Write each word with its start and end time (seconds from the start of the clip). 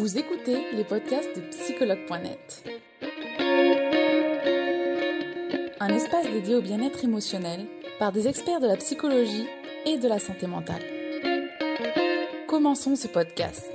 Vous 0.00 0.16
écoutez 0.16 0.56
les 0.72 0.84
podcasts 0.84 1.36
de 1.36 1.42
psychologue.net. 1.50 2.64
Un 5.78 5.88
espace 5.90 6.26
dédié 6.30 6.54
au 6.54 6.62
bien-être 6.62 7.04
émotionnel 7.04 7.66
par 7.98 8.10
des 8.10 8.26
experts 8.26 8.60
de 8.60 8.66
la 8.66 8.78
psychologie 8.78 9.46
et 9.84 9.98
de 9.98 10.08
la 10.08 10.18
santé 10.18 10.46
mentale. 10.46 10.80
Commençons 12.48 12.96
ce 12.96 13.08
podcast. 13.08 13.70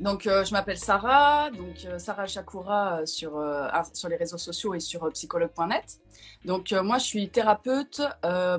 Donc 0.00 0.26
euh, 0.26 0.44
je 0.44 0.52
m'appelle 0.52 0.78
Sarah, 0.78 1.50
donc 1.50 1.84
euh, 1.84 1.98
Sarah 1.98 2.26
Shakura 2.26 3.00
euh, 3.00 3.06
sur, 3.06 3.42
sur 3.92 4.08
les 4.08 4.16
réseaux 4.16 4.38
sociaux 4.38 4.74
et 4.74 4.80
sur 4.80 5.08
psychologue.net. 5.12 6.00
Donc 6.46 6.72
moi 6.72 6.96
je 6.96 7.04
suis 7.04 7.28
thérapeute, 7.28 8.00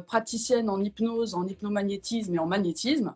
praticienne 0.05 0.69
en 0.69 0.79
hypnose, 0.79 1.33
en 1.33 1.47
hypnomagnétisme 1.47 2.35
et 2.35 2.39
en 2.39 2.45
magnétisme. 2.45 3.15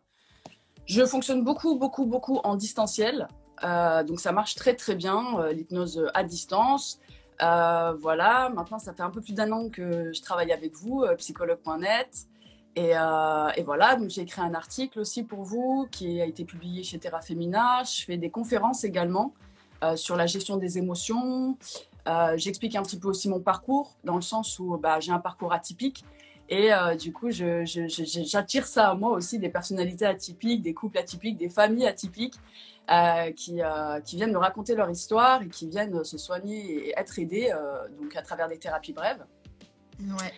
Je 0.88 1.06
fonctionne 1.06 1.44
beaucoup, 1.44 1.76
beaucoup, 1.78 2.06
beaucoup 2.06 2.40
en 2.44 2.56
distanciel. 2.56 3.28
Donc 3.62 4.20
ça 4.20 4.32
marche 4.32 4.56
très 4.56 4.76
très 4.76 4.96
bien, 4.96 5.24
l'hypnose 5.52 6.10
à 6.16 6.24
distance. 6.24 7.00
Voilà, 7.40 8.50
maintenant 8.50 8.80
ça 8.80 8.94
fait 8.94 9.04
un 9.04 9.12
peu 9.12 9.22
plus 9.22 9.34
d'un 9.34 9.52
an 9.52 9.70
que 9.70 10.12
je 10.14 10.22
travaille 10.22 10.52
avec 10.52 10.74
vous, 10.74 11.06
psychologue.net. 11.18 12.28
Et, 12.76 12.92
euh, 12.94 13.50
et 13.56 13.64
voilà, 13.64 13.96
donc 13.96 14.10
j'ai 14.10 14.22
écrit 14.22 14.42
un 14.42 14.54
article 14.54 15.00
aussi 15.00 15.24
pour 15.24 15.44
vous 15.44 15.88
qui 15.92 16.20
a 16.20 16.26
été 16.26 16.44
publié 16.44 16.84
chez 16.84 17.00
Terra 17.00 17.22
Femina. 17.22 17.84
Je 17.84 18.04
fais 18.04 18.18
des 18.18 18.30
conférences 18.30 18.84
également 18.84 19.34
euh, 19.84 19.96
sur 19.96 20.18
la 20.18 20.26
gestion 20.26 20.58
des 20.58 20.78
émotions. 20.78 21.58
Euh, 22.08 22.34
J'explique 22.36 22.76
un 22.76 22.84
petit 22.84 23.00
peu 23.00 23.08
aussi 23.08 23.30
mon 23.30 23.40
parcours, 23.40 23.96
dans 24.04 24.16
le 24.16 24.22
sens 24.22 24.60
où 24.60 24.78
bah, 24.78 25.00
j'ai 25.00 25.14
un 25.14 25.20
parcours 25.20 25.54
atypique. 25.54 26.04
Et 26.48 26.70
du 27.00 27.12
coup, 27.12 27.32
j'attire 27.32 28.68
ça 28.68 28.90
à 28.92 28.94
moi 28.94 29.14
aussi, 29.14 29.40
des 29.40 29.50
personnalités 29.50 30.06
atypiques, 30.06 30.62
des 30.62 30.76
couples 30.76 31.00
atypiques, 31.00 31.38
des 31.38 31.50
familles 31.50 31.88
atypiques, 31.88 32.36
qui, 33.36 33.62
qui 34.06 34.16
viennent 34.16 34.32
me 34.32 34.38
raconter 34.38 34.76
leur 34.76 34.92
histoire 34.92 35.42
et 35.42 35.50
qui 35.50 35.68
viennent 35.68 36.04
se 36.04 36.20
soigner 36.20 36.90
et 36.90 36.94
être 37.00 37.18
aidés 37.18 37.52
donc 38.00 38.16
à 38.16 38.22
travers 38.22 38.48
des 38.48 38.60
thérapies 38.60 38.94
brèves. 38.94 39.26
Ouais. 40.00 40.34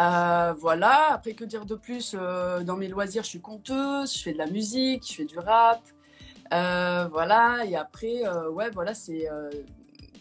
Euh, 0.00 0.54
voilà, 0.58 1.12
après 1.12 1.34
que 1.34 1.44
dire 1.44 1.66
de 1.66 1.74
plus 1.74 2.16
euh, 2.18 2.62
Dans 2.62 2.76
mes 2.76 2.88
loisirs, 2.88 3.24
je 3.24 3.28
suis 3.28 3.40
conteuse, 3.40 4.16
je 4.16 4.22
fais 4.22 4.32
de 4.32 4.38
la 4.38 4.46
musique, 4.46 5.06
je 5.06 5.14
fais 5.14 5.24
du 5.24 5.38
rap. 5.38 5.82
Euh, 6.54 7.08
voilà, 7.10 7.64
et 7.66 7.76
après, 7.76 8.22
ouais, 8.48 8.70
voilà, 8.70 8.94
c'est 8.94 9.28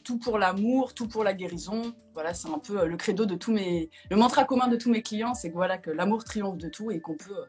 tout 0.04 0.18
pour 0.18 0.38
l'amour, 0.38 0.94
tout 0.94 1.08
pour 1.08 1.24
la 1.24 1.34
guérison. 1.34 1.94
Voilà, 2.14 2.34
c'est 2.34 2.50
un 2.50 2.60
peu 2.60 2.86
le 2.86 2.98
credo 2.98 3.26
de 3.26 3.36
tous 3.36 3.52
mes. 3.52 3.90
Le 4.10 4.18
mantra 4.18 4.44
commun 4.44 4.68
de 4.68 4.76
tous 4.76 4.92
mes 4.92 5.02
clients, 5.02 5.34
c'est 5.34 5.50
que 5.50 5.56
voilà, 5.56 5.78
que 5.78 5.92
l'amour 5.92 6.24
triomphe 6.24 6.58
de 6.58 6.70
tout 6.70 6.92
et 6.92 7.00
qu'on 7.00 7.16
peut 7.16 7.46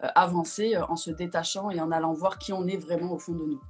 avancer 0.00 0.76
en 0.76 0.96
se 0.96 1.10
détachant 1.10 1.70
et 1.70 1.80
en 1.80 1.92
allant 1.92 2.12
voir 2.14 2.38
qui 2.38 2.52
on 2.52 2.66
est 2.66 2.76
vraiment 2.76 3.12
au 3.12 3.18
fond 3.18 3.32
de 3.32 3.44
nous. 3.44 3.60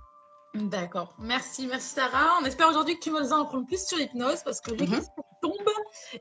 D'accord. 0.54 1.14
Merci, 1.20 1.66
merci 1.68 1.94
Sarah. 1.94 2.38
On 2.42 2.44
espère 2.44 2.68
aujourd'hui 2.68 2.96
que 2.96 3.00
tu 3.04 3.10
vas 3.10 3.20
nous 3.20 3.32
en 3.32 3.42
apprendre 3.42 3.66
plus 3.66 3.86
sur 3.86 3.96
l'hypnose 3.98 4.42
parce 4.44 4.60
que 4.60 4.72
les 4.72 4.84
Mhm. 4.86 4.96
questions 4.96 5.24
tombent 5.40 5.54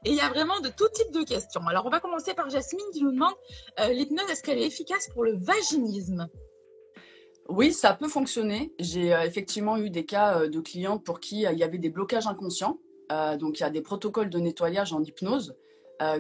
et 0.05 0.09
il 0.11 0.13
y 0.16 0.19
a 0.21 0.30
vraiment 0.30 0.59
de 0.59 0.69
tout 0.69 0.88
type 0.94 1.11
de 1.11 1.23
questions. 1.23 1.61
Alors, 1.67 1.86
on 1.88 1.89
va 1.89 1.99
commencer 1.99 2.36
par 2.36 2.47
Jasmine 2.49 2.86
qui 2.94 3.02
nous 3.03 3.11
demande 3.11 3.33
euh, 3.80 3.88
l'hypnose, 3.89 4.30
est-ce 4.30 4.44
qu'elle 4.44 4.59
est 4.59 4.67
efficace 4.67 5.09
pour 5.13 5.23
le 5.23 5.36
vaginisme? 5.36 6.27
Oui, 7.47 7.73
ça 7.73 7.95
peut 7.95 8.08
fonctionner. 8.08 8.71
J'ai 8.77 9.13
euh, 9.16 9.23
effectivement 9.23 9.77
eu 9.77 9.89
des 9.89 10.05
cas 10.05 10.41
euh, 10.41 10.47
de 10.49 10.59
clientes 10.59 11.03
pour 11.03 11.19
qui 11.19 11.41
il 11.41 11.58
y 11.58 11.64
avait 11.64 11.80
des 11.80 11.89
blocages 11.89 12.27
inconscients. 12.27 12.77
Donc, 13.39 13.59
il 13.59 13.61
y 13.61 13.66
a 13.66 13.71
des 13.71 13.81
protocoles 13.81 14.30
de 14.30 14.38
nettoyage 14.38 14.93
en 14.93 15.02
hypnose 15.02 15.55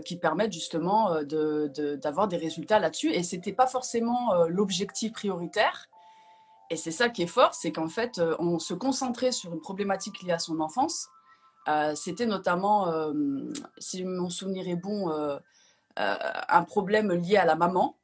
qui 0.03 0.17
permettent 0.17 0.51
justement 0.51 1.21
de- 1.21 1.67
de- 1.73 1.95
d'avoir 1.95 2.27
des 2.27 2.35
résultats 2.37 2.79
là-dessus. 2.79 3.11
Et 3.13 3.21
c'était 3.21 3.53
pas 3.53 3.67
forcément 3.67 4.33
l'objectif 4.47 5.13
prioritaire. 5.13 5.85
Et 6.69 6.75
c'est 6.75 6.91
ça 6.91 7.09
qui 7.09 7.23
est 7.23 7.27
fort, 7.27 7.53
c'est 7.55 7.71
qu'en 7.71 7.87
fait, 7.87 8.19
euh, 8.19 8.35
on 8.39 8.59
se 8.59 8.73
concentrait 8.73 9.31
sur 9.31 9.51
une 9.53 9.59
problématique 9.59 10.21
liée 10.21 10.33
à 10.33 10.39
son 10.39 10.59
enfance. 10.59 11.07
Euh, 11.67 11.95
c'était 11.95 12.25
notamment, 12.27 12.87
euh, 12.89 13.11
si 13.79 14.03
mon 14.03 14.29
souvenir 14.29 14.67
est 14.67 14.75
bon, 14.75 15.11
un 15.97 16.63
problème 16.63 17.11
lié 17.11 17.37
à 17.37 17.45
la 17.45 17.55
maman. 17.55 17.97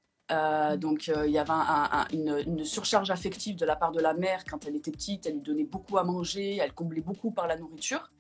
Donc, 0.78 1.08
il 1.08 1.32
y 1.32 1.38
avait 1.38 1.52
un- 1.52 1.54
un- 1.54 1.90
un- 1.92 2.08
une, 2.12 2.66
surcharge 2.66 3.10
affective 3.12 3.56
de 3.56 3.66
la 3.66 3.76
part 3.76 3.92
de 3.92 4.02
la 4.02 4.14
mère 4.14 4.44
quand 4.50 4.66
elle 4.66 4.76
était 4.76 4.92
petite. 4.92 5.26
Elle 5.28 5.36
lui 5.36 5.42
donnait 5.42 5.64
beaucoup 5.64 5.98
à 5.98 6.04
manger, 6.04 6.58
elle 6.58 6.74
comblait 6.74 7.02
beaucoup 7.02 7.32
par 7.32 7.48
la 7.48 7.58
nourriture. 7.58 8.12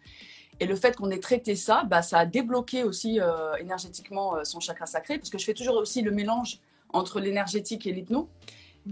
Et 0.61 0.66
le 0.66 0.75
fait 0.78 0.95
qu'on 0.95 1.09
ait 1.09 1.19
traité 1.19 1.55
ça, 1.57 1.84
bah, 1.84 2.01
ça 2.01 2.19
a 2.19 2.25
débloqué 2.25 2.84
aussi 2.84 3.19
énergétiquement 3.59 4.45
son 4.45 4.59
chakra 4.61 4.85
sacré, 4.85 5.17
parce 5.17 5.29
que 5.29 5.38
je 5.38 5.45
fais 5.45 5.55
toujours 5.55 5.75
aussi 5.75 6.01
le 6.01 6.11
mélange 6.11 6.59
entre 6.94 7.19
l'énergétique 7.19 7.85
et 7.88 7.91
l'hypno. 7.91 8.29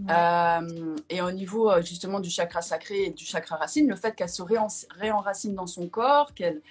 Euh, 0.10 0.96
et 1.10 1.22
au 1.22 1.32
niveau 1.32 1.70
euh, 1.70 1.82
justement 1.82 2.20
du 2.20 2.30
chakra 2.30 2.62
sacré 2.62 3.04
et 3.04 3.10
du 3.12 3.26
chakra 3.26 3.58
racine, 3.58 3.88
le 3.88 3.96
fait 3.96 4.16
qu'elle 4.16 4.30
se 4.30 4.42
réen- 4.42 4.86
réenracine 4.98 5.54
dans 5.54 5.68
son 5.68 5.88
corps, 5.88 6.34
qu'elle 6.34 6.62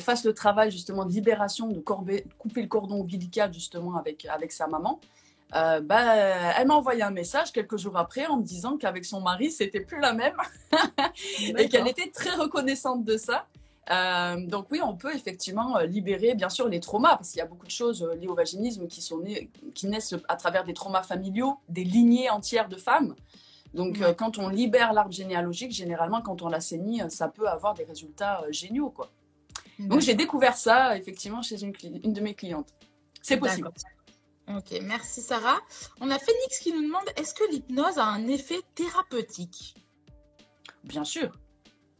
fasse 0.00 0.24
le 0.24 0.34
travail 0.34 0.70
justement 0.70 1.04
de 1.04 1.12
libération, 1.12 1.68
de 1.68 1.78
corber- 1.80 2.24
couper 2.38 2.62
le 2.62 2.68
cordon 2.68 3.00
ombilical 3.00 3.52
justement 3.54 3.96
avec, 3.96 4.26
avec 4.26 4.50
sa 4.52 4.66
maman, 4.66 5.00
euh, 5.54 5.80
bah, 5.80 6.16
elle 6.58 6.66
m'a 6.66 6.74
envoyé 6.74 7.02
un 7.02 7.10
message 7.10 7.52
quelques 7.52 7.76
jours 7.76 7.96
après 7.96 8.26
en 8.26 8.38
me 8.38 8.42
disant 8.42 8.76
qu'avec 8.78 9.04
son 9.04 9.20
mari, 9.20 9.50
c'était 9.50 9.80
plus 9.80 10.00
la 10.00 10.12
même 10.12 10.36
et 11.58 11.68
qu'elle 11.68 11.86
était 11.88 12.10
très 12.10 12.34
reconnaissante 12.34 13.04
de 13.04 13.16
ça. 13.16 13.46
Euh, 13.90 14.46
donc 14.46 14.66
oui, 14.70 14.80
on 14.80 14.96
peut 14.96 15.14
effectivement 15.14 15.76
euh, 15.76 15.86
libérer 15.86 16.34
bien 16.34 16.48
sûr 16.48 16.68
les 16.68 16.78
traumas, 16.78 17.16
parce 17.16 17.30
qu'il 17.30 17.38
y 17.38 17.42
a 17.42 17.46
beaucoup 17.46 17.66
de 17.66 17.70
choses 17.72 18.02
euh, 18.02 18.14
liées 18.14 18.28
au 18.28 18.34
vaginisme 18.34 18.86
qui, 18.86 19.02
sont 19.02 19.18
nées, 19.18 19.50
qui 19.74 19.88
naissent 19.88 20.14
à 20.28 20.36
travers 20.36 20.62
des 20.62 20.72
traumas 20.72 21.02
familiaux, 21.02 21.56
des 21.68 21.82
lignées 21.82 22.30
entières 22.30 22.68
de 22.68 22.76
femmes. 22.76 23.16
Donc 23.74 24.00
euh, 24.00 24.14
quand 24.14 24.38
on 24.38 24.48
libère 24.48 24.92
l'arbre 24.92 25.12
généalogique, 25.12 25.72
généralement 25.72 26.20
quand 26.20 26.42
on 26.42 26.48
l'assainit, 26.48 27.02
euh, 27.02 27.08
ça 27.08 27.28
peut 27.28 27.48
avoir 27.48 27.74
des 27.74 27.84
résultats 27.84 28.44
géniaux. 28.50 28.90
Quoi. 28.90 29.10
Donc 29.78 30.00
j'ai 30.00 30.14
découvert 30.14 30.56
ça 30.56 30.96
effectivement 30.96 31.42
chez 31.42 31.62
une, 31.62 31.72
une 31.82 32.12
de 32.12 32.20
mes 32.20 32.34
clientes. 32.34 32.68
C'est 33.20 33.36
possible. 33.36 33.70
Ok, 34.48 34.78
merci 34.82 35.22
Sarah. 35.22 35.58
On 36.00 36.10
a 36.10 36.18
Phoenix 36.18 36.58
qui 36.58 36.72
nous 36.72 36.82
demande 36.82 37.08
est-ce 37.16 37.32
que 37.32 37.50
l'hypnose 37.50 37.98
a 37.98 38.04
un 38.04 38.26
effet 38.28 38.60
thérapeutique? 38.74 39.74
Bien 40.84 41.04
sûr, 41.04 41.30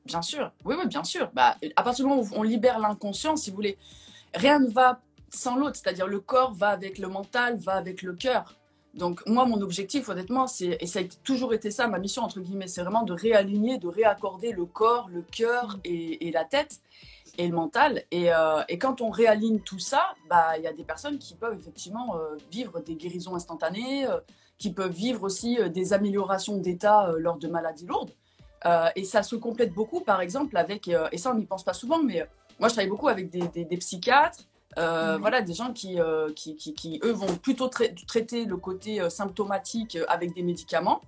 bien 0.05 0.23
sûr. 0.23 0.53
Oui, 0.65 0.77
oui, 0.79 0.87
bien 0.87 1.05
sûr. 1.05 1.31
Bah, 1.35 1.57
à 1.77 1.83
partir 1.83 2.05
du 2.05 2.11
moment 2.11 2.23
où 2.23 2.29
on 2.35 2.43
libère 2.43 2.79
l'inconscient, 2.79 3.37
si 3.37 3.51
vous 3.51 3.57
voulez, 3.57 3.79
rien 4.35 4.59
ne 4.59 4.69
va 4.69 5.01
sans 5.31 5.57
l'autre. 5.57 5.77
C'est-à-dire 5.77 6.07
le 6.07 6.21
corps 6.21 6.53
va 6.55 6.69
avec 6.69 6.99
le 6.99 7.09
mental, 7.09 7.59
va 7.59 7.75
avec 7.75 8.03
le 8.03 8.15
cœur. 8.15 8.55
Donc 8.95 9.27
moi, 9.27 9.47
mon 9.47 9.61
objectif, 9.63 10.09
honnêtement, 10.09 10.47
c'est 10.47 10.77
et 10.81 10.87
ça 10.87 11.01
a 11.01 11.05
toujours 11.25 11.55
été 11.55 11.71
ça, 11.71 11.89
ma 11.89 11.99
mission 11.99 12.23
entre 12.23 12.41
guillemets, 12.41 12.69
c'est 12.69 12.83
vraiment 12.83 13.05
de 13.05 13.15
réaligner, 13.15 13.79
de 13.79 13.89
réaccorder 13.89 14.53
le 14.53 14.67
corps, 14.67 15.09
le 15.09 15.23
cœur 15.23 15.79
et, 15.85 16.29
et 16.29 16.31
la 16.31 16.45
tête 16.45 16.81
et 17.39 17.49
le 17.49 17.55
mental. 17.55 18.05
Et, 18.11 18.33
euh, 18.33 18.63
et 18.69 18.79
quand 18.79 19.01
on 19.01 19.09
réaligne 19.11 19.61
tout 19.61 19.79
ça, 19.79 20.03
bah 20.29 20.59
il 20.59 20.65
y 20.65 20.67
a 20.67 20.75
des 20.75 20.85
personnes 20.85 21.19
qui 21.19 21.35
peuvent 21.35 21.57
effectivement 21.59 22.17
euh, 22.17 22.37
vivre 22.51 22.81
des 22.81 22.95
guérisons 22.95 23.35
instantanées, 23.35 24.07
euh, 24.07 24.21
qui 24.59 24.71
peuvent 24.73 24.93
vivre 24.93 25.23
aussi 25.25 25.59
des 25.71 25.93
améliorations 25.93 26.59
d'état 26.59 27.13
lors 27.19 27.37
de 27.39 27.49
maladies 27.49 27.87
lourdes. 27.87 28.13
Euh, 28.67 28.89
et 28.95 29.05
ça 29.05 29.23
se 29.23 29.35
complète 29.37 29.73
beaucoup, 29.73 30.01
par 30.01 30.21
exemple, 30.21 30.57
avec, 30.57 30.89
euh, 30.89 31.09
et 31.13 31.19
ça 31.19 31.33
on 31.33 31.35
n'y 31.35 31.47
pense 31.47 31.65
pas 31.65 31.73
souvent, 31.75 32.01
mais 32.03 32.23
euh, 32.23 32.27
moi 32.61 32.69
je 32.69 32.75
travaille 32.75 32.91
beaucoup 32.91 33.09
avec 33.09 33.29
des, 33.31 33.41
des- 33.49 33.65
des 33.65 33.77
psychiatres, 33.79 34.45
voilà, 34.77 35.43
des 35.43 35.53
gens 35.55 35.73
qui, 35.73 35.99
qui, 36.37 36.57
qui, 36.57 36.73
qui, 36.75 37.01
eux, 37.05 37.13
vont 37.13 37.35
plutôt 37.37 37.69
trai- 37.69 37.95
traiter 38.07 38.45
le 38.47 38.57
côté 38.57 39.09
symptomatique 39.11 39.99
avec 40.09 40.33
des 40.35 40.43
médicaments 40.43 41.03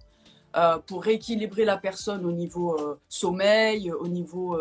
pour 0.86 1.02
rééquilibrer 1.02 1.64
la 1.64 1.78
personne 1.78 2.26
au 2.26 2.32
niveau 2.32 2.76
sommeil, 3.08 3.90
au 3.92 4.06
niveau 4.08 4.58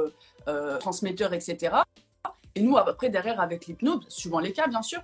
transmetteur, 0.79 1.33
etc. 1.33 1.75
Et 2.55 2.61
nous, 2.61 2.77
après, 2.77 3.09
derrière, 3.09 3.41
avec 3.41 3.65
l'hypnose, 3.67 4.05
suivant 4.07 4.39
les 4.39 4.53
cas, 4.53 4.67
bien 4.67 4.81
sûr, 4.81 5.01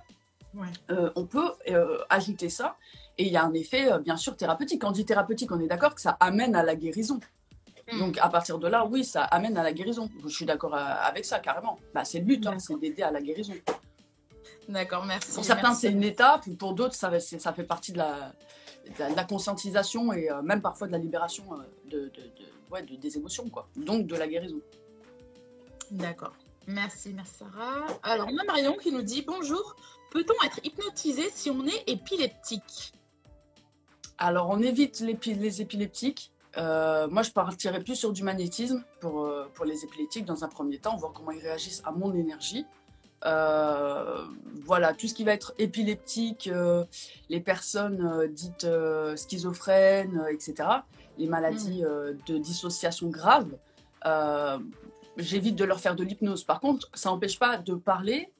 Ouais. 0.54 0.66
on 1.14 1.26
peut 1.26 1.52
ajouter 2.08 2.48
ça. 2.48 2.76
Et 3.18 3.24
il 3.26 3.32
y 3.32 3.36
a 3.36 3.44
un 3.44 3.52
effet, 3.52 3.86
bien 4.00 4.16
sûr, 4.16 4.34
thérapeutique. 4.34 4.80
Quand 4.80 4.88
on 4.88 4.92
dit 4.92 5.04
thérapeutique, 5.04 5.52
on 5.52 5.60
est 5.60 5.68
d'accord 5.68 5.94
que 5.94 6.00
ça 6.00 6.16
amène 6.20 6.56
à 6.56 6.62
la 6.64 6.74
guérison. 6.74 7.20
Mm. 7.92 7.98
Donc, 7.98 8.18
à 8.18 8.28
partir 8.28 8.58
de 8.58 8.68
là, 8.68 8.84
oui, 8.86 9.04
ça 9.04 9.24
amène 9.24 9.56
à 9.56 9.62
la 9.62 9.72
guérison. 9.72 10.08
Je 10.24 10.28
suis 10.28 10.46
d'accord 10.46 10.74
euh, 10.74 10.78
avec 10.78 11.24
ça, 11.24 11.38
carrément. 11.40 11.78
Bah, 11.94 12.04
c'est 12.04 12.18
le 12.20 12.24
but, 12.24 12.46
hein, 12.46 12.58
c'est 12.58 12.78
d'aider 12.78 13.02
à 13.02 13.10
la 13.10 13.20
guérison. 13.20 13.54
D'accord, 14.68 15.04
merci. 15.04 15.32
Pour 15.34 15.44
certains, 15.44 15.74
c'est 15.74 15.90
une 15.90 16.04
étape, 16.04 16.46
ou 16.46 16.54
pour 16.54 16.74
d'autres, 16.74 16.94
ça, 16.94 17.10
fait 17.52 17.64
partie 17.64 17.92
de 17.92 17.98
la, 17.98 18.32
de 18.86 19.26
conscientisation 19.28 20.12
et 20.12 20.30
euh, 20.30 20.42
même 20.42 20.62
parfois 20.62 20.86
de 20.86 20.92
la 20.92 20.98
libération 20.98 21.44
euh, 21.52 21.56
de, 21.86 21.98
de- 22.00 22.06
de- 22.08 22.70
ouais, 22.70 22.82
de- 22.82 22.94
des 22.96 23.16
émotions, 23.16 23.48
quoi. 23.48 23.68
Donc, 23.76 24.06
de 24.06 24.14
la 24.16 24.28
guérison. 24.28 24.60
D'accord. 25.90 26.34
Merci, 26.66 27.12
merci 27.14 27.32
Sarah. 27.38 27.86
Alors, 28.04 28.28
on 28.30 28.36
a 28.38 28.44
Marion 28.44 28.76
qui 28.76 28.92
nous 28.92 29.02
dit 29.02 29.22
Bonjour, 29.26 29.74
peut-on 30.12 30.46
être 30.46 30.60
hypnotisé 30.62 31.28
si 31.34 31.50
on 31.50 31.66
est 31.66 31.82
épileptique? 31.88 32.92
Alors, 34.18 34.50
on 34.50 34.60
évite 34.60 35.00
les 35.00 35.62
épileptiques. 35.62 36.30
Euh, 36.56 37.08
moi, 37.08 37.22
je 37.22 37.30
partirais 37.30 37.80
plus 37.80 37.96
sur 37.96 38.12
du 38.12 38.22
magnétisme 38.22 38.82
pour, 39.00 39.24
euh, 39.24 39.48
pour 39.54 39.64
les 39.64 39.84
épileptiques 39.84 40.24
dans 40.24 40.44
un 40.44 40.48
premier 40.48 40.78
temps, 40.78 40.96
voir 40.96 41.12
comment 41.12 41.30
ils 41.30 41.40
réagissent 41.42 41.82
à 41.84 41.92
mon 41.92 42.12
énergie. 42.14 42.66
voilà, 43.22 44.94
tout 44.94 45.06
ce 45.06 45.14
qui 45.14 45.24
va 45.24 45.32
être 45.32 45.52
épileptique, 45.58 46.50
les 47.28 47.40
personnes 47.40 48.28
dites 48.32 48.66
schizophrènes, 49.16 50.24
etc., 50.30 50.54
les 51.18 51.26
maladies 51.26 51.82
mmh. 51.82 52.16
de 52.26 52.38
dissociation 52.38 53.08
grave, 53.08 53.50
j'évite 55.18 55.56
de 55.56 55.64
leur 55.64 55.80
faire 55.80 55.96
de 55.96 56.04
l'hypnose. 56.04 56.44
Par 56.44 56.60
contre, 56.60 56.88
ça 56.94 57.10
n'empêche 57.10 57.38
pas 57.38 57.58
de 57.58 57.74
parler, 57.74 58.30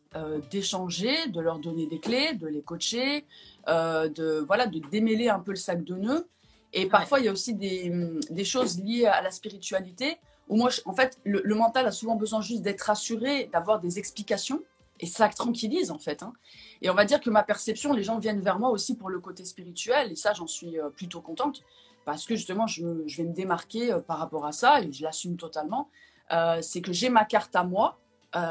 d'échanger, 0.50 1.28
de 1.28 1.40
leur 1.40 1.58
donner 1.58 1.86
des 1.86 1.98
clés, 1.98 2.32
de 2.32 2.46
les 2.46 2.62
coacher, 2.62 3.26
de, 3.68 4.42
voilà, 4.46 4.66
de 4.66 4.78
démêler 4.90 5.28
un 5.28 5.40
peu 5.40 5.50
le 5.50 5.56
sac 5.56 5.84
de 5.84 5.96
nœuds. 5.96 6.26
Et 6.72 6.86
parfois, 6.86 7.18
il 7.18 7.26
y 7.26 7.28
a 7.28 7.32
aussi 7.32 7.54
des, 7.54 7.92
des, 8.30 8.44
choses 8.44 8.78
liées 8.78 9.06
à 9.06 9.22
la 9.22 9.30
spiritualité 9.30 10.18
où 10.50 10.56
moi, 10.56 10.70
en 10.84 10.92
fait, 10.92 11.18
le, 11.24 11.54
mental 11.54 11.86
a 11.86 11.92
souvent 11.92 12.16
besoin 12.16 12.40
juste 12.42 12.62
d'être 12.62 12.82
rassuré, 12.82 13.48
d'avoir 13.52 13.80
des 13.80 13.98
explications, 13.98 14.62
et 14.98 15.06
ça 15.06 15.28
tranquillise 15.28 15.90
en 15.90 15.98
fait. 15.98 16.22
Hein. 16.22 16.34
Et 16.82 16.90
on 16.90 16.94
va 16.94 17.04
dire 17.04 17.20
que 17.20 17.30
ma 17.30 17.42
perception, 17.42 17.92
les 17.92 18.02
gens 18.02 18.18
viennent 18.18 18.40
vers 18.40 18.58
moi 18.58 18.70
aussi 18.70 18.96
pour 18.96 19.08
le 19.08 19.20
côté 19.20 19.44
spirituel, 19.44 20.10
et 20.12 20.16
ça, 20.16 20.32
j'en 20.32 20.48
suis 20.48 20.78
euh, 20.78 20.90
plutôt 20.90 21.20
contente, 21.20 21.62
parce 22.04 22.26
que 22.26 22.34
justement, 22.34 22.66
je, 22.66 22.84
vais 22.84 23.24
me 23.24 23.32
démarquer 23.32 23.92
euh, 23.92 24.00
par 24.00 24.18
rapport 24.18 24.44
à 24.44 24.52
ça, 24.52 24.80
et 24.80 24.92
je 24.92 25.04
l'assume 25.04 25.36
totalement. 25.36 25.88
Euh, 26.32 26.58
c'est 26.62 26.80
que 26.80 26.92
j'ai 26.92 27.10
ma 27.10 27.24
carte 27.24 27.54
à 27.56 27.64
moi, 27.64 27.98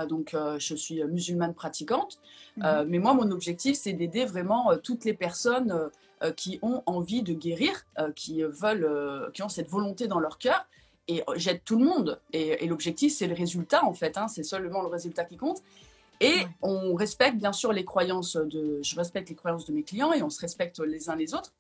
donc 0.10 0.36
je 0.58 0.76
suis 0.76 1.02
musulmane 1.06 1.54
pratiquante, 1.54 2.20
mhm. 2.58 2.84
mais 2.90 3.00
moi, 3.00 3.14
mon 3.14 3.32
objectif, 3.32 3.78
c'est 3.78 3.94
d'aider 3.94 4.26
vraiment 4.26 4.76
toutes 4.84 5.06
les 5.06 5.14
personnes 5.14 5.90
qui 6.36 6.60
ont 6.62 6.84
envie 6.86 7.24
de 7.24 7.34
guérir, 7.34 7.86
qui 8.16 8.42
veulent, 8.44 9.32
qui 9.34 9.42
ont 9.42 9.50
cette 9.50 9.70
volonté 9.70 10.08
dans 10.08 10.20
leur 10.20 10.38
cœur, 10.38 10.66
et 11.08 11.24
j'aide 11.36 11.62
tout 11.66 11.78
le 11.78 11.86
monde. 11.86 12.20
Et, 12.34 12.68
l'objectif, 12.68 13.14
c'est 13.14 13.28
le 13.28 13.34
résultat, 13.34 13.84
en 13.84 13.94
fait. 13.94 14.18
Hein, 14.18 14.28
c'est 14.28 14.44
seulement 14.44 14.82
le 14.82 14.88
résultat 14.88 15.26
qui 15.26 15.38
compte. 15.38 15.64
Et 16.22 16.36
on 16.62 16.94
respecte 16.94 17.38
bien 17.38 17.54
sûr 17.54 17.72
les 17.72 17.86
croyances 17.86 18.36
de, 18.36 18.80
je 18.84 18.96
respecte 18.96 19.30
les 19.30 19.36
croyances 19.36 19.66
de 19.66 19.74
mes 19.74 19.84
clients 19.84 20.12
et 20.14 20.22
on 20.22 20.30
se 20.30 20.42
respecte 20.42 20.80
les 20.80 21.10
uns 21.10 21.16
les 21.16 21.34
autres. 21.34 21.54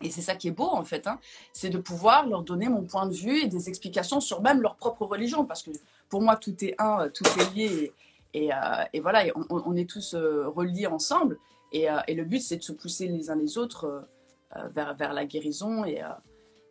Et 0.00 0.10
c'est 0.10 0.20
ça 0.20 0.36
qui 0.36 0.48
est 0.48 0.52
beau 0.52 0.68
en 0.70 0.84
fait, 0.84 1.08
hein, 1.08 1.18
c'est 1.52 1.70
de 1.70 1.78
pouvoir 1.78 2.26
leur 2.26 2.42
donner 2.42 2.68
mon 2.68 2.82
point 2.84 3.06
de 3.06 3.14
vue 3.14 3.40
et 3.40 3.48
des 3.48 3.68
explications 3.68 4.20
sur 4.20 4.42
même 4.42 4.62
leur 4.62 4.76
propre 4.76 5.06
religion, 5.06 5.44
parce 5.44 5.62
que 5.62 5.70
pour 6.08 6.22
moi 6.22 6.36
tout 6.36 6.54
est 6.64 6.76
un, 6.78 7.08
tout 7.08 7.24
est 7.24 7.54
lié, 7.54 7.92
et, 8.34 8.50
et, 8.92 9.00
voilà, 9.00 9.24
on, 9.50 9.74
est 9.74 9.88
tous 9.88 10.14
euh, 10.14 10.46
reliés 10.48 10.86
ensemble. 10.86 11.38
Et, 11.72 11.90
euh, 11.90 11.98
et 12.08 12.14
le 12.14 12.24
but 12.24 12.40
c'est 12.40 12.56
de 12.56 12.62
se 12.62 12.72
pousser 12.72 13.08
les 13.08 13.30
uns 13.30 13.36
les 13.36 13.58
autres 13.58 14.08
euh, 14.56 14.68
vers, 14.68 14.94
vers 14.94 15.12
la 15.12 15.26
guérison 15.26 15.84
et, 15.84 16.02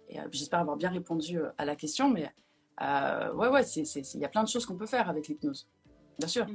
et 0.09 0.19
euh, 0.19 0.23
j'espère 0.31 0.59
avoir 0.59 0.77
bien 0.77 0.89
répondu 0.89 1.39
euh, 1.39 1.49
à 1.57 1.65
la 1.65 1.75
question, 1.75 2.09
mais 2.09 2.31
euh, 2.81 3.33
ouais, 3.33 3.47
ouais, 3.47 3.63
il 3.63 4.21
y 4.21 4.25
a 4.25 4.29
plein 4.29 4.43
de 4.43 4.47
choses 4.47 4.65
qu'on 4.65 4.75
peut 4.75 4.85
faire 4.85 5.09
avec 5.09 5.27
l'hypnose. 5.27 5.67
Bien 6.19 6.27
sûr. 6.27 6.47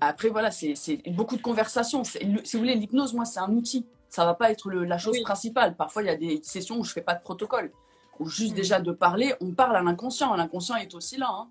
Après, 0.00 0.28
voilà, 0.28 0.50
c'est 0.50 1.02
beaucoup 1.08 1.36
de 1.36 1.42
conversations. 1.42 2.04
Si 2.04 2.18
vous 2.24 2.58
voulez, 2.58 2.74
l'hypnose, 2.74 3.12
moi, 3.12 3.26
c'est 3.26 3.40
un 3.40 3.52
outil. 3.52 3.86
Ça 4.08 4.24
va 4.24 4.34
pas 4.34 4.50
être 4.50 4.70
la 4.70 4.96
chose 4.96 5.20
principale. 5.22 5.76
Parfois, 5.76 6.02
il 6.02 6.06
y 6.06 6.10
a 6.10 6.16
des 6.16 6.40
sessions 6.42 6.78
où 6.78 6.84
je 6.84 6.92
fais 6.92 7.02
pas 7.02 7.14
de 7.14 7.22
protocole. 7.22 7.70
Ou 8.18 8.26
juste 8.26 8.52
mm. 8.52 8.56
déjà 8.56 8.80
de 8.80 8.92
parler, 8.92 9.34
on 9.42 9.52
parle 9.52 9.76
à 9.76 9.82
l'inconscient. 9.82 10.34
L'inconscient 10.34 10.76
est 10.76 10.94
aussi 10.94 11.18
là. 11.18 11.28
Hein. 11.30 11.48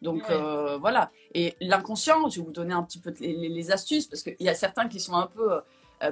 Donc 0.00 0.22
voilà. 0.80 1.10
Et 1.34 1.54
l'inconscient, 1.60 2.26
je 2.30 2.40
vais 2.40 2.46
vous 2.46 2.52
donner 2.52 2.72
un 2.72 2.82
petit 2.82 3.00
peu 3.00 3.12
les, 3.20 3.70
astuces 3.70 4.06
parce 4.06 4.22
qu'il 4.22 4.36
y 4.40 4.48
a 4.48 4.54
certains 4.54 4.88
qui 4.88 4.98
sont 4.98 5.14
un 5.14 5.26
peu, 5.26 5.60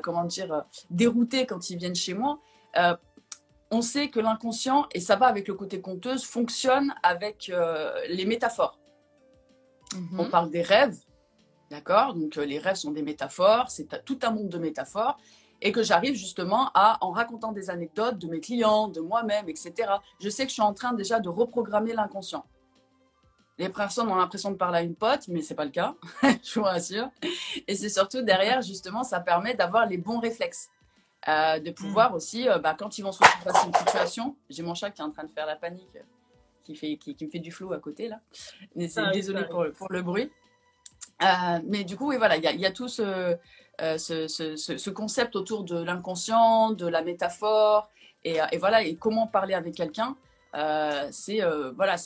comment 0.03 0.25
dire, 0.25 0.65
déroutés 0.91 1.47
quand 1.47 1.71
ils 1.71 1.79
viennent 1.79 1.95
chez 1.95 2.15
moi 2.15 2.41
on 3.71 3.83
sait 3.83 4.09
que 4.09 4.21
l'inconscient, 4.21 4.87
et 4.93 5.01
ça 5.01 5.17
va 5.17 5.27
avec 5.27 5.49
le 5.49 5.55
côté 5.55 5.81
conteuse, 5.81 6.25
fonctionne 6.25 6.95
avec 7.03 7.51
euh, 7.51 7.93
les 8.09 8.25
métaphores. 8.25 8.79
Mhm. 9.95 10.21
On 10.21 10.31
parle 10.31 10.51
des 10.51 10.63
rêves, 10.63 10.99
d'accord? 11.71 12.15
Donc 12.15 12.37
euh, 12.37 12.45
les 12.45 12.59
rêves 12.59 12.77
sont 12.77 12.93
des 12.93 13.03
métaphores, 13.03 13.71
c'est 13.71 14.05
tout 14.05 14.19
un 14.23 14.31
monde 14.31 14.49
de 14.49 14.59
métaphores, 14.59 15.19
et 15.61 15.73
que 15.73 15.83
j'arrive 15.83 16.15
justement 16.15 16.71
à, 16.75 16.99
en 17.01 17.11
racontant 17.11 17.53
des 17.53 17.69
anecdotes 17.69 18.19
de 18.19 18.29
mes 18.29 18.41
clients, 18.41 18.89
de 18.89 19.01
moi-même, 19.01 19.49
etc., 19.49 19.73
je 20.21 20.29
sais 20.29 20.45
que 20.45 20.51
je 20.51 20.55
suis 20.55 20.63
en 20.63 20.73
train 20.73 20.93
déjà 20.93 21.21
de 21.21 21.29
reprogrammer 21.29 21.95
l'inconscient. 21.95 22.47
Les 23.59 23.69
personnes 23.69 24.09
ont 24.09 24.15
l'impression 24.15 24.51
de 24.53 24.57
parler 24.57 24.79
à 24.79 24.83
une 24.83 24.95
pote, 24.95 25.27
mais 25.29 25.43
c'est 25.43 25.55
pas 25.55 25.65
le 25.65 25.71
cas, 25.71 25.95
je 26.23 26.59
vous 26.59 26.65
rassure. 26.65 27.11
Et 27.67 27.75
c'est 27.75 27.89
surtout 27.89 28.23
derrière, 28.23 28.63
justement, 28.63 29.03
ça 29.03 29.21
permet 29.21 29.55
d'avoir 29.55 29.87
les 29.87 29.99
bons 29.99 30.21
réflexes. 30.21 30.71
Euh, 31.27 31.59
de 31.59 31.73
pouvoir 31.73 32.13
mm. 32.13 32.15
aussi, 32.15 32.49
euh, 32.49 32.59
bah, 32.59 32.75
quand 32.79 32.97
ils 32.97 33.03
vont 33.03 33.13
se 33.13 33.19
retrouver 33.19 33.45
face 33.45 33.65
à 33.65 33.67
une 33.67 33.75
situation, 33.75 34.37
j'ai 34.49 34.63
mon 34.63 34.75
chat 34.75 34.91
qui 34.91 35.03
est 35.03 35.05
en 35.05 35.11
train 35.11 35.25
de 35.25 35.33
faire 35.33 35.47
la 35.47 35.57
panique, 35.57 35.97
euh, 35.97 36.03
qui, 36.63 36.77
fait, 36.77 36.97
qui, 36.97 37.17
me 37.21 37.29
fait 37.29 37.41
du 37.41 37.51
flou 37.51 37.73
à 37.73 37.79
côté 37.79 38.09
là. 38.09 38.21
Mais 38.77 38.89
c'est 38.89 39.11
désolé 39.11 39.45
pour, 39.45 39.67
pour, 39.77 39.93
le 39.93 40.03
bruit. 40.03 40.31
mais 41.65 41.83
du 41.85 41.97
coup, 41.97 42.09
oui, 42.09 42.17
voilà, 42.19 42.37
il 42.37 42.45
y, 42.45 42.67
a, 42.67 42.71
tout 42.71 42.89
ce, 42.89 43.37
ce, 43.79 44.91
concept 44.91 45.35
autour 45.35 45.65
de 45.65 45.83
l'inconscient, 45.83 46.71
de 46.71 46.87
la 46.87 47.03
métaphore, 47.03 47.91
et, 48.25 48.39
et, 48.53 48.59
voilà, 48.59 48.83
et 48.83 48.95
comment 48.95 49.27
parler 49.27 49.55
avec 49.55 49.75
quelqu'un. 49.75 50.17
C'est 50.53 51.41
voilà, 51.77 51.97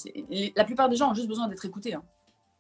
la 0.57 0.65
plupart 0.65 0.89
des 0.89 0.97
gens 0.97 1.11
ont 1.11 1.15
juste 1.15 1.29
besoin 1.29 1.49
d'être 1.49 1.65
écoutés. 1.65 1.95
Hein. 1.95 2.03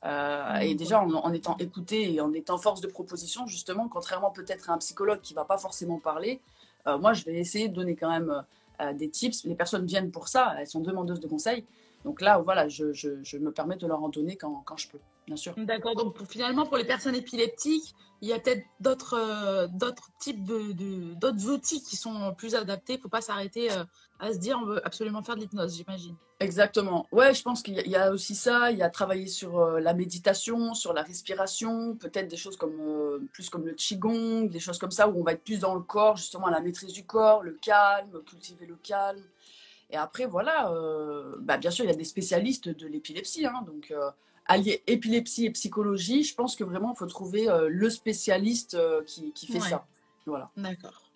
Euh, 0.05 0.56
et 0.58 0.75
déjà, 0.75 1.00
en, 1.00 1.32
étant 1.32 1.56
écouté 1.58 2.12
et 2.12 2.20
en 2.20 2.32
étant 2.32 2.58
force 2.58 2.81
de 2.81 2.88
proposition, 2.88 3.46
justement, 3.46 3.88
contrairement 3.88 4.31
peut-être 4.31 4.70
à 4.70 4.75
un 4.75 4.79
psychologue 4.79 5.20
qui 5.20 5.34
va 5.34 5.44
pas 5.44 5.58
forcément 5.58 5.99
parler, 5.99 6.40
euh, 6.87 6.99
moi, 6.99 7.12
je 7.12 7.25
vais 7.25 7.34
essayer 7.34 7.69
de 7.69 7.75
donner 7.75 7.94
quand 7.94 8.11
même 8.11 8.43
euh, 8.81 8.93
des 8.93 9.08
tips. 9.08 9.44
Les 9.44 9.55
personnes 9.55 9.87
viennent 9.87 10.11
pour 10.11 10.29
ça, 10.29 10.55
elles 10.58 10.67
sont 10.67 10.81
demandeuses 10.81 11.20
de 11.20 11.29
conseils. 11.29 11.64
Donc 12.05 12.20
là, 12.20 12.38
voilà, 12.38 12.69
je, 12.69 12.93
je, 12.93 13.38
me 13.38 13.52
permets 13.52 13.76
de 13.76 13.87
leur 13.87 14.02
en 14.02 14.08
donner 14.08 14.37
quand, 14.37 14.62
quand 14.67 14.76
je 14.76 14.88
peux, 14.88 14.99
bien 15.27 15.37
sûr. 15.37 15.55
D'accord. 15.57 15.95
Donc 15.95 16.17
finalement, 16.29 16.67
pour 16.67 16.77
les 16.77 16.85
personnes 16.85 17.15
épileptiques, 17.15 17.95
il 18.21 18.29
y 18.29 18.33
a 18.33 18.39
peut-être 18.39 18.65
d'autres 18.81 19.69
d'autres 19.73 20.11
types 20.21 20.45
de 20.45 21.15
d'autres 21.15 21.49
outils 21.49 21.83
qui 21.83 21.97
sont 21.97 22.35
plus 22.35 22.55
adaptés. 22.55 22.95
Il 22.95 22.97
ne 22.97 23.03
faut 23.03 23.09
pas 23.09 23.21
s'arrêter 23.21 23.69
à 24.21 24.33
se 24.33 24.39
dire 24.39 24.59
on 24.63 24.67
veut 24.67 24.87
absolument 24.87 25.23
faire 25.23 25.35
de 25.35 25.41
l'hypnose, 25.41 25.77
j'imagine. 25.77 26.17
Exactement. 26.43 27.07
Ouais, 27.13 27.35
je 27.35 27.43
pense 27.43 27.63
qu'il 27.63 27.75
y, 27.75 27.97
a 27.97 28.11
aussi 28.11 28.35
ça. 28.35 28.73
Il 28.73 28.79
y 28.79 28.83
a 28.83 28.91
travailler 28.91 29.29
sur 29.29 29.61
euh, 29.61 29.79
la 29.79 29.95
méditation, 29.95 30.75
sur 30.75 30.93
la 30.93 31.03
respiration, 31.03 31.95
peut-être 31.95 32.27
des 32.27 32.37
choses 32.37 32.57
comme 32.57 32.81
euh, 32.81 33.21
plus 33.33 33.49
comme 33.49 33.65
le 33.65 33.75
qigong, 33.75 34.49
des 34.49 34.59
choses 34.59 34.79
comme 34.79 34.91
ça 34.91 35.09
où 35.09 35.21
on 35.21 35.23
va 35.23 35.35
être 35.35 35.45
plus 35.45 35.61
dans 35.61 35.77
le 35.77 35.83
corps, 35.83 36.17
justement 36.17 36.47
à 36.47 36.51
la 36.51 36.61
maîtrise 36.61 36.93
du 36.93 37.05
corps, 37.05 37.45
le 37.45 37.53
calme, 37.53 38.21
cultiver 38.27 38.67
le 38.67 38.75
calme. 38.75 39.23
Et 39.91 39.97
après, 39.97 40.27
voilà, 40.27 40.73
euh, 40.73 41.37
bah, 41.39 41.59
bien 41.59 41.71
sûr, 41.71 41.85
il 41.85 41.89
y 41.89 41.93
a 41.93 41.97
des 41.97 42.05
spécialistes 42.05 42.69
de 42.69 42.89
l'épilepsie. 42.89 43.47
Hein, 43.47 43.63
donc, 43.65 43.95
allier 44.52 44.82
épilepsie 44.87 45.46
et 45.46 45.50
psychologie, 45.50 46.22
je 46.22 46.34
pense 46.34 46.56
que 46.56 46.64
vraiment, 46.64 46.93
il 46.94 46.96
faut 46.96 47.06
trouver 47.06 47.49
le 47.69 47.90
spécialiste 47.90 48.76
qui, 49.06 49.32
qui, 49.32 49.46
fait 49.46 49.60
ça. 49.60 49.87
Voilà. 50.26 50.50
D'accord. 50.56 51.12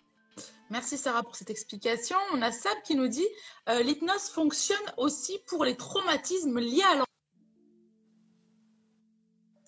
Merci 0.69 0.97
Sarah 0.97 1.23
pour 1.23 1.35
cette 1.35 1.49
explication. 1.49 2.17
On 2.33 2.41
a 2.41 2.51
Sab 2.51 2.81
qui 2.83 2.95
nous 2.95 3.07
dit 3.07 3.27
euh, 3.69 3.81
l'hypnose 3.83 4.29
fonctionne 4.29 4.77
aussi 4.97 5.39
pour 5.47 5.63
les 5.63 5.75
traumatismes 5.75 6.59
liés 6.59 6.83
à 6.91 6.95
l'enfance. 6.95 7.05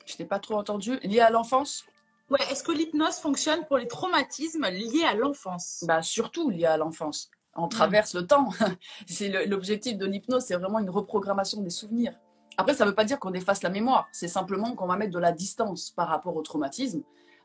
Je 0.06 0.16
n'ai 0.20 0.26
pas 0.26 0.40
trop 0.40 0.56
entendu. 0.56 1.00
Liés 1.04 1.22
à 1.22 1.30
l'enfance? 1.30 1.86
Ouais, 2.30 2.40
est-ce 2.52 2.64
que 2.64 2.72
l'hypnose 2.72 3.16
fonctionne 3.16 3.66
pour 3.68 3.78
les 3.78 3.88
traumatismes 3.88 4.68
liés 4.68 5.06
à 5.06 5.14
l'enfance? 5.14 5.84
Bah 5.88 6.04
surtout 6.04 6.50
liés 6.50 6.66
à 6.66 6.78
l'enfance. 6.78 7.32
On 7.56 7.68
hmm. 7.68 7.70
traverse 7.70 8.14
le 8.14 8.28
temps. 8.28 8.50
c'est 9.08 9.46
l'objectif 9.46 9.98
de 9.98 10.06
l'hypnose, 10.06 10.44
c'est 10.46 10.56
vraiment 10.56 10.80
une 10.80 10.90
reprogrammation 10.90 11.62
des 11.62 11.70
souvenirs. 11.70 12.14
Après, 12.60 12.74
ça 12.74 12.84
ne 12.84 12.90
veut 12.90 12.96
pas 12.96 13.06
dire 13.06 13.22
qu'on 13.22 13.32
efface 13.32 13.64
la 13.64 13.70
mémoire. 13.70 14.10
C'est 14.12 14.28
simplement 14.28 14.76
qu'on 14.76 14.86
va 14.86 14.98
mettre 14.98 15.14
de 15.14 15.20
la 15.20 15.32
distance 15.32 15.92
par 15.92 16.10
rapport 16.10 16.36
au 16.36 16.42
traumatisme. 16.42 17.04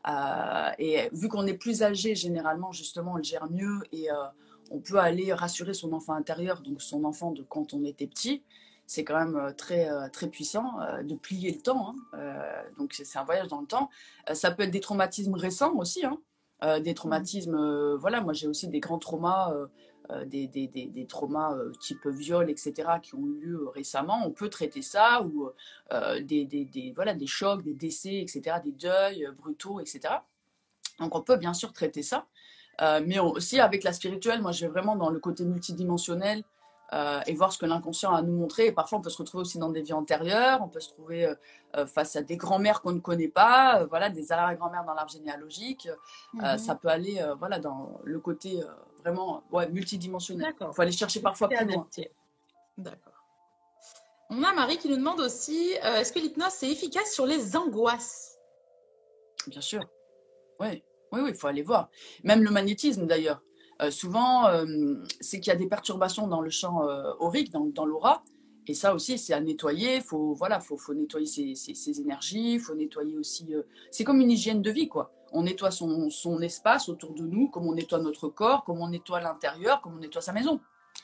Euh, 0.09 0.71
et 0.81 1.09
vu 1.13 1.29
qu'on 1.29 1.47
est 1.47 1.55
plus 1.55 1.85
âgé, 1.85 2.17
généralement, 2.17 2.73
justement, 2.73 3.13
on 3.13 3.17
le 3.19 3.23
gère 3.23 3.49
mieux 3.49 3.79
et 3.93 4.11
euh, 4.11 4.17
on 4.73 4.81
peut 4.81 4.99
aller 4.99 5.33
rassurer 5.33 5.73
son 5.73 5.93
enfant 5.93 6.15
intérieur, 6.15 6.63
donc 6.63 6.83
son 6.83 7.05
enfant 7.05 7.31
de 7.31 7.45
quand 7.45 7.75
on 7.75 7.85
était 7.85 8.09
petit. 8.09 8.43
C'est 8.87 9.05
quand 9.05 9.17
même 9.17 9.37
euh, 9.37 9.53
très, 9.53 9.89
très 10.11 10.27
puissant 10.27 10.79
de 11.05 11.15
plier 11.15 11.53
le 11.53 11.61
temps. 11.61 11.95
Hein. 12.13 12.35
donc, 12.77 12.93
c'est 12.95 13.17
un 13.17 13.25
voyage 13.25 13.47
dans 13.47 13.61
le 13.61 13.69
temps. 13.69 13.91
ça 14.33 14.51
peut 14.51 14.65
être 14.65 14.73
des 14.73 14.81
traumatismes 14.81 15.35
récents 15.35 15.77
aussi. 15.77 16.05
Hein. 16.05 16.19
des 16.81 16.95
traumatismes, 16.95 17.95
voilà, 18.01 18.21
moi 18.21 18.33
j'ai 18.33 18.49
aussi 18.49 18.67
des 18.67 18.81
grands 18.81 18.99
traumas 18.99 19.55
euh, 20.11 20.25
des, 20.27 20.47
des, 20.47 20.67
des, 20.67 21.07
traumas 21.07 21.55
euh, 21.55 21.73
type 21.81 22.07
viol, 22.07 22.51
etc., 22.51 22.89
qui 23.03 23.15
ont 23.15 23.27
eu 23.27 23.41
lieu 23.41 23.69
récemment, 23.69 24.23
on 24.27 24.31
peut 24.31 24.51
traiter 24.51 24.83
ça, 24.83 25.23
ou 25.23 25.51
euh, 25.93 26.21
des, 26.21 26.93
voilà, 26.95 27.15
des 27.15 27.27
chocs, 27.27 27.63
des 27.63 27.75
décès, 27.75 28.17
etc., 28.17 28.57
des 28.63 28.73
deuils 28.73 29.27
brutaux, 29.39 29.81
etc. 29.81 30.15
Donc 30.99 31.15
on 31.15 31.23
peut 31.23 31.37
bien 31.37 31.55
sûr 31.55 31.73
traiter 31.73 32.03
ça. 32.03 32.27
mais 32.81 33.19
aussi 33.19 33.61
avec 33.61 33.83
la 33.83 33.93
spirituelle, 33.93 34.43
moi 34.43 34.53
je 34.53 34.67
vais 34.67 34.73
vraiment 34.73 34.97
dans 34.97 35.11
le 35.11 35.19
côté 35.21 35.45
multidimensionnel, 35.45 36.45
euh, 36.93 37.21
et 37.27 37.35
voir 37.35 37.51
ce 37.51 37.59
que 37.59 37.67
l'inconscient 37.67 38.15
a 38.15 38.19
à 38.19 38.23
nous 38.23 38.37
montrer. 38.37 38.67
Et 38.67 38.73
parfois, 38.73 38.99
on 38.99 39.01
peut 39.01 39.11
se 39.11 39.19
retrouver 39.19 39.41
aussi 39.41 39.59
dans 39.59 39.71
des 39.71 39.83
vies 39.83 39.95
antérieures, 39.95 40.61
on 40.63 40.69
peut 40.69 40.81
se 40.81 40.91
trouver 40.91 41.35
euh, 41.77 41.87
face 41.87 42.15
à 42.15 42.23
des 42.23 42.37
grands-mères 42.37 42.83
qu'on 42.83 42.93
ne 42.93 43.01
connaît 43.01 43.29
pas, 43.29 43.85
voilà, 43.87 44.11
des 44.11 44.31
arrière-grand-mères 44.31 44.85
dans 44.85 44.95
l'arbre 44.95 45.11
généalogique. 45.11 45.89
Mhm. 46.35 46.59
ça 46.59 46.75
peut 46.75 46.89
aller 46.89 47.25
voilà, 47.39 47.59
dans 47.59 48.01
le 48.05 48.21
côté 48.21 48.61
vraiment 49.05 49.45
ouais, 49.53 49.69
multidimensionnel. 49.71 50.55
Il 50.61 50.67
faut 50.75 50.83
aller 50.83 50.93
chercher 50.93 51.21
parfois 51.21 51.49
plus 51.49 51.67
loin. 51.67 51.87
D'accord. 52.79 53.13
On 54.31 54.43
a 54.43 54.53
Marie 54.53 54.79
qui 54.79 54.89
nous 54.89 54.97
demande 54.97 55.21
aussi 55.21 55.73
est-ce 55.83 56.13
que 56.13 56.19
l'hypnose 56.19 56.53
c'est 56.53 56.71
efficace 56.71 57.13
sur 57.13 57.27
les 57.27 57.57
angoisses? 57.57 58.39
Bien 59.47 59.61
sûr. 59.61 59.85
Oui, 60.61 60.83
oui, 61.13 61.21
oui, 61.21 61.31
il 61.31 61.35
faut 61.35 61.47
aller 61.47 61.63
voir. 61.63 61.91
Même 62.23 62.43
le 62.43 62.51
magnétisme, 62.51 63.07
d'ailleurs. 63.07 63.43
Euh, 63.83 63.91
souvent, 63.91 64.47
euh, 64.47 64.65
c'est 65.21 65.41
qu'il 65.41 65.53
y 65.53 65.57
a 65.57 65.59
des 65.59 65.67
perturbations 65.67 66.27
dans 66.29 66.41
le 66.41 66.51
champ 66.51 66.89
euh, 66.89 67.13
aurique, 67.19 67.51
dans, 67.51 67.65
dans 67.65 67.85
l'aura. 67.85 68.23
Et 68.67 68.75
ça 68.75 68.95
aussi, 68.95 69.19
c'est 69.19 69.35
à 69.35 69.41
nettoyer. 69.41 69.97
Il 69.97 70.03
faut, 70.03 70.35
voilà, 70.35 70.61
faut, 70.61 70.79
faut 70.79 70.95
nettoyer 70.95 71.27
ses, 71.27 71.55
ses, 71.55 71.75
ses 71.75 72.01
énergies. 72.01 72.55
Il 72.55 72.61
faut 72.61 72.75
nettoyer 72.75 73.19
aussi. 73.19 73.55
c'est 73.91 74.05
comme 74.05 74.21
une 74.21 74.31
hygiène 74.31 74.63
de 74.63 74.71
vie, 74.71 74.89
quoi. 74.89 75.13
On 75.37 75.43
nettoie 75.43 75.71
son, 75.71 76.09
son, 76.11 76.41
espace 76.41 76.89
autour 76.89 77.13
de 77.13 77.23
nous, 77.23 77.49
comme 77.49 77.67
on 77.67 77.75
nettoie 77.75 77.99
notre 77.99 78.29
corps, 78.29 78.65
comme 78.65 78.81
on 78.81 78.89
nettoie 78.89 79.21
l'intérieur, 79.21 79.81
comme 79.83 79.95
on 79.97 79.99
nettoie 79.99 80.23
sa 80.23 80.33
maison. 80.33 80.61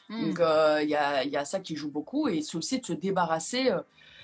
Mmh. 0.08 0.20
Donc, 0.20 0.38
il 0.82 0.88
y 0.88 0.94
a, 0.94 1.24
y, 1.24 1.36
a, 1.36 1.44
ça 1.44 1.60
qui 1.60 1.76
joue 1.76 1.90
beaucoup. 1.90 2.28
Et 2.28 2.40
c'est 2.42 2.56
aussi 2.56 2.78
de 2.78 2.86
se 2.86 2.92
débarrasser. 2.92 3.70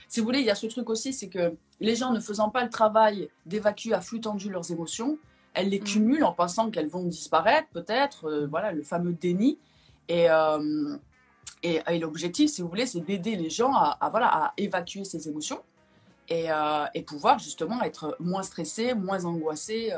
si 0.09 0.21
vous 0.21 0.27
voulez, 0.27 0.39
il 0.39 0.47
y 0.47 0.51
a 0.51 0.55
ce 0.55 0.67
truc 0.69 0.89
aussi, 0.89 1.13
c'est 1.13 1.29
que 1.29 1.55
les 1.81 1.97
gens 1.97 2.13
ne 2.13 2.21
faisant 2.21 2.51
pas 2.51 2.63
le 2.63 2.71
travail 2.71 3.29
d'évacuer 3.45 3.93
à 3.93 4.01
flux 4.01 4.21
tendu 4.21 4.49
leurs 4.49 4.71
émotions, 4.71 5.19
elles 5.55 5.71
les 5.71 5.81
mmh. 5.81 5.85
cumulent 5.85 6.25
en 6.25 6.33
pensant 6.33 6.71
qu'elles 6.71 6.89
vont 6.89 7.05
disparaître, 7.05 7.69
peut-être. 7.73 8.27
Euh, 8.27 8.47
voilà, 8.47 8.73
le 8.73 8.83
fameux 8.83 9.13
déni. 9.13 9.59
Et, 10.09 10.31
euh, 10.31 10.97
et, 11.63 11.81
et 11.89 11.99
l'objectif, 11.99 12.51
si 12.51 12.63
vous 12.63 12.69
voulez, 12.69 12.87
c'est 12.87 13.01
d'aider 13.01 13.37
les 13.37 13.51
gens 13.51 13.73
à, 13.73 13.97
à, 14.01 14.11
voilà, 14.11 14.29
à 14.29 14.53
évacuer 14.57 15.05
ces 15.05 15.29
émotions 15.29 15.63
et, 16.29 16.51
euh, 16.51 16.87
et, 16.95 17.03
pouvoir 17.03 17.39
justement 17.39 17.83
être 17.83 18.17
moins 18.21 18.43
stressés, 18.43 18.95
moins 18.95 19.25
angoissés 19.25 19.93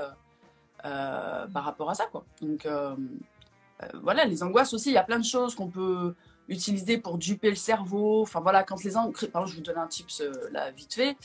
euh, 0.85 1.47
par 1.47 1.65
rapport 1.65 1.91
à 1.91 1.95
ça. 1.95 2.09
Donc 2.41 2.67
voilà, 4.03 4.25
les 4.25 4.43
angoisses 4.43 4.75
aussi, 4.75 4.91
il 4.91 4.95
y 4.95 4.99
a 4.99 5.05
plein 5.05 5.19
de 5.19 5.25
choses 5.25 5.55
qu'on 5.55 5.69
peut 5.69 6.15
utiliser 6.49 6.99
pour 6.99 7.19
duper 7.19 7.51
le 7.51 7.57
cerveau. 7.57 8.23
Enfin 8.23 8.41
voilà, 8.41 8.63
quand 8.63 8.83
les 8.83 8.97
angoisses, 8.97 9.27
par 9.27 9.47
je 9.47 9.57
vous 9.57 9.63
donne 9.63 9.79
un 9.79 9.87
tips 9.87 10.23
là 10.53 10.71
vite 10.71 10.95
fait, 10.95 11.17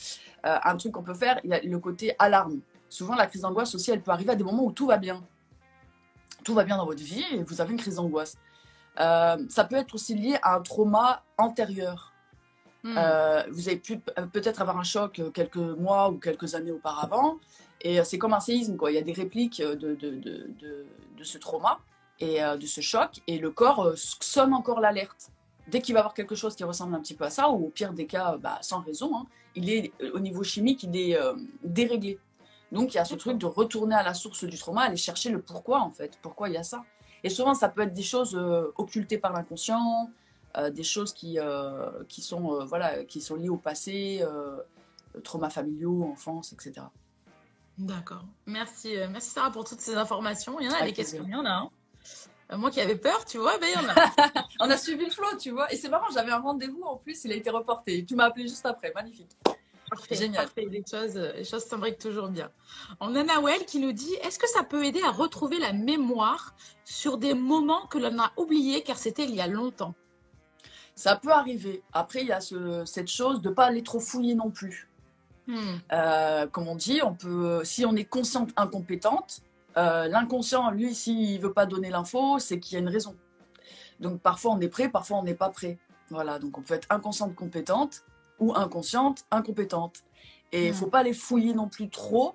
un 0.42 0.76
truc 0.76 0.92
qu'on 0.92 1.02
peut 1.02 1.14
faire, 1.14 1.40
il 1.44 1.50
y 1.50 1.54
a 1.54 1.60
le 1.60 1.78
côté 1.78 2.14
alarme 2.18 2.60
souvent 2.94 3.14
la 3.14 3.26
crise 3.26 3.42
d'angoisse 3.42 3.74
aussi, 3.74 3.90
elle 3.90 4.00
peut 4.00 4.12
arriver 4.12 4.32
à 4.32 4.36
des 4.36 4.44
moments 4.44 4.64
où 4.64 4.72
tout 4.72 4.86
va 4.86 4.96
bien. 4.96 5.22
Tout 6.44 6.54
va 6.54 6.64
bien 6.64 6.76
dans 6.76 6.86
votre 6.86 7.02
vie 7.02 7.24
et 7.32 7.42
vous 7.42 7.60
avez 7.60 7.72
une 7.72 7.78
crise 7.78 7.96
d'angoisse. 7.96 8.36
Euh, 9.00 9.36
ça 9.48 9.64
peut 9.64 9.76
être 9.76 9.94
aussi 9.94 10.14
lié 10.14 10.36
à 10.42 10.54
un 10.56 10.60
trauma 10.60 11.22
antérieur. 11.36 12.12
Hmm. 12.84 12.94
Euh, 12.96 13.42
vous 13.50 13.68
avez 13.68 13.78
pu 13.78 14.00
euh, 14.18 14.26
peut-être 14.26 14.60
avoir 14.60 14.78
un 14.78 14.84
choc 14.84 15.20
quelques 15.32 15.56
mois 15.56 16.10
ou 16.10 16.18
quelques 16.18 16.54
années 16.54 16.70
auparavant. 16.70 17.38
Et 17.80 18.02
c'est 18.04 18.16
comme 18.18 18.32
un 18.32 18.40
séisme, 18.40 18.76
quoi. 18.76 18.92
Il 18.92 18.94
y 18.94 18.98
a 18.98 19.02
des 19.02 19.12
répliques 19.12 19.60
de, 19.60 19.74
de, 19.74 20.10
de, 20.10 20.86
de 21.18 21.24
ce 21.24 21.36
trauma 21.36 21.80
et 22.18 22.40
de 22.40 22.66
ce 22.66 22.80
choc. 22.80 23.20
Et 23.26 23.38
le 23.38 23.50
corps 23.50 23.92
sonne 23.96 24.54
encore 24.54 24.80
l'alerte. 24.80 25.30
Dès 25.68 25.82
qu'il 25.82 25.92
va 25.92 26.00
avoir 26.00 26.14
quelque 26.14 26.34
chose 26.34 26.56
qui 26.56 26.64
ressemble 26.64 26.94
un 26.94 27.00
petit 27.00 27.12
peu 27.12 27.24
à 27.24 27.30
ça, 27.30 27.50
ou 27.50 27.66
au 27.66 27.68
pire 27.68 27.92
des 27.92 28.06
cas, 28.06 28.38
bah, 28.38 28.58
sans 28.62 28.80
raison, 28.80 29.14
hein, 29.14 29.26
il 29.54 29.68
est, 29.68 29.92
au 30.14 30.20
niveau 30.20 30.42
chimique, 30.42 30.84
il 30.84 30.96
est 30.96 31.18
déréglé. 31.62 32.18
Donc 32.74 32.92
il 32.92 32.96
y 32.96 33.00
a 33.00 33.04
ce 33.04 33.14
truc 33.14 33.38
de 33.38 33.46
retourner 33.46 33.94
à 33.94 34.02
la 34.02 34.14
source 34.14 34.44
du 34.44 34.58
trauma, 34.58 34.82
aller 34.82 34.96
chercher 34.96 35.30
le 35.30 35.40
pourquoi 35.40 35.80
en 35.80 35.90
fait, 35.90 36.18
pourquoi 36.20 36.48
il 36.48 36.54
y 36.54 36.58
a 36.58 36.64
ça? 36.64 36.82
Et 37.22 37.30
souvent 37.30 37.54
ça 37.54 37.68
peut 37.68 37.82
être 37.82 37.92
des 37.92 38.02
choses 38.02 38.34
euh, 38.34 38.72
occultées 38.76 39.16
par 39.16 39.32
l'inconscient, 39.32 39.78
euh, 39.78 40.10
des 40.72 40.82
choses 40.82 41.12
qui, 41.12 41.38
euh, 41.38 41.90
qui, 42.08 42.22
sont, 42.22 42.64
voilà, 42.66 43.04
qui 43.04 43.20
sont 43.20 43.36
liées 43.36 43.48
au 43.48 43.56
passé, 43.56 44.24
traumas 45.22 45.50
familiaux, 45.50 46.04
enfance, 46.04 46.52
etc. 46.52 46.86
D'accord. 47.76 48.24
Merci, 48.46 48.94
merci 49.10 49.30
Sarah 49.30 49.50
pour 49.50 49.64
toutes 49.64 49.80
ces 49.80 49.96
informations. 49.96 50.60
Il 50.60 50.66
y 50.66 50.68
en 50.68 50.74
a 50.74 50.84
des 50.84 50.92
questions, 50.92 51.24
il 51.26 51.32
y 51.32 51.34
en 51.34 51.44
a. 51.44 51.50
Hein. 51.50 51.68
Moi 52.56 52.70
qui 52.70 52.80
avais 52.80 52.96
peur, 52.96 53.24
tu 53.24 53.38
vois, 53.38 53.58
ben 53.58 53.68
il 53.68 53.82
y 53.82 53.84
en 53.84 53.88
a. 53.88 54.44
On 54.60 54.70
a 54.70 54.76
suivi 54.76 55.06
le 55.06 55.10
flow, 55.10 55.36
tu 55.38 55.50
vois. 55.50 55.72
Et 55.72 55.76
c'est 55.76 55.88
marrant, 55.88 56.06
j'avais 56.12 56.30
un 56.30 56.38
rendez-vous 56.38 56.82
en 56.82 56.96
plus, 56.96 57.24
il 57.24 57.32
a 57.32 57.34
été 57.34 57.50
reporté. 57.50 58.04
Tu 58.04 58.14
m'as 58.14 58.26
appelé 58.26 58.46
juste 58.46 58.66
après, 58.66 58.92
magnifique. 58.94 59.30
Parfait, 59.90 60.14
Génial. 60.14 60.48
Les 60.56 60.82
choses, 60.88 61.14
les 61.14 61.44
choses 61.44 61.64
s'imbriquent 61.64 61.98
toujours 61.98 62.28
bien. 62.28 62.50
On 63.00 63.14
a 63.14 63.22
Nawel 63.22 63.64
qui 63.66 63.78
nous 63.78 63.92
dit 63.92 64.14
Est-ce 64.22 64.38
que 64.38 64.48
ça 64.48 64.62
peut 64.62 64.84
aider 64.84 65.02
à 65.02 65.10
retrouver 65.10 65.58
la 65.58 65.72
mémoire 65.72 66.54
sur 66.84 67.18
des 67.18 67.34
moments 67.34 67.86
que 67.86 67.98
l'on 67.98 68.18
a 68.18 68.32
oubliés 68.36 68.82
car 68.82 68.98
c'était 68.98 69.24
il 69.24 69.34
y 69.34 69.40
a 69.40 69.46
longtemps? 69.46 69.94
Ça 70.94 71.16
peut 71.16 71.32
arriver. 71.32 71.82
Après, 71.92 72.20
il 72.20 72.28
y 72.28 72.32
a 72.32 72.40
ce, 72.40 72.84
cette 72.84 73.08
chose 73.08 73.42
de 73.42 73.48
ne 73.48 73.54
pas 73.54 73.66
aller 73.66 73.82
trop 73.82 74.00
fouiller 74.00 74.34
non 74.34 74.50
plus. 74.50 74.88
Hmm. 75.46 75.76
Euh, 75.92 76.46
comme 76.46 76.68
on 76.68 76.76
dit, 76.76 77.00
on 77.02 77.14
peut, 77.14 77.62
si 77.64 77.84
on 77.84 77.94
est 77.96 78.04
consciente 78.04 78.50
incompétente, 78.56 79.42
euh, 79.76 80.08
l'inconscient, 80.08 80.70
lui, 80.70 80.94
s'il 80.94 81.36
ne 81.36 81.42
veut 81.42 81.52
pas 81.52 81.66
donner 81.66 81.90
l'info, 81.90 82.38
c'est 82.38 82.60
qu'il 82.60 82.74
y 82.74 82.76
a 82.76 82.80
une 82.80 82.88
raison. 82.88 83.14
Donc 84.00 84.20
parfois 84.20 84.52
on 84.52 84.60
est 84.60 84.68
prêt, 84.68 84.88
parfois 84.88 85.18
on 85.18 85.22
n'est 85.22 85.34
pas 85.34 85.50
prêt. 85.50 85.78
Voilà, 86.10 86.38
donc 86.38 86.58
on 86.58 86.62
peut 86.62 86.74
être 86.74 86.86
inconsciente 86.90 87.34
compétente 87.34 88.04
ou 88.38 88.54
inconsciente, 88.54 89.24
incompétente. 89.30 90.04
Et 90.52 90.66
il 90.66 90.70
ne 90.70 90.74
faut 90.74 90.86
pas 90.86 91.02
les 91.02 91.12
fouiller 91.12 91.54
non 91.54 91.68
plus 91.68 91.88
trop, 91.88 92.34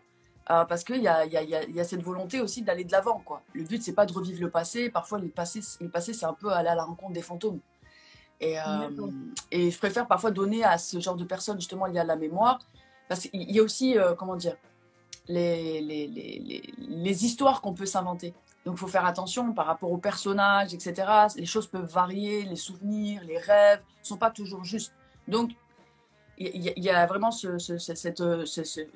euh, 0.49 0.65
parce 0.65 0.83
qu'il 0.83 1.01
y 1.01 1.07
a, 1.07 1.25
y, 1.25 1.37
a, 1.37 1.43
y 1.43 1.79
a, 1.79 1.83
cette 1.83 2.01
volonté 2.01 2.41
aussi 2.41 2.63
d'aller 2.63 2.83
de 2.83 2.91
l'avant. 2.91 3.21
quoi. 3.23 3.41
Le 3.53 3.63
but, 3.63 3.81
c'est 3.81 3.93
pas 3.93 4.05
de 4.05 4.13
revivre 4.13 4.41
le 4.41 4.49
passé. 4.49 4.89
Parfois, 4.89 5.19
le 5.19 5.29
passé, 5.29 5.61
le 5.79 5.89
passé 5.89 6.13
c'est 6.13 6.25
un 6.25 6.33
peu 6.33 6.51
aller 6.51 6.69
à 6.69 6.75
la 6.75 6.83
rencontre 6.83 7.13
des 7.13 7.21
fantômes. 7.21 7.59
Et, 8.41 8.59
euh, 8.59 8.89
et 9.51 9.69
je 9.71 9.77
préfère 9.77 10.07
parfois 10.07 10.31
donner 10.31 10.63
à 10.63 10.77
ce 10.77 10.99
genre 10.99 11.15
de 11.15 11.25
personnes, 11.25 11.59
justement, 11.59 11.87
il 11.87 11.95
y 11.95 11.99
a 11.99 12.03
la 12.03 12.15
mémoire. 12.15 12.59
Parce 13.07 13.21
qu'il 13.21 13.51
y 13.51 13.59
a 13.59 13.63
aussi, 13.63 13.97
euh, 13.97 14.13
comment 14.15 14.35
dire, 14.35 14.55
les, 15.27 15.81
les, 15.81 16.07
les, 16.07 16.73
les 16.77 17.25
histoires 17.25 17.61
qu'on 17.61 17.73
peut 17.73 17.85
s'inventer. 17.85 18.33
Donc, 18.65 18.75
il 18.75 18.79
faut 18.79 18.87
faire 18.87 19.05
attention 19.05 19.53
par 19.53 19.65
rapport 19.65 19.91
aux 19.91 19.97
personnages, 19.97 20.73
etc. 20.73 21.07
Les 21.35 21.45
choses 21.45 21.67
peuvent 21.67 21.89
varier, 21.91 22.43
les 22.43 22.55
souvenirs, 22.55 23.23
les 23.25 23.37
rêves 23.37 23.81
ne 24.01 24.05
sont 24.05 24.17
pas 24.17 24.31
toujours 24.31 24.63
justes. 24.63 24.93
Donc, 25.27 25.51
il 26.39 26.83
y, 26.83 26.89
a 26.89 27.05
vraiment 27.05 27.31
ce, 27.31 27.57
cette, 27.57 28.23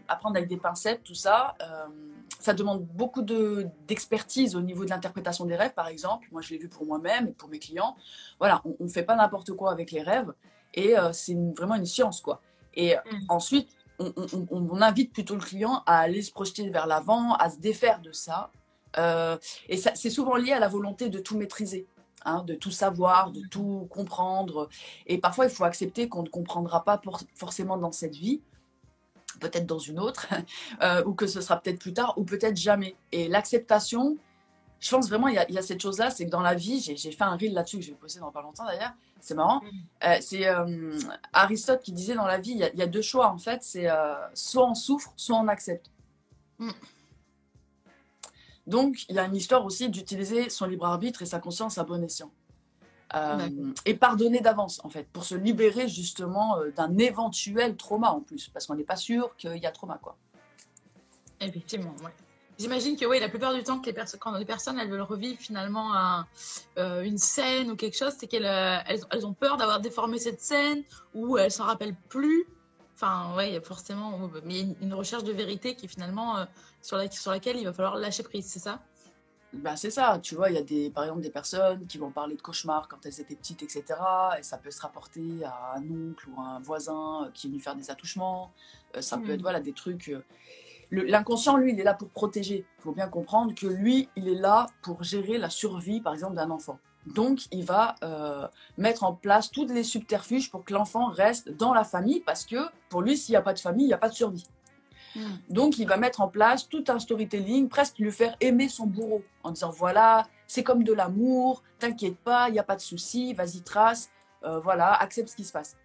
apprendre 0.07 0.37
avec 0.37 0.47
des 0.47 0.57
pincettes, 0.57 1.03
tout 1.03 1.13
ça. 1.13 1.55
Euh, 1.61 1.87
ça 2.39 2.53
demande 2.53 2.85
beaucoup 2.85 3.21
d'expertise 3.21 4.55
au 4.55 4.61
niveau 4.61 4.85
de 4.85 4.89
l'interprétation 4.89 5.45
des 5.45 5.57
rêves, 5.57 5.73
par 5.73 5.87
exemple. 5.87 6.27
Moi, 6.31 6.41
je 6.41 6.51
l'ai 6.51 6.57
vu 6.57 6.69
pour 6.69 6.85
moi-même 6.85 7.27
et 7.27 7.31
pour 7.31 7.49
mes 7.49 7.59
clients. 7.59 7.97
Voilà, 8.39 8.61
on 8.65 8.85
ne 8.85 8.89
fait 8.89 9.03
pas 9.03 9.15
n'importe 9.15 9.51
quoi 9.53 9.71
avec 9.71 9.91
les 9.91 10.01
rêves. 10.01 10.33
Et 10.73 10.97
euh, 10.97 11.11
c'est 11.11 11.37
vraiment 11.57 11.75
une 11.75 11.85
science, 11.85 12.21
quoi. 12.21 12.41
Et 12.75 12.95
mm. 12.95 13.25
ensuite, 13.29 13.69
on, 13.99 14.13
on, 14.49 14.81
invite 14.81 15.13
plutôt 15.13 15.35
le 15.35 15.41
client 15.41 15.83
à 15.85 15.99
aller 15.99 16.21
se 16.21 16.31
projeter 16.31 16.69
vers 16.69 16.87
l'avant, 16.87 17.33
à 17.35 17.49
se 17.49 17.59
défaire 17.59 17.99
de 18.01 18.11
ça. 18.11 18.51
Euh, 18.97 19.37
et 19.69 19.77
c'est 19.77 20.09
souvent 20.09 20.35
lié 20.35 20.53
à 20.53 20.59
la 20.59 20.67
volonté 20.67 21.09
de 21.09 21.19
tout 21.19 21.37
maîtriser. 21.37 21.87
Hein, 22.25 22.43
de 22.45 22.55
tout 22.55 22.71
savoir, 22.71 23.31
de 23.31 23.41
tout 23.47 23.87
comprendre. 23.89 24.69
Et 25.07 25.17
parfois, 25.17 25.45
il 25.45 25.51
faut 25.51 25.65
accepter 25.65 26.07
qu'on 26.07 26.23
ne 26.23 26.29
comprendra 26.29 26.85
pas 26.85 27.01
forcément 27.35 27.77
dans 27.77 27.91
cette 27.91 28.15
vie, 28.15 28.41
peut-être 29.41 29.65
dans 29.65 29.79
une 29.79 29.99
autre, 29.99 30.27
euh, 30.81 31.03
ou 31.05 31.13
que 31.13 31.27
ce 31.27 31.41
sera 31.41 31.59
peut-être 31.59 31.79
plus 31.79 31.93
tard, 31.93 32.13
ou 32.17 32.23
peut-être 32.23 32.55
jamais. 32.55 32.95
Et 33.11 33.27
l'acceptation, 33.27 34.17
je 34.79 34.89
pense 34.89 35.09
vraiment, 35.09 35.27
il 35.27 35.35
y, 35.35 35.57
a, 35.57 35.61
cette 35.61 35.81
chose-là, 35.81 36.11
c'est 36.11 36.25
que 36.25 36.31
dans 36.31 36.41
la 36.41 36.55
vie, 36.55 36.79
j'ai 36.79 37.11
fait 37.11 37.23
un 37.23 37.35
reel 37.35 37.53
là-dessus 37.53 37.79
que 37.79 37.83
je 37.83 37.91
vais 37.91 37.97
poster 37.97 38.21
dans 38.21 38.31
pas 38.31 38.41
longtemps 38.41 38.65
d'ailleurs, 38.65 38.93
c'est 39.19 39.35
marrant. 39.35 39.59
Mm. 39.59 39.69
Euh, 40.05 40.17
c'est 40.21 40.47
euh, 40.47 40.99
Aristote 41.33 41.81
qui 41.81 41.91
disait 41.91 42.15
dans 42.15 42.27
la 42.27 42.37
vie, 42.37 42.51
il 42.51 42.79
y, 42.79 42.81
a 42.81 42.87
deux 42.87 43.01
choix 43.01 43.27
en 43.27 43.37
fait, 43.37 43.63
c'est 43.63 43.87
soit 44.33 44.65
on 44.65 44.75
souffre, 44.75 45.11
soit 45.17 45.37
on 45.37 45.47
accepte. 45.49 45.91
Mm. 46.59 46.71
Donc, 48.67 49.05
il 49.09 49.15
y 49.15 49.19
a 49.19 49.25
une 49.25 49.35
histoire 49.35 49.65
aussi 49.65 49.89
d'utiliser 49.89 50.49
son 50.49 50.65
libre 50.65 50.85
arbitre 50.85 51.21
et 51.21 51.25
sa 51.25 51.39
conscience 51.39 51.77
à 51.77 51.83
bon 51.83 52.03
escient. 52.03 52.31
Euh, 53.15 53.47
et 53.85 53.93
pardonner 53.93 54.39
d'avance, 54.39 54.81
en 54.83 54.89
fait, 54.89 55.07
pour 55.09 55.23
se 55.23 55.35
libérer 55.35 55.87
justement 55.87 56.57
euh, 56.57 56.71
d'un 56.71 56.97
éventuel 56.97 57.75
trauma 57.75 58.09
en 58.09 58.21
plus, 58.21 58.47
parce 58.47 58.65
qu'on 58.65 58.75
n'est 58.75 58.83
pas 58.83 58.95
sûr 58.95 59.35
qu'il 59.37 59.57
y 59.57 59.67
a 59.67 59.71
trauma, 59.71 59.99
quoi. 60.01 60.17
Effectivement, 61.39 61.93
oui. 62.03 62.09
J'imagine 62.57 62.95
que 62.95 63.05
oui, 63.05 63.19
la 63.19 63.29
plupart 63.29 63.53
du 63.53 63.63
temps, 63.63 63.79
que 63.79 63.89
les 63.89 63.95
quand 64.19 64.37
les 64.37 64.45
personnes 64.45 64.79
elles 64.79 64.89
veulent 64.89 65.01
revivre 65.01 65.39
finalement 65.39 65.91
euh, 66.77 67.01
une 67.01 67.17
scène 67.17 67.71
ou 67.71 67.75
quelque 67.75 67.97
chose, 67.97 68.13
c'est 68.17 68.27
qu'elles 68.27 68.45
elles, 68.45 69.25
ont 69.25 69.33
peur 69.33 69.57
d'avoir 69.57 69.79
déformé 69.79 70.19
cette 70.19 70.39
scène 70.39 70.83
ou 71.15 71.37
elles 71.37 71.51
s'en 71.51 71.65
rappellent 71.65 71.95
plus. 72.09 72.45
Enfin, 72.93 73.35
ouais, 73.35 73.59
forcément, 73.61 74.29
mais 74.45 74.61
une, 74.81 74.93
recherche 74.93 75.23
de 75.23 75.33
vérité 75.33 75.75
qui 75.75 75.87
finalement 75.87 76.45
sur, 76.83 76.97
la, 76.97 77.09
sur 77.09 77.31
laquelle 77.31 77.57
il 77.57 77.65
va 77.65 77.73
falloir 77.73 77.95
lâcher 77.95 78.21
prise, 78.21 78.45
c'est 78.45 78.59
ça? 78.59 78.79
Ben, 79.53 79.75
c'est 79.75 79.91
ça, 79.91 80.19
tu 80.21 80.35
vois, 80.35 80.49
il 80.49 80.55
y 80.55 80.57
a 80.57 80.63
des, 80.63 80.89
par 80.89 81.03
exemple 81.03 81.21
des 81.21 81.29
personnes 81.29 81.85
qui 81.85 81.99
vont 81.99 82.09
parler 82.09 82.35
de 82.35 82.41
cauchemars 82.41 82.87
quand 82.87 83.05
elles 83.05 83.21
étaient 83.21 83.35
petites, 83.35 83.61
etc. 83.61 83.83
Et 84.39 84.43
ça 84.43 84.57
peut 84.57 84.71
se 84.71 84.81
rapporter 84.81 85.43
à 85.45 85.75
un 85.77 85.83
oncle 85.83 86.27
ou 86.29 86.41
à 86.41 86.55
un 86.55 86.59
voisin 86.59 87.29
qui 87.35 87.47
est 87.47 87.49
venu 87.51 87.61
faire 87.61 87.75
des 87.75 87.91
attouchements. 87.91 88.51
Euh, 88.97 89.01
ça 89.01 89.17
peut 89.17 89.29
être 89.29 89.39
mmh. 89.39 89.43
voilà, 89.43 89.59
des 89.59 89.73
trucs. 89.73 90.09
Euh, 90.09 90.23
l'inconscient, 90.91 91.55
lui, 91.57 91.71
il 91.71 91.79
est 91.79 91.83
là 91.83 91.93
pour 91.93 92.09
protéger. 92.09 92.65
Il 92.79 92.81
faut 92.81 92.93
bien 92.93 93.07
comprendre 93.07 93.53
que 93.53 93.67
lui, 93.67 94.09
il 94.15 94.27
est 94.27 94.39
là 94.39 94.65
pour 94.81 95.03
gérer 95.03 95.37
la 95.37 95.51
survie, 95.51 96.01
par 96.01 96.13
exemple, 96.13 96.35
d'un 96.35 96.49
enfant. 96.49 96.79
Donc, 97.05 97.41
il 97.51 97.63
va 97.63 97.95
euh, 98.03 98.47
mettre 98.77 99.03
en 99.03 99.13
place 99.13 99.51
tous 99.51 99.67
les 99.67 99.83
subterfuges 99.83 100.49
pour 100.49 100.63
que 100.63 100.73
l'enfant 100.73 101.07
reste 101.07 101.49
dans 101.49 101.75
la 101.75 101.83
famille, 101.83 102.21
parce 102.21 102.45
que 102.45 102.57
pour 102.89 103.03
lui, 103.03 103.17
s'il 103.17 103.33
n'y 103.33 103.37
a 103.37 103.41
pas 103.43 103.53
de 103.53 103.59
famille, 103.59 103.85
il 103.85 103.89
n'y 103.89 103.93
a 103.93 103.99
pas 103.99 104.09
de 104.09 104.15
survie. 104.15 104.47
Hmm. 105.15 105.37
Donc, 105.49 105.77
il 105.77 105.87
va 105.87 105.97
mettre 105.97 106.21
en 106.21 106.27
place 106.27 106.67
tout 106.67 106.83
un 106.87 106.99
storytelling, 106.99 107.69
presque 107.69 107.99
lui 107.99 108.11
faire 108.11 108.35
aimer 108.39 108.69
son 108.69 108.87
bourreau, 108.87 109.23
en 109.43 109.51
disant 109.51 109.71
voilà, 109.71 110.27
c'est 110.47 110.63
comme 110.63 110.83
de 110.83 110.93
l'amour, 110.93 111.63
t'inquiète 111.79 112.17
pas, 112.17 112.49
il 112.49 112.53
n'y 112.53 112.59
a 112.59 112.63
pas 112.63 112.75
de 112.75 112.81
souci, 112.81 113.33
vas-y, 113.33 113.61
trace, 113.61 114.09
euh, 114.43 114.59
voilà, 114.59 114.93
accepte 114.93 115.29
ce 115.29 115.35
qui 115.35 115.43
se 115.43 115.51
passe. 115.51 115.77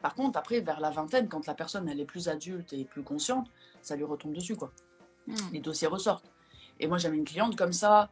Par 0.00 0.14
contre, 0.14 0.38
après, 0.38 0.60
vers 0.60 0.80
la 0.80 0.90
vingtaine, 0.90 1.28
quand 1.28 1.46
la 1.46 1.54
personne 1.54 1.88
elle 1.88 2.00
est 2.00 2.04
plus 2.04 2.28
adulte 2.28 2.72
et 2.72 2.84
plus 2.84 3.02
consciente, 3.02 3.48
ça 3.80 3.96
lui 3.96 4.04
retombe 4.04 4.34
dessus, 4.34 4.56
quoi. 4.56 4.72
hmm. 5.26 5.34
les 5.52 5.60
dossiers 5.60 5.88
ressortent. 5.88 6.30
Et 6.80 6.86
moi, 6.86 6.98
j'avais 6.98 7.16
une 7.16 7.24
cliente 7.24 7.56
comme 7.56 7.72
ça, 7.72 8.10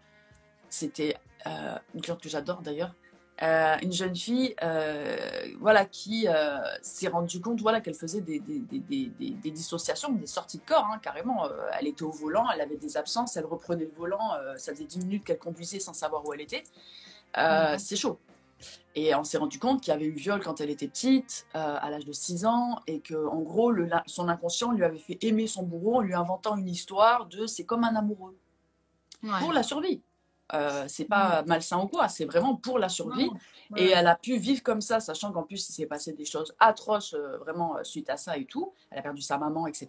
c'était 0.68 1.16
euh, 1.47 1.78
une 1.94 2.00
cliente 2.00 2.21
que 2.21 2.28
j'adore 2.28 2.62
d'ailleurs, 2.62 2.94
euh, 3.42 3.76
une 3.82 3.92
jeune 3.92 4.14
fille 4.14 4.54
euh, 4.62 5.16
voilà, 5.58 5.84
qui 5.84 6.26
s'est 6.82 7.08
rendue 7.08 7.40
compte 7.40 7.60
voilà, 7.60 7.80
qu'elle 7.80 7.94
faisait 7.94 8.20
des, 8.20 8.38
des, 8.38 8.60
des, 8.60 9.08
des, 9.08 9.50
dissociations, 9.50 10.12
des 10.12 10.26
sorties 10.26 10.58
de 10.58 10.64
corps, 10.64 10.86
hein, 10.92 10.98
carrément. 11.02 11.48
elle 11.78 11.88
était 11.88 12.04
au 12.04 12.10
volant, 12.10 12.44
elle 12.54 12.60
avait 12.60 12.76
des 12.76 12.96
absences, 12.96 13.36
elle 13.36 13.46
reprenait 13.46 13.84
le 13.84 13.92
volant, 13.96 14.32
ça 14.56 14.72
faisait 14.72 14.84
10 14.84 14.98
minutes 14.98 15.24
qu'elle 15.24 15.38
conduisait 15.38 15.80
sans 15.80 15.94
savoir 15.94 16.24
où 16.26 16.32
elle 16.32 16.42
était. 16.42 16.64
Mhm. 17.36 17.78
C'est 17.78 17.96
chaud. 17.96 18.18
Et 18.94 19.12
on 19.14 19.24
s'est 19.24 19.38
rendu 19.38 19.58
compte 19.58 19.80
qu'il 19.80 19.92
y 19.92 19.96
avait 19.96 20.04
eu 20.04 20.12
viol 20.12 20.40
quand 20.40 20.60
elle 20.60 20.70
était 20.70 20.86
petite, 20.86 21.46
à 21.54 21.90
l'âge 21.90 22.04
de 22.04 22.12
6 22.12 22.44
ans, 22.46 22.80
et 22.86 23.00
que 23.00 23.26
en 23.26 23.40
gros, 23.40 23.72
le, 23.72 23.88
son 24.06 24.28
inconscient 24.28 24.70
lui 24.70 24.84
avait 24.84 24.98
fait 24.98 25.18
aimer 25.22 25.46
son 25.48 25.62
bourreau 25.64 25.96
en 25.96 26.00
lui 26.00 26.14
inventant 26.14 26.56
une 26.56 26.68
histoire 26.68 27.26
de 27.26 27.46
c'est 27.46 27.64
comme 27.64 27.82
un 27.82 27.96
amoureux. 27.96 28.36
Pour 29.40 29.52
la 29.52 29.62
survie. 29.62 30.02
Euh, 30.54 30.85
c'est 30.87 31.06
pas 31.06 31.42
malsain 31.47 31.78
ou 31.78 31.88
quoi, 31.88 32.09
c'est 32.09 32.25
vraiment 32.25 32.56
pour 32.56 32.78
la 32.78 32.88
survie. 32.88 33.30
Et 33.76 33.88
elle 33.88 34.06
a 34.06 34.16
pu 34.16 34.37
vivre 34.37 34.62
comme 34.62 34.82
ça, 34.82 35.00
sachant 35.00 35.32
qu'en 35.32 35.44
plus, 35.44 35.68
il 35.68 35.73
s'est 35.73 35.87
passé 35.87 36.12
des 36.12 36.26
choses 36.26 36.54
atroces 36.61 37.14
euh, 37.14 37.38
vraiment 37.38 37.78
euh, 37.78 37.85
suite 37.85 38.11
à 38.11 38.18
ça 38.18 38.37
et 38.37 38.44
tout. 38.44 38.75
Elle 38.90 38.99
a 38.99 39.02
perdu 39.02 39.23
sa 39.23 39.38
maman, 39.38 39.66
etc. 39.66 39.88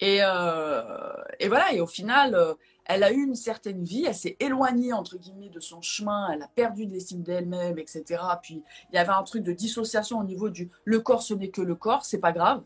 Et, 0.00 0.18
et 0.18 1.48
voilà, 1.48 1.72
et 1.72 1.80
au 1.80 1.86
final, 1.88 2.56
elle 2.84 3.02
a 3.02 3.10
eu 3.10 3.20
une 3.20 3.34
certaine 3.34 3.82
vie, 3.82 4.04
elle 4.06 4.14
s'est 4.14 4.36
éloignée, 4.38 4.92
entre 4.92 5.16
guillemets, 5.16 5.48
de 5.48 5.58
son 5.58 5.82
chemin, 5.82 6.30
elle 6.32 6.42
a 6.42 6.46
perdu 6.46 6.86
des 6.86 7.00
signes 7.00 7.24
d'elle-même, 7.24 7.80
etc. 7.80 8.22
Puis 8.40 8.62
il 8.92 8.94
y 8.94 8.98
avait 8.98 9.10
un 9.10 9.24
truc 9.24 9.42
de 9.42 9.52
dissociation 9.52 10.20
au 10.20 10.22
niveau 10.22 10.50
du 10.50 10.70
le 10.84 11.00
corps, 11.00 11.22
ce 11.22 11.34
n'est 11.34 11.48
que 11.48 11.62
le 11.62 11.74
corps, 11.74 12.04
c'est 12.04 12.18
pas 12.18 12.30
grave. 12.30 12.62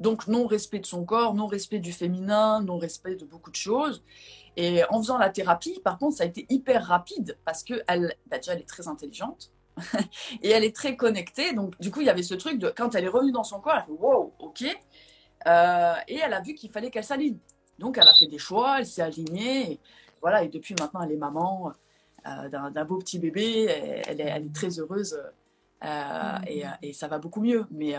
Donc 0.00 0.26
non-respect 0.26 0.80
de 0.80 0.86
son 0.86 1.04
corps, 1.04 1.34
non-respect 1.34 1.78
du 1.78 1.92
féminin, 1.92 2.62
non-respect 2.62 3.16
de 3.16 3.26
beaucoup 3.26 3.50
de 3.50 3.56
choses. 3.56 4.02
Et 4.56 4.82
en 4.90 4.98
faisant 4.98 5.18
la 5.18 5.30
thérapie, 5.30 5.78
par 5.84 5.98
contre, 5.98 6.16
ça 6.16 6.24
a 6.24 6.26
été 6.26 6.46
hyper 6.48 6.84
rapide 6.86 7.36
parce 7.44 7.62
que 7.62 7.82
elle, 7.86 8.14
bah, 8.26 8.38
déjà, 8.38 8.54
elle 8.54 8.60
est 8.60 8.68
très 8.68 8.88
intelligente 8.88 9.52
et 10.42 10.50
elle 10.50 10.64
est 10.64 10.74
très 10.74 10.96
connectée. 10.96 11.52
Donc, 11.52 11.78
du 11.80 11.90
coup, 11.90 12.00
il 12.00 12.06
y 12.06 12.10
avait 12.10 12.22
ce 12.22 12.34
truc 12.34 12.58
de 12.58 12.72
quand 12.74 12.94
elle 12.94 13.04
est 13.04 13.08
revenue 13.08 13.32
dans 13.32 13.44
son 13.44 13.60
corps, 13.60 13.74
elle 13.76 13.84
fait 13.84 13.92
wow, 13.92 14.32
ok. 14.38 14.64
Euh, 15.46 15.94
et 16.08 16.16
elle 16.16 16.32
a 16.32 16.40
vu 16.40 16.54
qu'il 16.54 16.70
fallait 16.70 16.90
qu'elle 16.90 17.04
s'aligne. 17.04 17.38
Donc, 17.78 17.98
elle 17.98 18.08
a 18.08 18.14
fait 18.14 18.26
des 18.26 18.38
choix, 18.38 18.80
elle 18.80 18.86
s'est 18.86 19.02
alignée. 19.02 19.72
Et, 19.72 19.80
voilà, 20.22 20.42
et 20.42 20.48
depuis 20.48 20.74
maintenant, 20.78 21.02
elle 21.02 21.12
est 21.12 21.16
maman 21.16 21.72
euh, 22.26 22.48
d'un 22.48 22.84
beau 22.84 22.98
petit 22.98 23.18
bébé. 23.18 23.66
elle, 24.06 24.20
est, 24.20 24.52
très 24.52 24.78
heureuse 24.78 25.18
euh, 25.84 26.38
et, 26.46 26.64
et, 26.82 26.92
ça 26.92 27.08
va 27.08 27.18
beaucoup 27.18 27.40
mieux. 27.40 27.66
Mais 27.70 27.94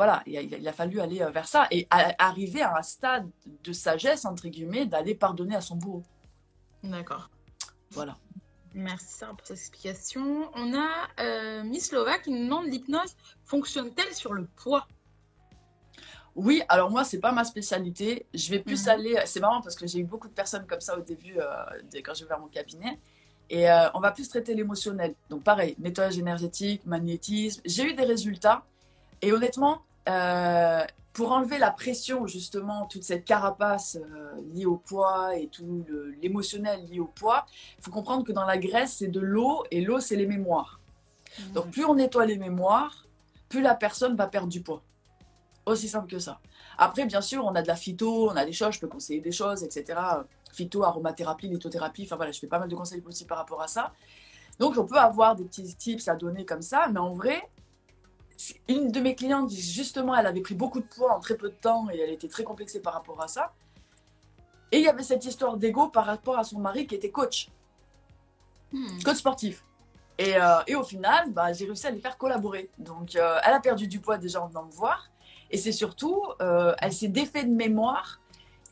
voilà, 0.00 0.22
il 0.24 0.66
a, 0.66 0.72
fallu 0.72 0.98
aller 0.98 1.20
euh, 1.20 1.28
vers 1.28 1.46
ça 1.46 1.68
et 1.70 1.86
arriver 1.90 2.62
à 2.62 2.78
un 2.78 2.82
stade 2.82 3.28
de 3.62 3.72
sagesse, 3.74 4.24
entre 4.24 4.48
guillemets, 4.48 4.86
d'aller 4.86 5.14
pardonner 5.14 5.54
à 5.54 5.60
son 5.60 5.76
bourreau. 5.76 6.02
D'accord. 6.82 7.28
Voilà. 7.90 8.16
Merci 8.72 9.26
pour 9.26 9.46
cette 9.46 9.58
explication. 9.58 10.50
On 10.54 10.72
a 10.72 10.88
euh, 11.20 11.64
Miss 11.64 11.92
Lova 11.92 12.18
qui 12.18 12.30
nous 12.30 12.42
demande 12.46 12.68
l'hypnose 12.68 13.14
fonctionne-t-elle 13.44 14.14
sur 14.14 14.32
le 14.32 14.46
poids? 14.46 14.88
Oui, 16.34 16.62
alors 16.70 16.90
moi, 16.90 17.04
c'est 17.04 17.20
pas 17.20 17.32
ma 17.32 17.44
spécialité. 17.44 18.24
Je 18.32 18.50
vais 18.52 18.60
plus 18.60 18.84
mhm. 18.84 18.88
aller. 18.88 19.22
C'est 19.26 19.40
marrant 19.40 19.60
parce 19.60 19.76
que 19.76 19.86
j'ai 19.86 19.98
eu 19.98 20.04
beaucoup 20.04 20.28
de 20.28 20.32
personnes 20.32 20.66
comme 20.66 20.80
ça 20.80 20.96
au 20.96 21.02
début, 21.02 21.38
euh, 21.38 22.00
quand 22.02 22.14
j'ai 22.14 22.24
ouvert 22.24 22.40
mon 22.40 22.48
cabinet. 22.48 22.98
Et 23.50 23.66
on 23.92 24.00
va 24.00 24.12
plus 24.12 24.30
traiter 24.30 24.54
l'émotionnel. 24.54 25.14
Donc, 25.28 25.44
pareil, 25.44 25.74
nettoyage 25.78 26.16
énergétique, 26.16 26.86
magnétisme. 26.86 27.60
J'ai 27.66 27.82
eu 27.82 27.92
des 27.92 28.04
résultats. 28.04 28.64
Et 29.20 29.32
honnêtement, 29.32 29.82
euh, 30.08 30.84
pour 31.12 31.32
enlever 31.32 31.58
la 31.58 31.70
pression, 31.70 32.26
justement, 32.26 32.86
toute 32.86 33.02
cette 33.02 33.24
carapace 33.24 33.96
euh, 33.96 34.40
liée 34.54 34.66
au 34.66 34.76
poids 34.76 35.36
et 35.36 35.48
tout 35.48 35.84
l'émotionnel 36.22 36.86
lié 36.86 37.00
au 37.00 37.06
poids, 37.06 37.46
il 37.78 37.84
faut 37.84 37.90
comprendre 37.90 38.24
que 38.24 38.32
dans 38.32 38.44
la 38.44 38.58
graisse, 38.58 38.96
c'est 38.98 39.08
de 39.08 39.20
l'eau 39.20 39.64
et 39.70 39.80
l'eau, 39.80 40.00
c'est 40.00 40.16
les 40.16 40.26
mémoires. 40.26 40.80
Mmh. 41.38 41.52
Donc, 41.52 41.70
plus 41.70 41.84
on 41.84 41.94
nettoie 41.94 42.26
les 42.26 42.38
mémoires, 42.38 43.06
plus 43.48 43.60
la 43.60 43.74
personne 43.74 44.16
va 44.16 44.28
perdre 44.28 44.48
du 44.48 44.62
poids. 44.62 44.82
Aussi 45.66 45.88
simple 45.88 46.10
que 46.10 46.18
ça. 46.18 46.40
Après, 46.78 47.04
bien 47.04 47.20
sûr, 47.20 47.44
on 47.44 47.54
a 47.54 47.62
de 47.62 47.68
la 47.68 47.76
phyto, 47.76 48.30
on 48.30 48.36
a 48.36 48.44
des 48.46 48.52
choses, 48.52 48.74
je 48.74 48.80
peux 48.80 48.88
conseiller 48.88 49.20
des 49.20 49.32
choses, 49.32 49.62
etc. 49.62 50.00
Phyto, 50.52 50.84
aromathérapie, 50.84 51.48
lithothérapie, 51.48 52.04
enfin 52.04 52.16
voilà, 52.16 52.32
je 52.32 52.38
fais 52.38 52.46
pas 52.46 52.58
mal 52.58 52.68
de 52.68 52.74
conseils 52.74 53.02
aussi 53.06 53.26
par 53.26 53.38
rapport 53.38 53.60
à 53.60 53.68
ça. 53.68 53.92
Donc, 54.58 54.78
on 54.78 54.84
peut 54.84 54.98
avoir 54.98 55.36
des 55.36 55.44
petits 55.44 55.74
tips 55.74 56.08
à 56.08 56.14
donner 56.14 56.44
comme 56.44 56.62
ça, 56.62 56.88
mais 56.90 57.00
en 57.00 57.12
vrai, 57.12 57.42
une 58.68 58.90
de 58.90 59.00
mes 59.00 59.14
clientes, 59.14 59.50
justement, 59.50 60.14
elle 60.14 60.26
avait 60.26 60.40
pris 60.40 60.54
beaucoup 60.54 60.80
de 60.80 60.86
poids 60.86 61.14
en 61.14 61.20
très 61.20 61.36
peu 61.36 61.48
de 61.48 61.54
temps 61.54 61.88
et 61.90 61.98
elle 61.98 62.10
était 62.10 62.28
très 62.28 62.44
complexée 62.44 62.80
par 62.80 62.94
rapport 62.94 63.20
à 63.20 63.28
ça. 63.28 63.52
Et 64.72 64.78
il 64.78 64.84
y 64.84 64.88
avait 64.88 65.02
cette 65.02 65.24
histoire 65.24 65.56
d'ego 65.56 65.88
par 65.88 66.06
rapport 66.06 66.38
à 66.38 66.44
son 66.44 66.58
mari 66.58 66.86
qui 66.86 66.94
était 66.94 67.10
coach, 67.10 67.48
hmm. 68.72 69.02
coach 69.04 69.16
sportif. 69.16 69.64
Et, 70.18 70.36
euh, 70.36 70.60
et 70.66 70.74
au 70.74 70.84
final, 70.84 71.32
bah, 71.32 71.52
j'ai 71.52 71.64
réussi 71.64 71.86
à 71.86 71.90
les 71.90 71.98
faire 71.98 72.18
collaborer. 72.18 72.70
Donc, 72.78 73.16
euh, 73.16 73.38
elle 73.42 73.54
a 73.54 73.60
perdu 73.60 73.88
du 73.88 74.00
poids 74.00 74.18
déjà 74.18 74.42
en 74.42 74.48
venant 74.48 74.64
me 74.64 74.70
voir. 74.70 75.10
Et 75.50 75.56
c'est 75.56 75.72
surtout, 75.72 76.22
euh, 76.40 76.74
elle 76.80 76.92
s'est 76.92 77.08
défait 77.08 77.44
de 77.44 77.52
mémoire. 77.52 78.20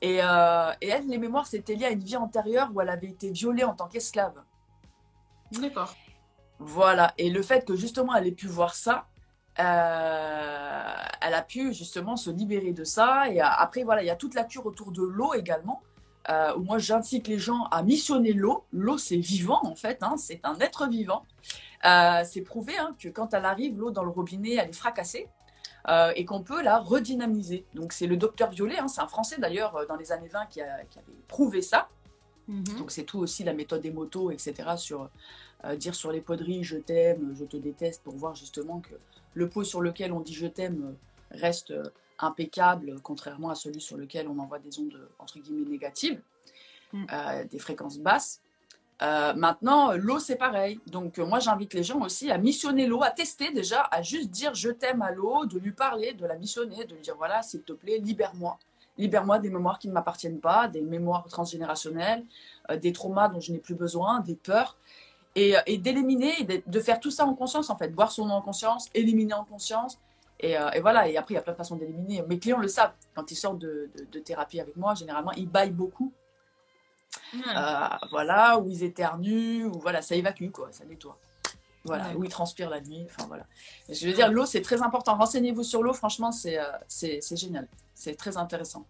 Et, 0.01 0.19
et 0.19 0.89
elle, 0.89 1.09
les 1.09 1.19
mémoires, 1.19 1.47
c'était 1.47 1.75
lié 1.75 1.87
à 1.87 1.91
une 1.91 2.05
vie 2.05 2.17
antérieure 2.17 2.71
où 2.73 2.81
elle 2.81 2.89
avait 2.91 3.09
été 3.09 3.31
violée 3.33 3.65
en 3.65 3.75
tant 3.75 3.89
qu'esclave. 3.89 4.35
D'accord. 5.51 5.93
Voilà. 6.61 7.15
Et 7.19 7.31
le 7.31 7.43
fait 7.43 7.65
que 7.65 7.75
justement, 7.75 8.15
elle 8.15 8.29
ait 8.29 8.33
pu 8.33 8.47
voir 8.47 8.77
ça, 8.77 9.07
euh, 9.61 10.95
elle 11.21 11.35
a 11.35 11.43
pu 11.43 11.73
justement 11.73 12.17
se 12.17 12.31
libérer 12.31 12.73
de 12.73 12.85
ça. 12.85 13.29
Et 13.31 13.41
après, 13.41 13.83
voilà, 13.83 14.03
il 14.03 14.07
y 14.07 14.11
a 14.11 14.17
toute 14.17 14.35
la 14.35 14.45
cure 14.45 14.67
autour 14.67 14.93
de 14.93 15.03
l'eau 15.03 15.35
également. 15.35 15.83
Euh, 16.31 16.55
où 16.57 16.61
moi 16.61 16.77
j'incite 16.77 17.27
les 17.27 17.39
gens 17.39 17.65
à 17.71 17.83
missionner 17.83 18.35
l'eau. 18.35 18.65
L'eau 18.71 18.99
c'est 18.99 19.17
vivant 19.17 19.61
en 19.65 19.75
fait, 19.75 20.03
hein, 20.03 20.17
c'est 20.19 20.41
un 20.45 20.59
être 20.61 20.87
vivant. 20.87 21.25
Euh, 21.87 22.23
c'est 22.31 22.43
prouvé 22.43 22.77
hein, 22.77 22.95
que 22.99 23.09
quand 23.09 23.33
elle 23.33 23.47
arrive, 23.47 23.79
l'eau 23.79 23.91
dans 23.91 24.03
le 24.03 24.11
robinet, 24.11 24.57
elle 24.57 24.69
est 24.69 24.75
fracassée 24.75 25.27
et 26.17 26.27
qu'on 26.27 26.43
peut 26.43 26.63
la 26.63 26.81
redynamiser. 26.81 27.65
Donc 27.73 27.95
c'est 27.95 28.07
le 28.07 28.19
docteur 28.19 28.51
Violet, 28.51 28.77
hein, 28.79 28.89
c'est 28.89 29.01
un 29.01 29.07
Français 29.07 29.37
d'ailleurs 29.39 29.87
dans 29.89 29.97
les 29.97 30.13
années 30.13 30.29
20 30.29 30.45
qui, 30.51 30.61
avait 30.61 30.87
prouvé 31.29 31.63
ça. 31.63 31.89
Mhm. 32.47 32.77
Donc 32.77 32.91
c'est 32.91 33.05
tout 33.05 33.21
aussi 33.21 33.43
la 33.43 33.55
méthode 33.55 33.81
des 33.81 33.91
motos, 33.91 34.31
etc. 34.31 34.77
sur 34.77 35.09
dire 35.79 35.95
sur 35.95 36.13
les 36.13 36.21
poderies 36.21 36.63
je 36.63 36.77
t'aime, 36.77 37.35
je 37.39 37.47
te 37.47 37.57
déteste 37.57 38.03
pour 38.03 38.17
voir 38.17 38.35
justement 38.35 38.81
que 38.81 38.93
le 39.35 39.49
pot 39.49 39.65
sur 39.65 39.81
lequel 39.81 40.13
on 40.13 40.21
dit 40.21 40.35
je 40.35 40.47
t'aime 40.47 40.97
euh, 41.33 41.39
reste 41.39 41.71
euh, 41.71 41.85
impeccable, 42.19 42.97
contrairement 43.03 43.51
à 43.51 43.55
celui 43.55 43.81
sur 43.81 43.97
lequel 43.97 44.29
on 44.29 44.39
envoie 44.39 44.59
des 44.59 44.79
ondes 44.79 45.09
entre 45.19 45.39
guillemets 45.39 45.69
négatives, 45.69 46.21
mm. 46.93 47.07
euh, 47.13 47.45
des 47.45 47.59
fréquences 47.59 47.99
basses. 47.99 48.41
maintenant, 49.01 49.93
l'eau, 49.93 50.19
c'est 50.19 50.37
pareil. 50.37 50.81
Donc, 50.89 51.19
moi, 51.19 51.39
j'invite 51.39 51.73
les 51.75 51.85
gens 51.85 52.01
aussi 52.01 52.33
à 52.33 52.39
missionner 52.39 52.89
l'eau, 52.89 53.03
à 53.05 53.11
tester 53.11 53.53
déjà, 53.53 53.83
à 53.93 54.03
juste 54.03 54.31
dire 54.31 54.53
je 54.55 54.71
t'aime 54.71 55.03
à 55.03 55.13
l'eau, 55.13 55.47
de 55.47 55.59
lui 55.59 55.71
parler, 55.71 56.13
de 56.15 56.27
la 56.27 56.35
missionner, 56.35 56.85
de 56.85 56.95
lui 56.95 57.03
dire 57.03 57.15
voilà, 57.17 57.43
s'il 57.43 57.63
te 57.63 57.73
plaît, 57.73 57.99
libère-moi. 57.99 58.59
Libère-moi 58.97 59.39
des 59.39 59.51
mémoires 59.51 59.79
qui 59.79 59.87
ne 59.87 59.93
m'appartiennent 59.93 60.41
pas, 60.41 60.67
des 60.67 60.83
mémoires 60.83 61.25
transgénérationnelles, 61.29 62.25
des 62.83 62.93
traumas 62.93 63.29
dont 63.29 63.39
je 63.39 63.53
n'ai 63.53 63.61
plus 63.61 63.77
besoin, 63.77 64.19
des 64.19 64.35
peurs 64.35 64.77
et, 65.39 65.55
et 65.67 65.79
d'éliminer, 65.79 66.45
de, 66.45 66.63
de, 66.67 66.81
faire 66.81 66.99
tout 66.99 67.11
ça 67.11 67.25
en 67.25 67.35
conscience 67.35 67.71
en 67.71 67.77
fait, 67.77 67.89
boire 67.89 68.11
son 68.11 68.29
eau 68.29 68.33
en 68.33 68.43
conscience, 68.43 68.89
éliminer 68.95 69.35
en 69.35 69.45
conscience. 69.45 69.99
Et, 70.41 70.57
euh, 70.57 70.71
et, 70.71 70.81
voilà, 70.81 71.09
et 71.09 71.17
après, 71.17 71.35
il 71.35 71.37
y 71.37 71.41
a 71.41 71.43
plein 71.43 71.53
de 71.53 71.59
façons 71.59 71.77
d'éliminer. 71.77 72.23
Mes 72.23 72.39
clients 72.39 72.59
le 72.59 72.69
savent. 72.69 72.93
Quand 73.15 73.31
ils 73.31 73.37
sortent 73.37 73.59
de, 73.59 73.91
de, 74.13 74.19
thérapie 74.21 74.61
avec 74.61 74.77
moi, 74.77 74.95
généralement, 74.95 75.33
ils 75.33 75.49
baillent 75.49 75.71
beaucoup. 75.71 76.13
Euh, 77.35 77.89
voilà, 78.11 78.59
ou 78.59 78.69
ils 78.69 78.85
éternuent, 78.85 79.65
ou 79.65 79.79
voilà, 79.81 80.01
ça 80.03 80.15
évacue, 80.15 80.51
quoi, 80.51 80.69
ça 80.71 80.85
nettoie. 80.85 81.19
Voilà, 81.85 82.15
ou 82.17 82.25
ils 82.25 82.31
transpirent 82.31 82.71
la 82.71 82.81
nuit. 82.81 83.07
Enfin, 83.07 83.27
voilà. 83.27 83.45
je 83.89 84.07
veux 84.07 84.13
dire, 84.13 84.31
l'eau, 84.31 84.47
c'est 84.47 84.63
très 84.63 84.83
important. 84.83 85.17
Renseignez-vous 85.17 85.65
sur 85.65 85.83
l'eau, 85.83 85.93
franchement, 85.93 86.33
c'est 86.33 86.59
euh, 86.59 86.67
c'est 86.87 87.37
génial. 87.37 87.67
C'est 87.95 88.15
très 88.15 88.37
intéressant. 88.37 88.87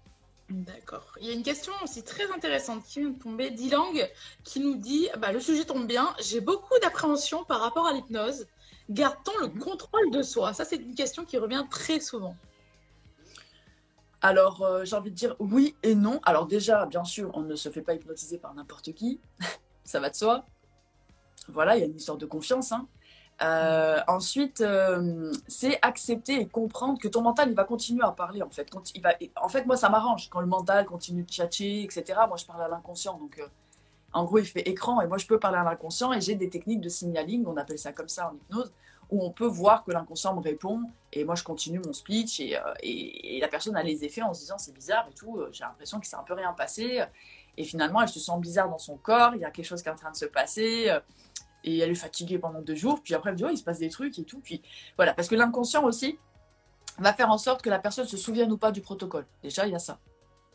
D'accord. 0.50 1.12
Il 1.20 1.26
y 1.26 1.30
a 1.30 1.34
une 1.34 1.42
question 1.42 1.72
aussi 1.84 2.02
très 2.02 2.30
intéressante 2.32 2.82
qui 2.84 3.00
vient 3.00 3.10
de 3.10 3.18
tomber 3.18 3.50
d'Ilang 3.50 3.92
qui 4.44 4.60
nous 4.60 4.76
dit 4.76 5.08
bah, 5.18 5.30
le 5.30 5.40
sujet 5.40 5.64
tombe 5.64 5.86
bien, 5.86 6.14
j'ai 6.20 6.40
beaucoup 6.40 6.78
d'appréhension 6.80 7.44
par 7.44 7.60
rapport 7.60 7.86
à 7.86 7.92
l'hypnose. 7.92 8.46
Garde-t-on 8.88 9.38
le 9.40 9.48
mhm. 9.48 9.58
contrôle 9.58 10.10
de 10.10 10.22
soi? 10.22 10.54
Ça, 10.54 10.64
c'est 10.64 10.76
une 10.76 10.94
question 10.94 11.26
qui 11.26 11.36
revient 11.36 11.66
très 11.70 12.00
souvent. 12.00 12.34
Alors, 14.22 14.62
euh, 14.62 14.84
j'ai 14.84 14.96
envie 14.96 15.10
de 15.10 15.16
dire 15.16 15.36
oui 15.38 15.76
et 15.82 15.94
non. 15.94 16.20
Alors, 16.24 16.46
déjà, 16.46 16.86
bien 16.86 17.04
sûr, 17.04 17.30
on 17.34 17.42
ne 17.42 17.54
se 17.54 17.68
fait 17.68 17.82
pas 17.82 17.94
hypnotiser 17.94 18.38
par 18.38 18.54
n'importe 18.54 18.92
qui. 18.94 19.20
Ça 19.84 20.00
va 20.00 20.08
de 20.10 20.16
soi. 20.16 20.46
Voilà, 21.48 21.76
il 21.76 21.80
y 21.80 21.82
a 21.82 21.86
une 21.86 21.96
histoire 21.96 22.18
de 22.18 22.26
confiance. 22.26 22.72
Hein. 22.72 22.88
Euh, 23.40 24.00
ensuite, 24.08 24.60
euh, 24.60 25.32
c'est 25.46 25.78
accepter 25.82 26.40
et 26.40 26.46
comprendre 26.46 26.98
que 26.98 27.06
ton 27.06 27.22
mental, 27.22 27.48
il 27.50 27.54
va 27.54 27.64
continuer 27.64 28.02
à 28.02 28.10
parler, 28.10 28.42
en 28.42 28.50
fait. 28.50 28.68
Il 28.94 29.02
va, 29.02 29.14
en 29.40 29.48
fait, 29.48 29.64
moi, 29.64 29.76
ça 29.76 29.88
m'arrange. 29.88 30.28
Quand 30.28 30.40
le 30.40 30.46
mental 30.46 30.86
continue 30.86 31.22
de 31.22 31.28
tchatcher, 31.28 31.82
etc., 31.84 32.04
moi, 32.26 32.36
je 32.36 32.44
parle 32.44 32.62
à 32.62 32.68
l'inconscient. 32.68 33.16
Donc, 33.16 33.38
euh, 33.38 33.46
en 34.12 34.24
gros, 34.24 34.38
il 34.38 34.46
fait 34.46 34.68
écran 34.68 35.00
et 35.00 35.06
moi, 35.06 35.18
je 35.18 35.26
peux 35.26 35.38
parler 35.38 35.58
à 35.58 35.64
l'inconscient 35.64 36.12
et 36.12 36.20
j'ai 36.20 36.34
des 36.34 36.48
techniques 36.48 36.80
de 36.80 36.88
signaling, 36.88 37.44
on 37.46 37.56
appelle 37.56 37.78
ça 37.78 37.92
comme 37.92 38.08
ça 38.08 38.30
en 38.30 38.34
hypnose, 38.34 38.72
où 39.10 39.24
on 39.24 39.30
peut 39.30 39.46
voir 39.46 39.84
que 39.84 39.92
l'inconscient 39.92 40.34
me 40.34 40.40
répond 40.40 40.82
et 41.12 41.24
moi 41.24 41.34
je 41.34 41.42
continue 41.42 41.78
mon 41.78 41.94
speech 41.94 42.40
et, 42.40 42.58
et, 42.82 43.40
la 43.40 43.48
personne 43.48 43.74
a 43.76 43.82
les 43.82 44.04
effets 44.04 44.20
en 44.20 44.34
se 44.34 44.40
disant 44.40 44.58
c'est 44.58 44.74
bizarre 44.74 45.06
et 45.10 45.14
tout, 45.14 45.40
j'ai 45.50 45.64
l'impression 45.64 45.98
qu'il 45.98 46.08
s'est 46.08 46.16
un 46.16 46.22
peu 46.24 46.34
rien 46.34 46.52
passé 46.52 47.02
et 47.56 47.64
finalement 47.64 48.02
elle 48.02 48.08
se 48.08 48.20
sent 48.20 48.38
bizarre 48.38 48.68
dans 48.68 48.78
son 48.78 48.96
corps, 48.96 49.34
il 49.34 49.40
y 49.40 49.44
a 49.46 49.50
quelque 49.50 49.64
chose 49.64 49.82
qui 49.82 49.88
est 49.88 49.92
en 49.92 49.96
train 49.96 50.10
de 50.10 50.16
se 50.16 50.26
passer 50.26 50.90
et 51.64 51.78
elle 51.78 51.90
est 51.90 51.94
fatiguée 51.94 52.38
pendant 52.38 52.60
deux 52.60 52.74
jours, 52.74 53.02
puis 53.02 53.14
après 53.14 53.30
elle 53.30 53.36
dit 53.36 53.44
oh, 53.44 53.50
il 53.50 53.58
se 53.58 53.64
passe 53.64 53.78
des 53.78 53.88
trucs 53.88 54.18
et 54.18 54.24
tout, 54.24 54.40
puis 54.40 54.62
voilà, 54.96 55.14
parce 55.14 55.28
que 55.28 55.34
l'inconscient 55.34 55.84
aussi 55.84 56.18
va 56.98 57.12
faire 57.12 57.30
en 57.30 57.38
sorte 57.38 57.62
que 57.62 57.70
la 57.70 57.78
personne 57.78 58.06
se 58.06 58.16
souvienne 58.16 58.50
ou 58.52 58.56
pas 58.56 58.72
du 58.72 58.80
protocole. 58.80 59.26
Déjà, 59.42 59.66
il 59.66 59.72
y 59.72 59.76
a 59.76 59.78
ça. 59.78 60.00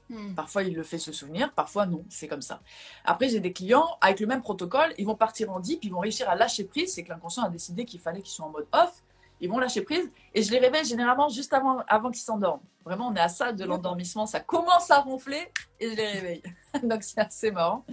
Hmm. 0.10 0.36
Parfois, 0.36 0.63
il 0.63 0.76
le 0.76 0.84
fait 0.84 0.98
se 0.98 1.13
souvenir, 1.13 1.54
parfois 1.54 1.86
non, 1.86 2.04
c'est 2.10 2.28
comme 2.28 2.42
ça. 2.42 2.62
Après, 3.06 3.30
j'ai 3.30 3.39
des 3.39 3.54
clients 3.54 3.98
avec 4.02 4.20
le 4.20 4.28
même 4.28 4.42
protocole, 4.42 4.94
ils 4.98 5.06
vont 5.06 5.16
partir 5.16 5.50
en 5.52 5.60
deep, 5.60 5.84
ils 5.84 5.92
vont 5.92 6.00
réussir 6.00 6.30
à 6.30 6.36
lâcher 6.36 6.66
prise, 6.66 6.94
c'est 6.94 7.04
que 7.04 7.10
l'inconscient 7.10 7.44
a 7.44 7.50
décidé 7.50 7.86
qu'il 7.86 8.02
fallait 8.02 8.22
qu'ils 8.22 8.34
soient 8.34 8.46
en 8.46 8.50
mode 8.50 8.68
off, 8.74 9.04
ils 9.43 9.49
vont 9.49 9.60
lâcher 9.60 9.82
prise, 9.82 10.10
et 10.34 10.41
je 10.41 10.49
les 10.51 10.58
réveille 10.58 10.86
généralement 10.86 11.27
juste 11.27 11.51
avant, 11.51 11.79
avant 11.89 12.12
qu'ils 12.12 12.21
s'endorment. 12.21 12.62
Vraiment, 12.86 13.10
on 13.10 13.15
est 13.15 13.19
à 13.19 13.27
ça 13.27 13.51
de 13.51 13.65
l'endormissement, 13.65 14.25
ça 14.25 14.39
commence 14.39 14.89
à 14.89 15.01
ronfler, 15.01 15.51
et 15.82 15.89
je 15.89 15.95
les 15.97 16.08
réveille. 16.08 16.43
Donc, 16.84 17.03
c'est 17.03 17.19
assez 17.19 17.51
marrant. 17.51 17.86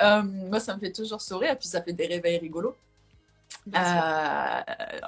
Euh, 0.00 0.22
moi, 0.22 0.60
ça 0.60 0.76
me 0.76 0.80
fait 0.80 0.92
toujours 0.92 1.20
sourire, 1.20 1.50
et 1.50 1.56
puis 1.56 1.66
ça 1.66 1.82
fait 1.82 1.92
des 1.92 2.06
réveils 2.06 2.38
rigolos. 2.38 2.76
Euh, 3.66 4.60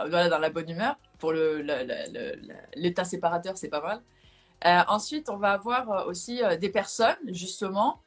voilà, 0.09 0.29
dans 0.29 0.41
la 0.41 0.51
bonne 0.51 0.69
humeur. 0.69 0.97
Pour 1.19 1.33
l'état 2.75 3.05
séparateur, 3.05 3.57
c'est 3.57 3.69
pas 3.69 3.81
mal. 3.81 4.03
Euh, 4.67 4.83
ensuite, 4.89 5.31
on 5.31 5.37
va 5.37 5.53
avoir 5.53 6.09
aussi 6.09 6.41
des 6.61 6.69
personnes, 6.69 7.17
justement, 7.29 8.01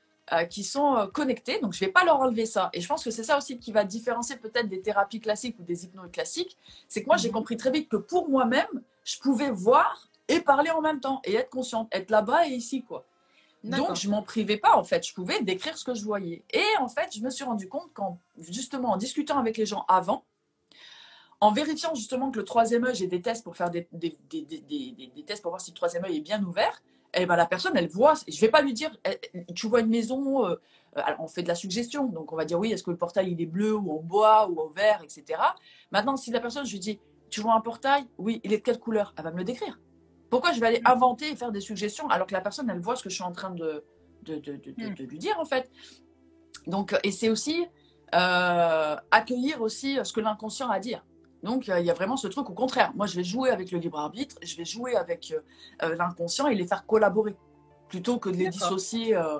qui 0.49 0.63
sont 0.63 1.09
connectées. 1.13 1.59
Donc, 1.59 1.73
je 1.73 1.79
vais 1.79 1.91
pas 1.91 2.03
leur 2.03 2.19
enlever 2.19 2.45
ça. 2.45 2.69
Et 2.73 2.81
je 2.81 2.87
pense 2.87 3.03
que 3.03 3.11
c'est 3.11 3.23
ça 3.23 3.37
aussi 3.37 3.57
qui 3.57 3.71
va 3.71 3.83
différencier 3.83 4.35
peut-être 4.37 4.67
des 4.67 4.81
thérapies 4.81 5.19
classiques 5.19 5.57
ou 5.59 5.63
des 5.63 5.85
hypnoses 5.85 6.11
classiques. 6.11 6.57
C'est 6.87 7.01
que 7.01 7.07
moi, 7.07 7.17
j'ai 7.17 7.29
mhm. 7.29 7.35
compris 7.35 7.57
très 7.57 7.71
vite 7.71 7.89
que 7.89 7.97
pour 7.97 8.29
moi-même, 8.29 8.67
je 9.03 9.17
pouvais 9.19 9.51
voir 9.51 10.09
et 10.27 10.39
parler 10.39 10.71
en 10.71 10.81
même 10.81 10.99
temps 10.99 11.21
et 11.25 11.35
être 11.35 11.49
consciente, 11.49 11.87
être 11.91 12.09
là-bas 12.09 12.47
et 12.47 12.51
ici, 12.51 12.83
quoi. 12.83 13.05
Donc, 13.63 13.95
je 13.95 14.09
m'en 14.09 14.21
privais 14.21 14.57
pas, 14.57 14.75
en 14.75 14.83
fait. 14.83 15.07
Je 15.07 15.13
pouvais 15.13 15.41
décrire 15.41 15.77
ce 15.77 15.85
que 15.85 15.93
je 15.93 16.03
voyais. 16.03 16.43
Et 16.51 16.65
en 16.79 16.89
fait, 16.89 17.15
je 17.15 17.21
me 17.21 17.29
suis 17.29 17.45
rendu 17.45 17.69
compte 17.69 17.93
qu'en, 17.93 18.19
justement, 18.37 18.91
en 18.91 18.97
discutant 18.97 19.37
avec 19.37 19.55
les 19.55 19.65
gens 19.65 19.85
avant, 19.87 20.25
en 21.39 21.51
vérifiant 21.51 21.93
justement 21.95 22.31
que 22.31 22.39
le 22.39 22.45
troisième 22.45 22.85
œil, 22.85 22.95
j'ai 22.95 23.07
des 23.07 23.21
tests 23.21 23.43
pour 23.43 23.55
faire 23.55 23.69
des, 23.69 23.87
des, 23.91 24.17
des, 24.29 24.45
des, 24.45 25.23
tests 25.25 25.41
pour 25.41 25.51
voir 25.51 25.61
si 25.61 25.71
le 25.71 25.75
troisième 25.75 26.03
œil 26.05 26.17
est 26.17 26.21
bien 26.21 26.41
ouvert, 26.43 26.81
eh 27.13 27.25
ben 27.25 27.35
la 27.35 27.45
personne, 27.45 27.77
elle 27.77 27.87
voit, 27.87 28.15
je 28.27 28.39
vais 28.39 28.49
pas 28.49 28.61
lui 28.61 28.73
dire, 28.73 28.91
tu 29.55 29.67
vois 29.67 29.81
une 29.81 29.89
maison, 29.89 30.45
euh, 30.47 30.55
on 31.19 31.27
fait 31.27 31.43
de 31.43 31.47
la 31.47 31.55
suggestion, 31.55 32.07
donc 32.07 32.31
on 32.33 32.35
va 32.35 32.45
dire 32.45 32.59
oui, 32.59 32.71
est-ce 32.71 32.83
que 32.83 32.91
le 32.91 32.97
portail 32.97 33.31
il 33.31 33.41
est 33.41 33.45
bleu 33.45 33.75
ou 33.75 33.91
en 33.91 34.01
bois 34.01 34.49
ou 34.49 34.59
en 34.59 34.67
vert, 34.67 35.01
etc. 35.03 35.39
Maintenant, 35.91 36.17
si 36.17 36.31
la 36.31 36.39
personne, 36.39 36.65
je 36.65 36.71
lui 36.71 36.79
dis, 36.79 36.99
tu 37.29 37.41
vois 37.41 37.53
un 37.53 37.61
portail, 37.61 38.05
oui, 38.17 38.41
il 38.43 38.53
est 38.53 38.57
de 38.57 38.63
quelle 38.63 38.79
couleur? 38.79 39.13
Elle 39.17 39.23
va 39.23 39.31
me 39.31 39.37
le 39.37 39.43
décrire. 39.43 39.79
Pourquoi 40.29 40.51
je 40.53 40.59
vais 40.59 40.67
aller 40.67 40.81
inventer 40.85 41.29
et 41.29 41.35
faire 41.35 41.51
des 41.51 41.61
suggestions 41.61 42.07
alors 42.09 42.25
que 42.25 42.33
la 42.33 42.41
personne, 42.41 42.69
elle 42.69 42.79
voit 42.79 42.95
ce 42.95 43.03
que 43.03 43.09
je 43.09 43.15
suis 43.15 43.23
en 43.23 43.31
train 43.31 43.51
de, 43.51 43.83
de, 44.23 44.35
de, 44.35 44.55
de, 44.55 44.71
mm. 44.77 45.07
lui 45.07 45.19
dire 45.19 45.39
en 45.39 45.45
fait? 45.45 45.71
Donc, 46.65 46.97
et 47.03 47.11
c'est 47.11 47.29
aussi 47.29 47.65
euh, 48.15 48.95
accueillir 49.11 49.61
aussi 49.61 49.99
ce 50.03 50.13
que 50.13 50.21
l'inconscient 50.21 50.69
a 50.69 50.75
à 50.75 50.79
dire. 50.79 51.05
Donc, 51.43 51.67
il 51.67 51.85
y 51.85 51.91
a 51.91 51.93
vraiment 51.93 52.15
ce 52.15 52.27
truc 52.27 52.49
au 52.49 52.53
contraire. 52.53 52.93
Moi, 52.95 53.05
je 53.05 53.17
vais 53.17 53.23
jouer 53.23 53.49
avec 53.49 53.71
le 53.71 53.77
libre 53.77 53.99
arbitre, 53.99 54.37
je 54.41 54.55
vais 54.55 54.63
jouer 54.63 54.95
avec 54.95 55.31
euh, 55.31 55.41
euh, 55.83 55.95
l'inconscient 55.95 56.47
et 56.47 56.55
les 56.55 56.65
faire 56.65 56.85
collaborer 56.85 57.35
plutôt 57.89 58.17
que 58.17 58.29
de 58.29 58.37
les 58.37 58.49
dissocier 58.49 59.15
euh, 59.15 59.39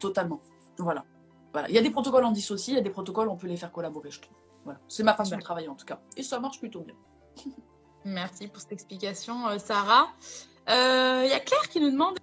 totalement. 0.00 0.40
Voilà. 0.78 1.04
voilà. 1.52 1.68
Il 1.68 1.74
y 1.74 1.78
a 1.78 1.82
des 1.82 1.90
protocoles 1.90 2.24
en 2.24 2.32
dissocié, 2.32 2.72
il 2.72 2.76
y 2.76 2.80
a 2.80 2.82
des 2.82 2.90
protocoles, 2.90 3.28
on 3.28 3.36
peut 3.36 3.46
les 3.46 3.58
faire 3.58 3.70
collaborer, 3.70 4.10
je 4.10 4.20
trouve. 4.22 4.36
Voilà. 4.64 4.80
C'est 4.88 5.02
ma 5.02 5.14
façon 5.14 5.36
de 5.36 5.42
travailler 5.42 5.68
en 5.68 5.74
tout 5.74 5.84
cas. 5.84 6.00
Et 6.16 6.22
ça 6.22 6.40
marche 6.40 6.58
plutôt 6.58 6.80
bien. 6.80 6.94
Merci 8.04 8.48
pour 8.48 8.60
cette 8.60 8.72
explication, 8.72 9.58
Sarah. 9.58 10.08
Il 10.66 11.28
y 11.28 11.32
a 11.32 11.40
Claire 11.40 11.68
qui 11.68 11.80
nous 11.80 11.90
demande 11.90 12.18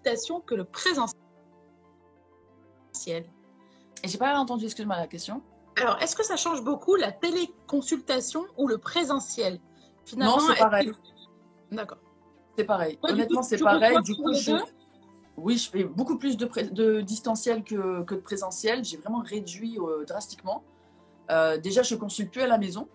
que 0.45 0.55
le 0.55 0.63
présentiel. 0.63 1.15
Et 4.03 4.07
j'ai 4.07 4.17
pas 4.17 4.35
entendu, 4.37 4.65
excuse-moi 4.65 4.97
la 4.97 5.07
question. 5.07 5.43
Alors, 5.77 6.01
est-ce 6.01 6.15
que 6.15 6.25
ça 6.25 6.35
change 6.35 6.63
beaucoup 6.63 6.95
la 6.95 7.11
téléconsultation 7.11 8.45
ou 8.57 8.67
le 8.67 8.77
présentiel? 8.77 9.59
Finalement, 10.05 10.37
Non, 10.37 10.43
c'est 10.47 10.59
pareil. 10.59 10.91
D'accord. 11.71 11.97
C'est 12.57 12.65
pareil. 12.65 12.99
Honnêtement, 13.03 13.41
c'est 13.41 13.57
pareil. 13.57 13.97
Du 14.03 14.15
coup, 14.15 14.33
je... 14.33 14.51
oui, 15.37 15.57
je 15.57 15.69
fais 15.69 15.83
beaucoup 15.83 16.17
plus 16.17 16.35
de, 16.35 16.49
de 16.71 17.01
distanciel 17.01 17.63
que, 17.63 18.03
que, 18.03 18.15
de 18.15 18.19
présentiel. 18.19 18.83
J'ai 18.83 18.97
vraiment 18.97 19.21
réduit 19.21 19.77
euh, 19.79 20.03
drastiquement. 20.05 20.63
Euh, 21.31 21.57
déjà, 21.57 21.83
je 21.83 21.95
consulte 21.95 22.31
plus 22.31 22.41
à 22.41 22.47
la 22.47 22.57
maison. 22.57 22.89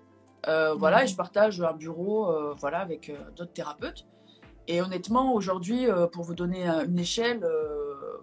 Euh, 0.48 0.74
voilà, 0.74 0.98
mhm. 0.98 1.04
et 1.04 1.06
je 1.06 1.16
partage 1.16 1.60
un 1.62 1.72
bureau 1.72 2.30
voilà, 2.58 2.80
avec 2.80 3.10
d'autres 3.36 3.52
thérapeutes. 3.52 4.06
Et 4.66 4.82
honnêtement, 4.82 5.32
aujourd'hui, 5.34 5.86
pour 6.12 6.24
vous 6.24 6.34
donner 6.34 6.66
une 6.66 6.98
échelle, 6.98 7.46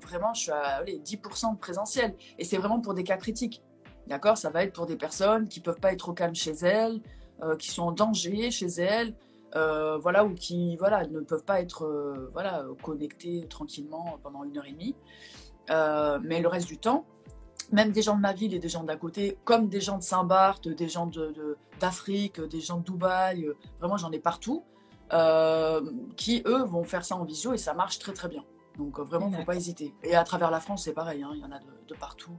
vraiment, 0.02 0.34
je 0.34 0.42
suis 0.42 0.52
à 0.52 0.84
10% 0.84 1.54
de 1.54 1.58
présentiel. 1.58 2.16
Et 2.38 2.44
c'est 2.44 2.58
vraiment 2.58 2.82
pour 2.82 2.94
des 2.94 3.04
cas 3.04 3.18
critiques. 3.18 3.64
D'accord 4.12 4.38
Ça 4.38 4.50
va 4.50 4.66
être 4.66 4.74
pour 4.74 4.88
des 4.88 4.98
personnes 4.98 5.48
qui 5.48 5.62
peuvent 5.62 5.80
pas 5.80 5.94
être 5.94 6.10
au 6.10 6.12
calme 6.12 6.36
chez 6.36 6.52
elles, 6.52 7.00
euh, 7.44 7.56
qui 7.56 7.72
sont 7.72 7.84
en 7.84 7.92
danger 7.94 8.52
chez 8.52 8.68
elles, 8.68 9.16
euh, 9.56 9.98
voilà, 10.00 10.26
ou 10.26 10.34
qui 10.34 10.76
voilà, 10.76 11.08
ne 11.08 11.22
peuvent 11.22 11.46
pas 11.46 11.62
être 11.62 11.86
euh, 11.86 12.30
voilà, 12.34 12.66
connectées 12.84 13.48
tranquillement 13.50 14.20
pendant 14.22 14.44
une 14.44 14.58
heure 14.58 14.66
et 14.66 14.74
demie. 14.74 14.98
mais 16.28 16.42
le 16.42 16.48
reste 16.50 16.68
du 16.68 16.78
temps, 16.78 17.06
même 17.72 17.94
des 17.94 18.02
gens 18.02 18.18
de 18.18 18.22
ma 18.22 18.34
ville 18.34 18.54
et 18.54 18.60
des 18.60 18.68
gens 18.68 18.84
d'à 18.84 18.98
côté, 18.98 19.38
comme 19.46 19.70
des 19.70 19.80
gens 19.80 19.98
de 19.98 20.04
Saint-Barth, 20.04 20.68
des 20.68 20.90
gens 20.90 21.10
d'Afrique, 21.80 22.42
de, 22.42 22.48
des 22.48 22.60
gens 22.60 22.80
de 22.80 22.84
Dubaï, 22.84 23.48
vraiment 23.80 23.96
j'en 23.96 24.12
ai 24.12 24.20
partout, 24.20 24.66
qui 26.18 26.44
eux 26.46 26.64
vont 26.66 26.84
faire 26.84 27.06
ça 27.06 27.16
en 27.16 27.24
visio 27.24 27.54
et 27.54 27.58
ça 27.58 27.74
marche 27.74 27.98
très 27.98 28.12
très 28.12 28.28
bien. 28.28 28.44
Donc 28.78 29.00
vraiment, 29.00 29.28
il 29.28 29.32
ne 29.32 29.38
faut 29.38 29.46
pas 29.46 29.56
hésiter. 29.56 29.94
Et 30.04 30.18
à 30.18 30.26
travers 30.26 30.52
la 30.52 30.60
France, 30.60 30.84
c'est 30.84 30.94
pareil, 30.94 31.24
hein, 31.24 31.32
il 31.34 31.40
y 31.40 31.46
en 31.46 31.52
a 31.54 31.60
de 31.88 31.96
partout. 31.96 32.38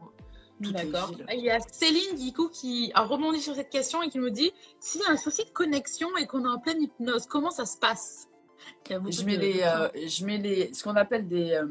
D'accord. 0.70 1.12
Il 1.32 1.40
y 1.40 1.50
a 1.50 1.58
Céline 1.60 2.16
du 2.16 2.32
coup 2.32 2.48
qui 2.48 2.92
a 2.94 3.02
rebondi 3.02 3.40
sur 3.40 3.54
cette 3.54 3.70
question 3.70 4.02
et 4.02 4.08
qui 4.08 4.18
nous 4.18 4.30
dit 4.30 4.52
s'il 4.80 5.00
y 5.00 5.04
a 5.04 5.10
un 5.10 5.16
souci 5.16 5.44
de 5.44 5.50
connexion 5.50 6.08
et 6.16 6.26
qu'on 6.26 6.44
est 6.44 6.48
en 6.48 6.58
pleine 6.58 6.82
hypnose, 6.82 7.26
comment 7.26 7.50
ça 7.50 7.66
se 7.66 7.76
passe? 7.76 8.28
Je 8.88 9.24
mets, 9.24 9.36
les, 9.36 9.62
euh, 9.62 9.88
je 10.06 10.24
mets 10.24 10.38
les, 10.38 10.72
ce 10.74 10.84
qu'on 10.84 10.96
appelle 10.96 11.26
des, 11.26 11.52
euh, 11.52 11.66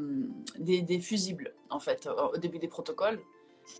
des, 0.58 0.82
des, 0.82 1.00
fusibles, 1.00 1.54
en 1.70 1.80
fait, 1.80 2.06
au 2.06 2.36
début 2.36 2.58
des 2.58 2.68
protocoles. 2.68 3.20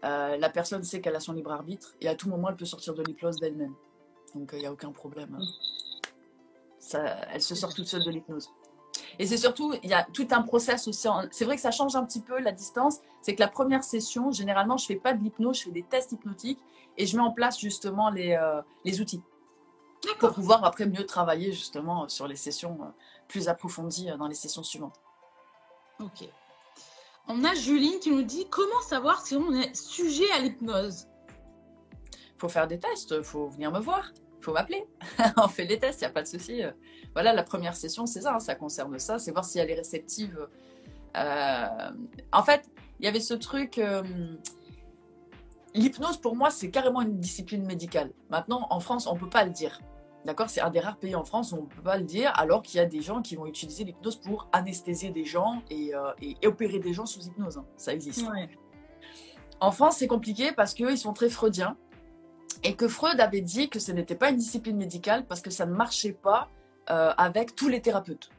Euh, 0.04 0.36
la 0.36 0.48
personne 0.48 0.82
sait 0.82 1.00
qu'elle 1.00 1.16
a 1.16 1.20
son 1.20 1.32
libre 1.32 1.52
arbitre 1.52 1.94
et 2.00 2.08
à 2.08 2.14
tout 2.14 2.28
moment, 2.28 2.48
elle 2.48 2.56
peut 2.56 2.64
sortir 2.64 2.94
de 2.94 3.02
l'hypnose 3.02 3.38
d'elle-même. 3.38 3.74
Donc, 4.34 4.50
il 4.52 4.60
n'y 4.60 4.66
a 4.66 4.72
aucun 4.72 4.92
problème. 4.92 5.38
Ça, 6.78 7.02
elle 7.32 7.42
se 7.42 7.54
sort 7.54 7.74
toute 7.74 7.86
seule 7.86 8.04
de 8.04 8.10
l'hypnose. 8.10 8.48
Et 9.18 9.26
c'est 9.26 9.36
surtout, 9.36 9.74
il 9.82 9.90
y 9.90 9.94
a 9.94 10.04
tout 10.12 10.26
un 10.30 10.42
process 10.42 10.88
aussi. 10.88 11.08
C'est 11.30 11.44
vrai 11.44 11.56
que 11.56 11.62
ça 11.62 11.70
change 11.70 11.96
un 11.96 12.04
petit 12.04 12.20
peu 12.20 12.38
la 12.38 12.52
distance. 12.52 12.98
C'est 13.20 13.34
que 13.34 13.40
la 13.40 13.48
première 13.48 13.84
session, 13.84 14.30
généralement, 14.30 14.76
je 14.76 14.86
fais 14.86 14.96
pas 14.96 15.12
de 15.12 15.22
l'hypnose, 15.22 15.58
je 15.58 15.64
fais 15.64 15.70
des 15.70 15.82
tests 15.82 16.12
hypnotiques 16.12 16.60
et 16.96 17.06
je 17.06 17.16
mets 17.16 17.22
en 17.22 17.32
place 17.32 17.58
justement 17.58 18.10
les, 18.10 18.32
euh, 18.32 18.60
les 18.84 19.00
outils 19.00 19.22
pour 20.18 20.32
pouvoir 20.32 20.64
après 20.64 20.86
mieux 20.86 21.06
travailler 21.06 21.52
justement 21.52 22.08
sur 22.08 22.26
les 22.26 22.36
sessions 22.36 22.78
euh, 22.82 22.88
plus 23.28 23.48
approfondies 23.48 24.10
euh, 24.10 24.16
dans 24.16 24.26
les 24.26 24.34
sessions 24.34 24.62
suivantes. 24.62 25.00
Ok. 26.00 26.28
On 27.28 27.44
a 27.44 27.54
Juline 27.54 28.00
qui 28.00 28.10
nous 28.10 28.22
dit 28.24 28.46
comment 28.50 28.80
savoir 28.82 29.24
si 29.24 29.36
on 29.36 29.52
est 29.52 29.74
sujet 29.76 30.30
à 30.32 30.40
l'hypnose? 30.40 31.06
Il 32.10 32.40
faut 32.40 32.48
faire 32.48 32.66
des 32.66 32.80
tests, 32.80 33.14
il 33.16 33.22
faut 33.22 33.48
venir 33.48 33.70
me 33.70 33.78
voir 33.78 34.10
faut 34.42 34.52
m'appeler. 34.52 34.84
on 35.36 35.48
fait 35.48 35.64
les 35.64 35.78
tests, 35.78 36.00
il 36.00 36.04
n'y 36.04 36.10
a 36.10 36.12
pas 36.12 36.22
de 36.22 36.28
souci. 36.28 36.62
Voilà, 37.14 37.32
la 37.32 37.42
première 37.42 37.76
session, 37.76 38.06
c'est 38.06 38.22
ça, 38.22 38.34
hein, 38.34 38.40
ça 38.40 38.54
concerne 38.54 38.98
ça, 38.98 39.18
c'est 39.18 39.32
voir 39.32 39.44
si 39.44 39.58
elle 39.58 39.70
est 39.70 39.74
réceptive. 39.74 40.48
Euh, 41.16 41.90
en 42.32 42.42
fait, 42.42 42.68
il 43.00 43.04
y 43.04 43.08
avait 43.08 43.20
ce 43.20 43.34
truc. 43.34 43.78
Euh, 43.78 44.02
l'hypnose, 45.74 46.16
pour 46.16 46.36
moi, 46.36 46.50
c'est 46.50 46.70
carrément 46.70 47.02
une 47.02 47.18
discipline 47.18 47.64
médicale. 47.64 48.10
Maintenant, 48.30 48.66
en 48.70 48.80
France, 48.80 49.06
on 49.06 49.14
ne 49.14 49.20
peut 49.20 49.28
pas 49.28 49.44
le 49.44 49.50
dire. 49.50 49.80
D'accord 50.24 50.48
C'est 50.48 50.60
un 50.60 50.70
des 50.70 50.78
rares 50.78 50.98
pays 50.98 51.16
en 51.16 51.24
France 51.24 51.52
où 51.52 51.56
on 51.56 51.62
ne 51.62 51.66
peut 51.66 51.82
pas 51.82 51.96
le 51.96 52.04
dire, 52.04 52.32
alors 52.36 52.62
qu'il 52.62 52.78
y 52.78 52.80
a 52.80 52.86
des 52.86 53.02
gens 53.02 53.22
qui 53.22 53.34
vont 53.34 53.46
utiliser 53.46 53.84
l'hypnose 53.84 54.16
pour 54.16 54.48
anesthésier 54.52 55.10
des 55.10 55.24
gens 55.24 55.62
et, 55.68 55.94
euh, 55.94 56.12
opérer 56.46 56.78
des 56.78 56.92
gens 56.92 57.06
sous 57.06 57.20
hypnose. 57.26 57.58
Hein. 57.58 57.66
Ça 57.76 57.92
existe. 57.92 58.24
En 59.60 59.72
France, 59.72 59.96
c'est 59.98 60.06
compliqué 60.06 60.52
parce 60.52 60.74
qu'ils 60.74 60.98
sont 60.98 61.12
très 61.12 61.28
freudiens 61.28 61.76
et 62.62 62.74
que 62.74 62.88
Freud 62.88 63.20
avait 63.20 63.40
dit 63.40 63.68
que 63.68 63.78
ce 63.78 63.92
n'était 63.92 64.14
pas 64.14 64.30
une 64.30 64.36
discipline 64.36 64.76
médicale 64.76 65.26
parce 65.26 65.40
que 65.40 65.50
ça 65.50 65.66
ne 65.66 65.72
marchait 65.72 66.12
pas 66.12 66.48
euh, 66.90 67.12
avec 67.16 67.54
tous 67.54 67.68
les 67.68 67.80
thérapeutes. 67.80 68.30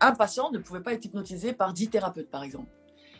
Un 0.00 0.12
patient 0.12 0.50
ne 0.50 0.58
pouvait 0.58 0.80
pas 0.80 0.92
être 0.92 1.04
hypnotisé 1.04 1.52
par 1.52 1.72
dix 1.72 1.88
thérapeutes, 1.88 2.30
par 2.30 2.42
exemple. 2.42 2.70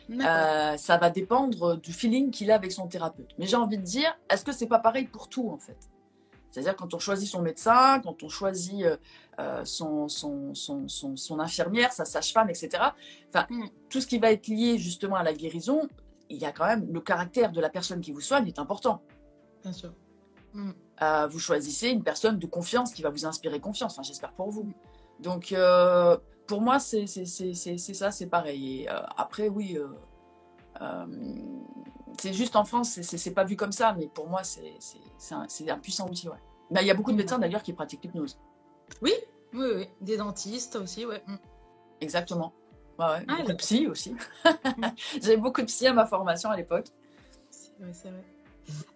Euh, 0.09 0.75
ça 0.75 0.97
va 0.97 1.09
dépendre 1.09 1.77
du 1.77 1.93
feeling 1.93 2.29
qu'il 2.29 2.51
a 2.51 2.55
avec 2.55 2.71
son 2.71 2.87
thérapeute. 2.87 3.31
Mais 3.37 3.45
j'ai 3.47 3.55
envie 3.55 3.77
de 3.77 3.83
dire, 3.83 4.13
est-ce 4.29 4.43
que 4.43 4.51
c'est 4.51 4.67
pas 4.67 4.79
pareil 4.79 5.07
pour 5.07 5.29
tout 5.29 5.49
en 5.49 5.57
fait? 5.57 5.77
C'est-à-dire 6.51 6.75
quand 6.75 6.93
on 6.93 6.99
choisit 6.99 7.27
son 7.27 7.41
médecin, 7.41 7.99
quand 8.03 8.21
on 8.21 8.29
choisit 8.29 8.85
euh, 9.39 9.65
son, 9.65 10.07
son, 10.07 10.53
son, 10.53 10.87
son, 10.87 11.39
infirmière, 11.39 11.91
sa 11.93 12.05
sage-femme, 12.05 12.49
etc. 12.49 12.69
Enfin, 13.29 13.47
mm. 13.49 13.65
tout 13.89 14.01
ce 14.01 14.07
qui 14.07 14.19
va 14.19 14.31
être 14.31 14.47
lié 14.47 14.77
justement 14.77 15.15
à 15.15 15.23
la 15.23 15.33
guérison, 15.33 15.87
il 16.29 16.37
y 16.37 16.45
a 16.45 16.51
quand 16.51 16.65
même 16.67 16.91
le 16.91 17.01
caractère 17.01 17.51
de 17.51 17.61
la 17.61 17.69
personne 17.69 18.01
qui 18.01 18.11
vous 18.11 18.21
soigne 18.21 18.47
est 18.47 18.59
important. 18.59 19.01
Bien 19.63 19.71
sûr. 19.71 19.93
Mm. 20.53 20.71
vous 21.29 21.39
choisissez 21.39 21.89
une 21.89 22.03
personne 22.03 22.39
de 22.39 22.47
confiance 22.47 22.93
qui 22.93 23.01
va 23.01 23.09
vous 23.09 23.25
inspirer 23.25 23.59
confiance. 23.59 23.93
Enfin, 23.93 24.03
j'espère 24.03 24.33
pour 24.33 24.49
vous. 24.49 24.71
Donc, 25.19 25.53
pour 26.47 26.61
moi, 26.61 26.79
c'est 26.79 27.05
ça, 27.07 28.11
c'est 28.11 28.27
pareil. 28.27 28.81
Et 28.81 28.87
après, 29.17 29.49
oui, 29.49 29.77
c'est 32.19 32.33
juste 32.33 32.55
en 32.55 32.65
France, 32.65 33.01
c'est 33.01 33.33
pas 33.33 33.43
vu 33.43 33.55
comme 33.55 33.71
ça, 33.71 33.95
mais 33.97 34.07
pour 34.07 34.27
moi, 34.27 34.43
c'est 34.43 34.73
un, 35.31 35.47
un, 35.69 35.79
puissant 35.79 36.07
outil. 36.07 36.29
Ouais. 36.29 36.37
Mais 36.71 36.81
il 36.81 36.87
y 36.87 36.91
a 36.91 36.93
beaucoup 36.93 37.11
de 37.11 37.17
médecins 37.17 37.39
d'ailleurs 37.39 37.63
qui 37.63 37.73
pratiquent 37.73 38.03
l'hypnose. 38.03 38.39
Oui, 39.01 39.13
oui, 39.53 39.67
oui, 39.75 39.87
des 40.01 40.17
dentistes 40.17 40.75
aussi, 40.75 41.05
ouais. 41.05 41.23
Mm. 41.27 41.35
Exactement. 42.01 42.53
Ouais, 42.99 43.05
ouais. 43.05 43.25
Ah, 43.27 43.37
beaucoup 43.37 43.51
de 43.51 43.57
psy 43.57 43.87
aussi. 43.87 44.15
J'avais 45.21 45.37
beaucoup 45.37 45.61
de 45.61 45.67
psy 45.67 45.87
à 45.87 45.93
ma 45.93 46.05
formation 46.05 46.49
à 46.49 46.57
l'époque. 46.57 46.87
C'est 47.49 47.71
vrai, 47.79 47.93
c'est 47.93 48.09
vrai. 48.09 48.23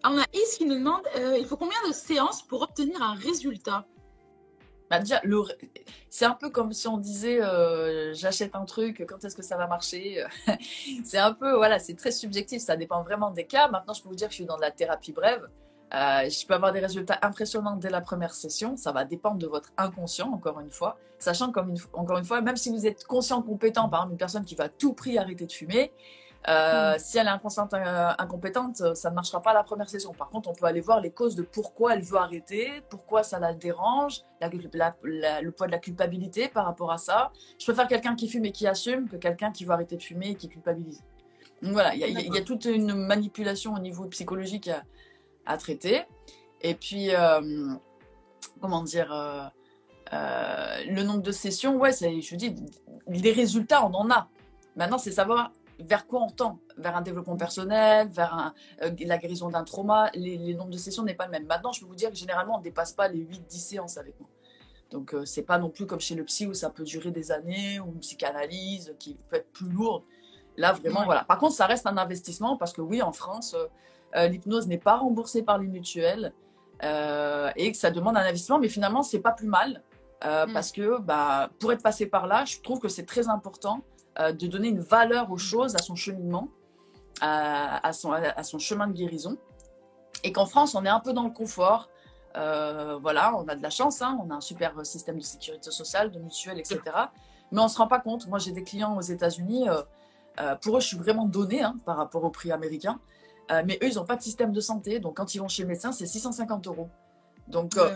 On 0.03 0.17
a 0.17 0.25
Is 0.34 0.58
qui 0.58 0.65
nous 0.65 0.75
demande 0.75 1.01
euh, 1.17 1.38
il 1.38 1.45
faut 1.45 1.58
combien 1.58 1.77
de 1.88 1.93
séances 1.93 2.41
pour 2.41 2.62
obtenir 2.62 3.01
un 3.01 3.15
résultat? 3.15 3.86
Bah 4.89 4.99
déjà, 4.99 5.19
le... 5.23 5.41
c'est 6.10 6.25
un 6.25 6.32
peu 6.32 6.49
comme 6.49 6.71
si 6.71 6.88
on 6.88 6.97
disait 6.97 7.41
euh, 7.41 8.13
j'achète 8.13 8.56
un 8.56 8.63
truc, 8.63 9.06
quand 9.08 9.23
est-ce 9.25 9.36
que 9.36 9.43
ça 9.43 9.58
va 9.58 9.67
marcher? 9.67 10.23
C'est 11.03 11.17
un 11.17 11.34
peu, 11.34 11.56
voilà, 11.56 11.77
c'est 11.77 11.95
très 11.95 12.12
subjectif, 12.12 12.62
ça 12.62 12.77
dépend 12.77 13.03
vraiment 13.03 13.32
des 13.32 13.45
cas. 13.45 13.67
Maintenant, 13.67 13.93
je 13.93 14.01
peux 14.01 14.10
vous 14.10 14.15
dire 14.15 14.27
que 14.27 14.34
je 14.34 14.38
suis 14.38 14.45
dans 14.45 14.56
de 14.56 14.62
la 14.62 14.71
thérapie 14.71 15.12
brève. 15.12 15.49
Euh, 15.93 16.30
je 16.30 16.45
peux 16.45 16.53
avoir 16.53 16.73
des 16.73 16.80
résultats 16.80 17.17
impressionnants 17.21 17.77
dès 17.77 17.89
la 17.89 18.01
première 18.01 18.34
session. 18.34 18.75
Ça 18.75 18.91
va 18.91 19.06
dépendre 19.06 19.38
de 19.38 19.47
votre 19.47 19.71
inconscient, 19.77 20.32
encore 20.32 20.60
une 20.60 20.71
fois. 20.71 20.97
Sachant, 21.17 21.51
comme 21.51 21.75
encore 21.93 22.17
une 22.17 22.25
fois, 22.25 22.41
même 22.41 22.58
si 22.58 22.69
vous 22.69 22.86
êtes 22.86 23.06
conscient, 23.06 23.41
compétent, 23.41 23.88
par 23.89 24.01
exemple, 24.01 24.13
une 24.13 24.17
personne 24.17 24.45
qui 24.45 24.56
va 24.56 24.65
à 24.65 24.69
tout 24.69 24.93
prix 24.93 25.17
arrêter 25.17 25.45
de 25.45 25.51
fumer, 25.51 25.93
euh, 26.47 26.95
si 26.97 27.17
elle 27.17 27.28
est 27.28 27.73
euh, 27.73 28.12
incompétente, 28.17 28.95
ça 28.95 29.10
ne 29.10 29.15
marchera 29.15 29.41
pas 29.41 29.54
la 29.54 29.63
première 29.63 29.89
session. 29.89 30.13
Par 30.13 30.30
contre, 30.30 30.50
on 30.50 30.54
peut 30.54 30.65
aller 30.65 30.82
voir 30.82 31.02
les 31.02 31.12
causes 31.12 31.36
de 31.36 31.43
pourquoi 31.43 31.93
elle 31.93 32.02
veut 32.02 32.17
arrêter, 32.17 32.82
pourquoi 32.89 33.23
ça 33.23 33.39
la 33.39 33.54
dérange, 33.54 34.21
le 34.41 35.50
poids 35.50 35.67
de 35.67 35.71
la 35.71 35.80
culpabilité 35.80 36.47
par 36.47 36.65
rapport 36.65 36.91
à 36.91 36.97
ça. 36.97 37.32
Je 37.60 37.65
préfère 37.65 37.88
quelqu'un 37.88 38.15
qui 38.15 38.30
fume 38.30 38.45
et 38.45 38.52
qui 38.52 38.67
assume 38.67 39.10
que 39.10 39.17
quelqu'un 39.17 39.52
qui 39.52 39.65
veut 39.65 39.71
arrêter 39.71 39.97
de 39.97 40.04
fumer 40.04 40.30
et 40.30 40.36
qui 40.36 40.47
culpabilise. 40.47 41.04
Donc 41.62 41.73
voilà, 41.73 41.95
il 41.95 42.02
y, 42.02 42.38
a 42.38 42.41
toute 42.41 42.65
une 42.65 42.93
manipulation 42.93 43.73
au 43.73 43.80
niveau 43.80 44.06
psychologique 44.06 44.69
à 45.47 45.58
traiter. 45.58 46.04
Et 46.62 46.76
puis, 46.76 47.13
euh, 47.15 47.73
comment 48.62 48.84
dire, 48.84 49.12
euh, 49.12 49.43
euh, 50.13 50.84
le 50.88 51.04
nombre 51.04 51.21
de 51.21 51.32
sessions, 51.32 51.78
ouais, 51.78 51.91
je 51.91 52.36
dis, 52.36 52.56
les 53.08 53.32
résultats, 53.32 53.86
on 53.86 53.93
en 53.93 54.10
a. 54.12 54.30
Maintenant, 54.76 54.97
c'est 54.97 55.12
savoir 55.12 55.52
vers 55.79 56.07
quoi 56.07 56.21
on 56.21 56.29
tend, 56.29 56.59
vers 56.77 56.95
un 56.95 57.01
développement 57.01 57.37
personnel, 57.37 58.07
vers 58.07 58.33
un, 58.33 58.53
la 58.99 59.17
guérison 59.17 59.49
d'un 59.49 59.63
trauma. 59.63 60.09
Les, 60.13 60.53
nombres 60.53 60.71
de 60.71 60.77
sessions 60.77 61.03
n'est 61.03 61.15
pas 61.15 61.25
le 61.25 61.31
même. 61.31 61.45
Maintenant, 61.45 61.71
je 61.71 61.81
peux 61.81 61.87
vous 61.87 61.95
dire 61.95 62.09
que 62.09 62.15
généralement, 62.15 62.55
on 62.55 62.59
ne 62.59 62.63
dépasse 62.63 62.93
pas 62.93 63.07
les 63.07 63.19
8-10 63.19 63.57
séances 63.57 63.97
avec 63.97 64.19
moi. 64.19 64.29
Donc, 64.91 65.13
c'est 65.25 65.43
pas 65.43 65.57
non 65.57 65.69
plus 65.69 65.85
comme 65.85 65.99
chez 65.99 66.15
le 66.15 66.23
psy 66.23 66.47
où 66.47 66.53
ça 66.53 66.69
peut 66.69 66.83
durer 66.83 67.11
des 67.11 67.31
années, 67.31 67.79
ou 67.79 67.91
une 67.91 67.99
psychanalyse 67.99 68.95
qui 68.99 69.17
peut 69.29 69.35
être 69.35 69.51
plus 69.51 69.69
lourde. 69.69 70.03
Là, 70.55 70.71
vraiment, 70.73 71.05
voilà. 71.05 71.23
Par 71.23 71.37
contre, 71.37 71.53
ça 71.53 71.67
reste 71.67 71.85
un 71.85 71.97
investissement 71.97 72.57
parce 72.57 72.73
que 72.73 72.81
oui, 72.81 73.01
en 73.01 73.11
France, 73.11 73.55
euh, 74.15 74.27
l'hypnose 74.27 74.67
n'est 74.67 74.77
pas 74.79 74.97
remboursée 74.97 75.43
par 75.43 75.57
les 75.57 75.67
mutuelles 75.67 76.33
euh, 76.83 77.51
et 77.55 77.71
que 77.71 77.77
ça 77.77 77.91
demande 77.91 78.17
un 78.17 78.21
investissement, 78.21 78.59
mais 78.59 78.69
finalement, 78.69 79.03
c'est 79.03 79.19
pas 79.19 79.31
plus 79.31 79.47
mal 79.47 79.83
euh, 80.23 80.47
mm. 80.47 80.53
parce 80.53 80.71
que 80.71 80.99
bah, 80.99 81.49
pour 81.59 81.71
être 81.71 81.83
passé 81.83 82.07
par 82.07 82.27
là, 82.27 82.45
je 82.45 82.59
trouve 82.61 82.79
que 82.79 82.87
c'est 82.87 83.05
très 83.05 83.27
important 83.29 83.83
de 84.19 84.47
donner 84.47 84.69
une 84.69 84.80
valeur 84.80 85.32
aux 85.32 85.38
choses, 85.38 85.75
à 85.75 85.80
son 85.80 85.95
cheminement, 85.95 86.49
à, 87.21 87.91
son, 87.93 88.12
à 88.12 88.43
son 88.43 88.60
chemin 88.60 88.88
de 88.88 88.93
guérison. 88.93 89.38
Et 90.23 90.32
qu'en 90.32 90.45
France, 90.45 90.73
on 90.75 90.84
est 90.86 90.89
un 90.89 90.99
peu 90.99 91.13
dans 91.13 91.23
le 91.23 91.30
confort. 91.30 91.89
voilà, 92.34 93.36
on 93.36 93.47
a 93.47 93.56
de 93.56 93.62
la 93.62 93.69
chance, 93.69 94.01
hein, 94.01 94.19
on 94.23 94.32
a 94.32 94.36
un 94.36 94.41
super 94.41 94.73
système 94.86 95.17
de 95.17 95.23
sécurité 95.23 95.69
sociale, 95.69 96.12
de 96.12 96.19
mutuelle, 96.19 96.60
etc. 96.60 96.82
Mais 97.51 97.62
on 97.62 97.65
ne 97.65 97.69
se 97.69 97.77
rend 97.77 97.88
pas 97.88 97.99
compte. 97.99 98.27
Moi, 98.27 98.39
j'ai 98.39 98.51
des 98.51 98.63
clients 98.63 98.97
aux 98.97 99.01
États-Unis. 99.01 99.67
pour 100.62 100.77
eux, 100.77 100.80
je 100.80 100.88
suis 100.88 100.97
vraiment 100.97 101.25
donnée 101.25 101.62
hein, 101.62 101.75
par 101.86 101.97
rapport 101.97 102.23
au 102.23 102.30
prix 102.32 102.51
américain. 102.51 102.99
Euh, 103.51 103.63
mais 103.65 103.77
eux, 103.82 103.88
ils 103.88 103.95
n'ont 103.95 104.06
pas 104.06 104.15
de 104.15 104.21
système 104.21 104.51
de 104.51 104.62
santé. 104.62 104.99
Donc, 104.99 105.17
quand 105.17 105.36
ils 105.36 105.39
vont 105.39 105.47
chez 105.47 105.63
le 105.63 105.69
médecin, 105.69 105.91
c'est 105.91 106.06
650 106.06 106.67
euros. 106.67 106.89
Donc, 107.47 107.77
euh, 107.77 107.95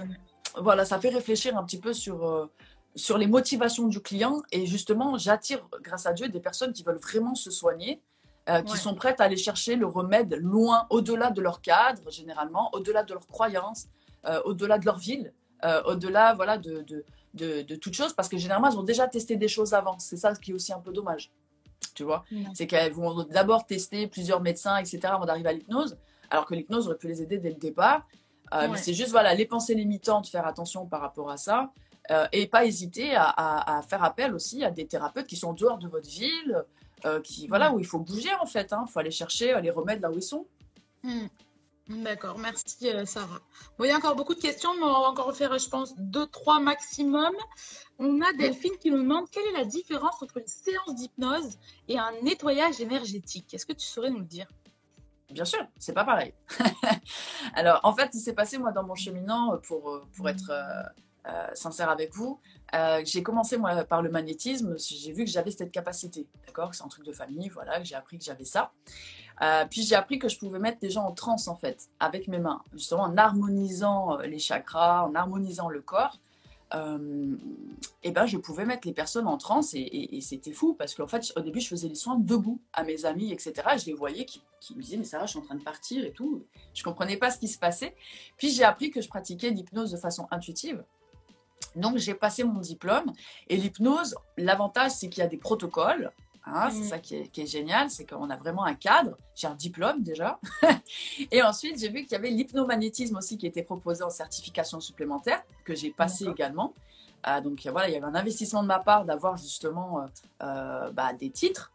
voilà, 0.57 0.85
ça 0.85 0.99
fait 0.99 1.09
réfléchir 1.09 1.57
un 1.57 1.63
petit 1.63 1.79
peu 1.79 1.93
sur, 1.93 2.25
euh, 2.25 2.49
sur 2.95 3.17
les 3.17 3.27
motivations 3.27 3.87
du 3.87 4.01
client. 4.01 4.41
Et 4.51 4.65
justement, 4.65 5.17
j'attire, 5.17 5.67
grâce 5.81 6.05
à 6.05 6.13
Dieu, 6.13 6.29
des 6.29 6.39
personnes 6.39 6.73
qui 6.73 6.83
veulent 6.83 6.99
vraiment 6.99 7.35
se 7.35 7.51
soigner, 7.51 8.01
qui 8.65 8.77
sont 8.77 8.95
prêtes 8.95 9.21
à 9.21 9.25
aller 9.25 9.37
chercher 9.37 9.75
le 9.75 9.85
remède 9.85 10.33
loin, 10.33 10.87
au-delà 10.89 11.31
de 11.31 11.41
leur 11.41 11.61
cadre, 11.61 12.09
généralement, 12.11 12.69
au-delà 12.73 13.03
de 13.03 13.13
leurs 13.13 13.27
croyances, 13.27 13.87
au-delà 14.43 14.77
de 14.77 14.85
leur 14.85 14.97
ville, 14.97 15.31
au-delà 15.85 16.33
voilà, 16.33 16.57
de, 16.57 16.81
de, 16.81 17.05
de, 17.33 17.61
de 17.61 17.75
toute 17.75 17.93
chose. 17.93 18.13
Parce 18.13 18.27
que 18.27 18.37
généralement, 18.37 18.69
elles 18.69 18.77
ont 18.77 18.83
déjà 18.83 19.07
testé 19.07 19.37
des 19.37 19.47
choses 19.47 19.73
avant. 19.73 19.97
C'est 19.99 20.17
ça 20.17 20.33
qui 20.33 20.51
est 20.51 20.53
aussi 20.53 20.73
un 20.73 20.79
peu 20.79 20.91
dommage 20.91 21.31
tu 21.93 22.03
vois. 22.03 22.23
C'est 22.53 22.67
qu'elles 22.67 22.93
vont 22.93 23.23
d'abord 23.23 23.65
tester 23.65 24.07
plusieurs 24.07 24.41
médecins, 24.41 24.77
etc., 24.77 24.99
avant 25.05 25.25
d'arriver 25.25 25.49
à 25.49 25.53
l'hypnose, 25.53 25.97
alors 26.29 26.45
que 26.45 26.55
l'hypnose 26.55 26.87
aurait 26.87 26.97
pu 26.97 27.07
les 27.07 27.21
aider 27.21 27.37
dès 27.37 27.49
le 27.49 27.55
départ. 27.55 28.07
Euh, 28.53 28.67
mais 28.69 28.77
c'est 28.77 28.93
juste, 28.93 29.11
voilà, 29.11 29.33
les 29.33 29.45
pensées 29.45 29.75
limitantes, 29.75 30.27
faire 30.27 30.45
attention 30.45 30.85
par 30.85 31.01
rapport 31.01 31.29
à 31.29 31.37
ça, 31.37 31.71
euh, 32.09 32.27
et 32.31 32.47
pas 32.47 32.65
hésiter 32.65 33.15
à, 33.15 33.81
faire 33.87 34.03
appel 34.03 34.33
aussi 34.33 34.63
à 34.63 34.71
des 34.71 34.87
thérapeutes 34.87 35.27
qui 35.27 35.35
sont 35.35 35.49
en 35.49 35.53
dehors 35.53 35.77
de 35.77 35.87
votre 35.87 36.09
ville, 36.09 36.65
euh, 37.05 37.21
qui, 37.21 37.47
voilà, 37.47 37.71
où 37.73 37.79
il 37.79 37.85
faut 37.85 37.99
bouger, 37.99 38.33
en 38.41 38.45
fait. 38.45 38.69
Il 38.71 38.73
hein. 38.73 38.85
faut 38.87 38.99
aller 38.99 39.11
chercher 39.11 39.59
les 39.61 39.69
remèdes 39.69 40.01
là 40.01 40.09
où 40.09 40.15
ils 40.15 40.23
sont. 40.23 40.47
Hmm. 41.03 41.27
D'accord, 41.87 42.37
merci 42.37 42.63
Sarah. 43.05 43.41
il 43.79 43.85
y 43.85 43.91
a 43.91 43.97
encore 43.97 44.15
beaucoup 44.15 44.33
de 44.33 44.39
questions, 44.39 44.73
mais 44.75 44.83
on 44.83 44.91
va 44.91 45.09
encore 45.09 45.35
faire, 45.35 45.57
je 45.57 45.67
pense, 45.67 45.93
deux, 45.97 46.25
trois 46.27 46.59
maximum. 46.59 47.33
On 47.99 48.21
a 48.21 48.31
Delphine 48.33 48.77
qui 48.79 48.91
nous 48.91 49.01
demande 49.01 49.29
quelle 49.29 49.45
est 49.47 49.57
la 49.57 49.65
différence 49.65 50.21
entre 50.23 50.37
une 50.37 50.47
séance 50.47 50.95
d'hypnose 50.95 51.57
et 51.87 51.99
un 51.99 52.11
nettoyage 52.23 52.79
énergétique? 52.79 53.53
Est-ce 53.53 53.65
que 53.65 53.73
tu 53.73 53.85
saurais 53.85 54.09
nous 54.09 54.19
le 54.19 54.25
dire? 54.25 54.47
Bien 55.29 55.45
sûr, 55.45 55.65
c'est 55.77 55.93
pas 55.93 56.03
pareil. 56.03 56.33
Alors, 57.55 57.79
en 57.83 57.93
fait, 57.93 58.09
il 58.13 58.19
s'est 58.19 58.33
passé, 58.33 58.57
moi, 58.57 58.71
dans 58.71 58.83
mon 58.83 58.95
cheminant, 58.95 59.57
pour, 59.67 60.01
pour 60.15 60.29
être 60.29 60.49
euh, 60.49 61.01
euh, 61.27 61.47
sincère 61.53 61.89
avec 61.89 62.13
vous, 62.13 62.39
euh, 62.73 63.01
j'ai 63.05 63.21
commencé, 63.23 63.57
moi, 63.57 63.83
par 63.83 64.01
le 64.01 64.09
magnétisme. 64.09 64.75
J'ai 64.77 65.11
vu 65.11 65.25
que 65.25 65.29
j'avais 65.29 65.51
cette 65.51 65.71
capacité. 65.71 66.27
D'accord 66.47 66.73
C'est 66.73 66.83
un 66.83 66.87
truc 66.87 67.05
de 67.05 67.13
famille, 67.13 67.49
voilà, 67.49 67.83
j'ai 67.83 67.95
appris 67.95 68.17
que 68.17 68.23
j'avais 68.23 68.45
ça. 68.45 68.71
puis 69.69 69.83
j'ai 69.83 69.95
appris 69.95 70.19
que 70.19 70.29
je 70.29 70.37
pouvais 70.37 70.59
mettre 70.59 70.79
des 70.79 70.89
gens 70.89 71.03
en 71.03 71.11
transe, 71.11 71.47
en 71.47 71.55
fait, 71.55 71.89
avec 71.99 72.27
mes 72.27 72.39
mains, 72.39 72.61
justement 72.73 73.03
en 73.03 73.17
harmonisant 73.17 74.17
les 74.19 74.39
chakras, 74.39 75.05
en 75.05 75.15
harmonisant 75.15 75.69
le 75.69 75.81
corps 75.81 76.19
et 76.73 76.77
euh, 76.77 77.37
ben, 78.13 78.25
je 78.25 78.37
pouvais 78.37 78.65
mettre 78.65 78.87
les 78.87 78.93
personnes 78.93 79.27
en 79.27 79.37
transe 79.37 79.73
et, 79.73 80.19
c'était 80.21 80.53
fou 80.53 80.73
parce 80.73 80.95
qu'en 80.95 81.07
fait, 81.07 81.33
au 81.35 81.41
début, 81.41 81.59
je 81.59 81.67
faisais 81.67 81.89
les 81.89 81.95
soins 81.95 82.17
debout 82.17 82.61
à 82.71 82.83
mes 82.83 83.03
amis, 83.03 83.33
etc. 83.33 83.53
Je 83.77 83.87
les 83.87 83.93
voyais 83.93 84.23
qui, 84.25 84.41
me 84.75 84.81
disaient, 84.81 84.97
mais 84.97 85.03
va, 85.03 85.25
je 85.25 85.31
suis 85.31 85.39
en 85.39 85.41
train 85.41 85.55
de 85.55 85.63
partir 85.63 86.05
et 86.05 86.11
tout. 86.11 86.45
Je 86.73 86.83
comprenais 86.83 87.17
pas 87.17 87.29
ce 87.29 87.39
qui 87.39 87.49
se 87.49 87.59
passait. 87.59 87.93
Puis 88.37 88.51
j'ai 88.51 88.63
appris 88.63 88.89
que 88.89 89.01
je 89.01 89.09
pratiquais 89.09 89.49
l'hypnose 89.49 89.91
de 89.91 89.97
façon 89.97 90.27
intuitive. 90.31 90.83
Donc 91.75 91.97
j'ai 91.97 92.13
passé 92.13 92.43
mon 92.43 92.59
diplôme 92.59 93.13
et 93.47 93.57
l'hypnose, 93.57 94.15
l'avantage, 94.37 94.91
c'est 94.91 95.09
qu'il 95.09 95.21
y 95.21 95.25
a 95.25 95.29
des 95.29 95.37
protocoles 95.37 96.11
Hein, 96.45 96.69
c'est 96.71 96.79
mm. 96.79 96.83
ça 96.83 96.99
qui 96.99 97.15
est, 97.15 97.45
génial, 97.45 97.89
c'est 97.89 98.05
qu'on 98.05 98.29
a 98.29 98.35
vraiment 98.35 98.65
un 98.65 98.73
cadre. 98.73 99.17
J'ai 99.35 99.47
un 99.47 99.55
diplôme 99.55 100.01
déjà. 100.01 100.39
et 101.31 101.43
ensuite, 101.43 101.79
j'ai 101.79 101.89
vu 101.89 102.03
qu'il 102.03 102.13
y 102.13 102.15
avait 102.15 102.31
l'hypnomagnétisme 102.31 103.17
aussi 103.17 103.37
qui 103.37 103.45
était 103.45 103.63
proposé 103.63 104.03
en 104.03 104.09
certification 104.09 104.79
supplémentaire, 104.79 105.43
que 105.63 105.75
j'ai 105.75 105.91
passé 105.91 106.25
également. 106.25 106.73
Euh, 107.27 107.41
donc 107.41 107.65
voilà, 107.67 107.89
il 107.89 107.93
y 107.93 107.97
avait 107.97 108.05
un 108.05 108.15
investissement 108.15 108.63
de 108.63 108.67
ma 108.67 108.79
part 108.79 109.05
d'avoir 109.05 109.37
justement 109.37 110.01
euh, 110.01 110.05
euh, 110.43 110.91
bah, 110.91 111.13
des 111.13 111.29
titres. 111.29 111.71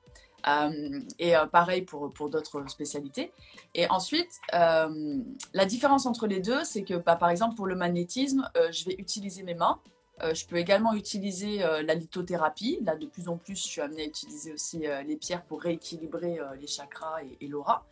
Et 1.19 1.35
pareil 1.51 1.83
pour, 1.83 2.13
pour 2.13 2.31
d'autres 2.31 2.69
spécialités. 2.69 3.33
Et 3.75 3.89
ensuite, 3.91 4.41
la 4.53 5.65
différence 5.67 6.07
entre 6.07 6.27
les 6.27 6.41
deux, 6.41 6.65
c'est 6.65 6.83
que 6.83 6.95
bah, 6.95 7.17
par 7.17 7.31
exemple 7.31 7.57
pour 7.57 7.67
le 7.67 7.75
magnétisme, 7.75 8.49
je 8.71 8.85
vais 8.85 8.95
utiliser 8.99 9.43
mes 9.43 9.55
mains 9.55 9.81
euh, 10.23 10.33
je 10.33 10.47
peux 10.47 10.57
également 10.57 10.95
utiliser 10.95 11.63
euh, 11.63 11.83
la 11.83 11.95
lithothérapie. 11.95 12.79
Là, 12.83 12.97
de 12.97 13.07
plus 13.07 13.29
en 13.29 13.37
plus, 13.37 13.57
je 13.57 13.67
suis 13.67 13.81
amenée 13.81 14.03
à 14.03 14.07
utiliser 14.07 14.53
aussi 14.53 14.87
euh, 14.87 15.03
les 15.03 15.17
pierres 15.17 15.45
pour 15.45 15.61
rééquilibrer 15.61 16.39
les 16.59 16.67
chakras 16.67 17.23
et, 17.41 17.47
l'aura. 17.47 17.85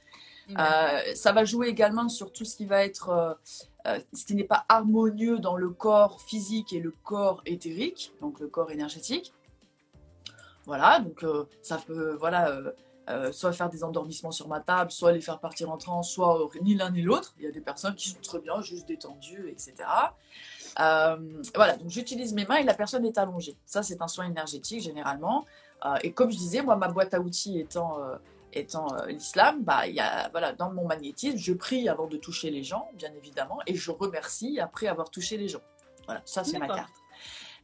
ça 1.15 1.33
va 1.33 1.45
jouer 1.45 1.69
également 1.69 2.09
sur 2.09 2.33
tout 2.33 2.45
ce 2.45 2.57
qui 2.57 2.67
va 2.67 2.85
être, 2.85 3.39
ce 3.85 4.25
qui 4.25 4.35
n'est 4.35 4.45
pas 4.45 4.65
harmonieux 4.69 5.39
dans 5.39 5.57
le 5.57 5.71
corps 5.71 6.21
physique 6.23 6.73
et 6.73 6.81
le 6.81 6.95
corps 7.03 7.43
éthérique, 7.47 8.13
donc 8.21 8.41
le 8.41 8.49
corps 8.49 8.71
énergétique. 8.71 9.34
Voilà, 10.67 11.01
donc 11.01 11.25
ça 11.63 11.79
peut, 11.87 12.15
voilà, 12.15 12.59
soit 13.33 13.53
faire 13.53 13.69
des 13.69 13.85
endormissements 13.85 14.31
sur 14.31 14.49
ma 14.49 14.61
table, 14.61 14.91
soit 14.91 15.13
les 15.13 15.21
faire 15.21 15.39
partir 15.39 15.71
en 15.71 15.77
transe, 15.77 16.11
soit 16.11 16.49
ni 16.63 16.75
l'un 16.75 16.91
ni 16.91 17.03
l'autre. 17.03 17.35
Il 17.39 17.45
y 17.45 17.47
a 17.47 17.51
des 17.51 17.61
personnes 17.61 17.95
qui 17.95 18.09
sont 18.09 18.21
très 18.23 18.39
bien, 18.41 18.61
juste 18.63 18.89
détendues, 18.89 19.51
etc. 19.51 19.75
Euh, 20.81 21.43
voilà, 21.55 21.77
donc 21.77 21.89
j'utilise 21.89 22.33
mes 22.33 22.47
mains 22.47 22.57
et 22.57 22.65
la 22.65 22.75
personne 22.75 23.05
est 23.05 23.19
allongée. 23.19 23.57
Ça, 23.67 23.83
c'est 23.83 24.03
un 24.03 24.09
soin 24.09 24.27
énergétique 24.27 24.81
généralement. 24.81 25.45
Euh, 25.85 25.97
et 26.03 26.13
comme 26.13 26.31
je 26.31 26.37
disais, 26.37 26.63
moi, 26.63 26.77
ma 26.77 26.89
boîte 26.89 27.15
à 27.15 27.21
outils 27.21 27.59
étant, 27.59 28.01
euh, 28.01 28.17
étant 28.53 28.95
euh, 28.95 29.07
l'islam, 29.07 29.63
bah, 29.63 29.87
il 29.87 29.95
y 29.95 30.01
a, 30.01 30.29
voilà, 30.31 30.53
dans 30.53 30.73
mon 30.73 30.87
magnétisme, 30.87 31.37
je 31.37 31.53
prie 31.53 31.89
avant 31.89 32.07
de 32.07 32.17
toucher 32.17 32.51
les 32.51 32.65
gens, 32.65 32.89
bien 32.95 33.13
évidemment, 33.17 33.59
et 33.67 33.75
je 33.75 33.91
remercie 33.91 34.59
après 34.61 34.87
avoir 34.87 35.11
touché 35.11 35.37
les 35.37 35.49
gens. 35.49 35.63
Voilà, 36.07 36.23
ça 36.25 36.45
c'est 36.45 36.59
ma 36.59 36.69
carte. 36.69 36.93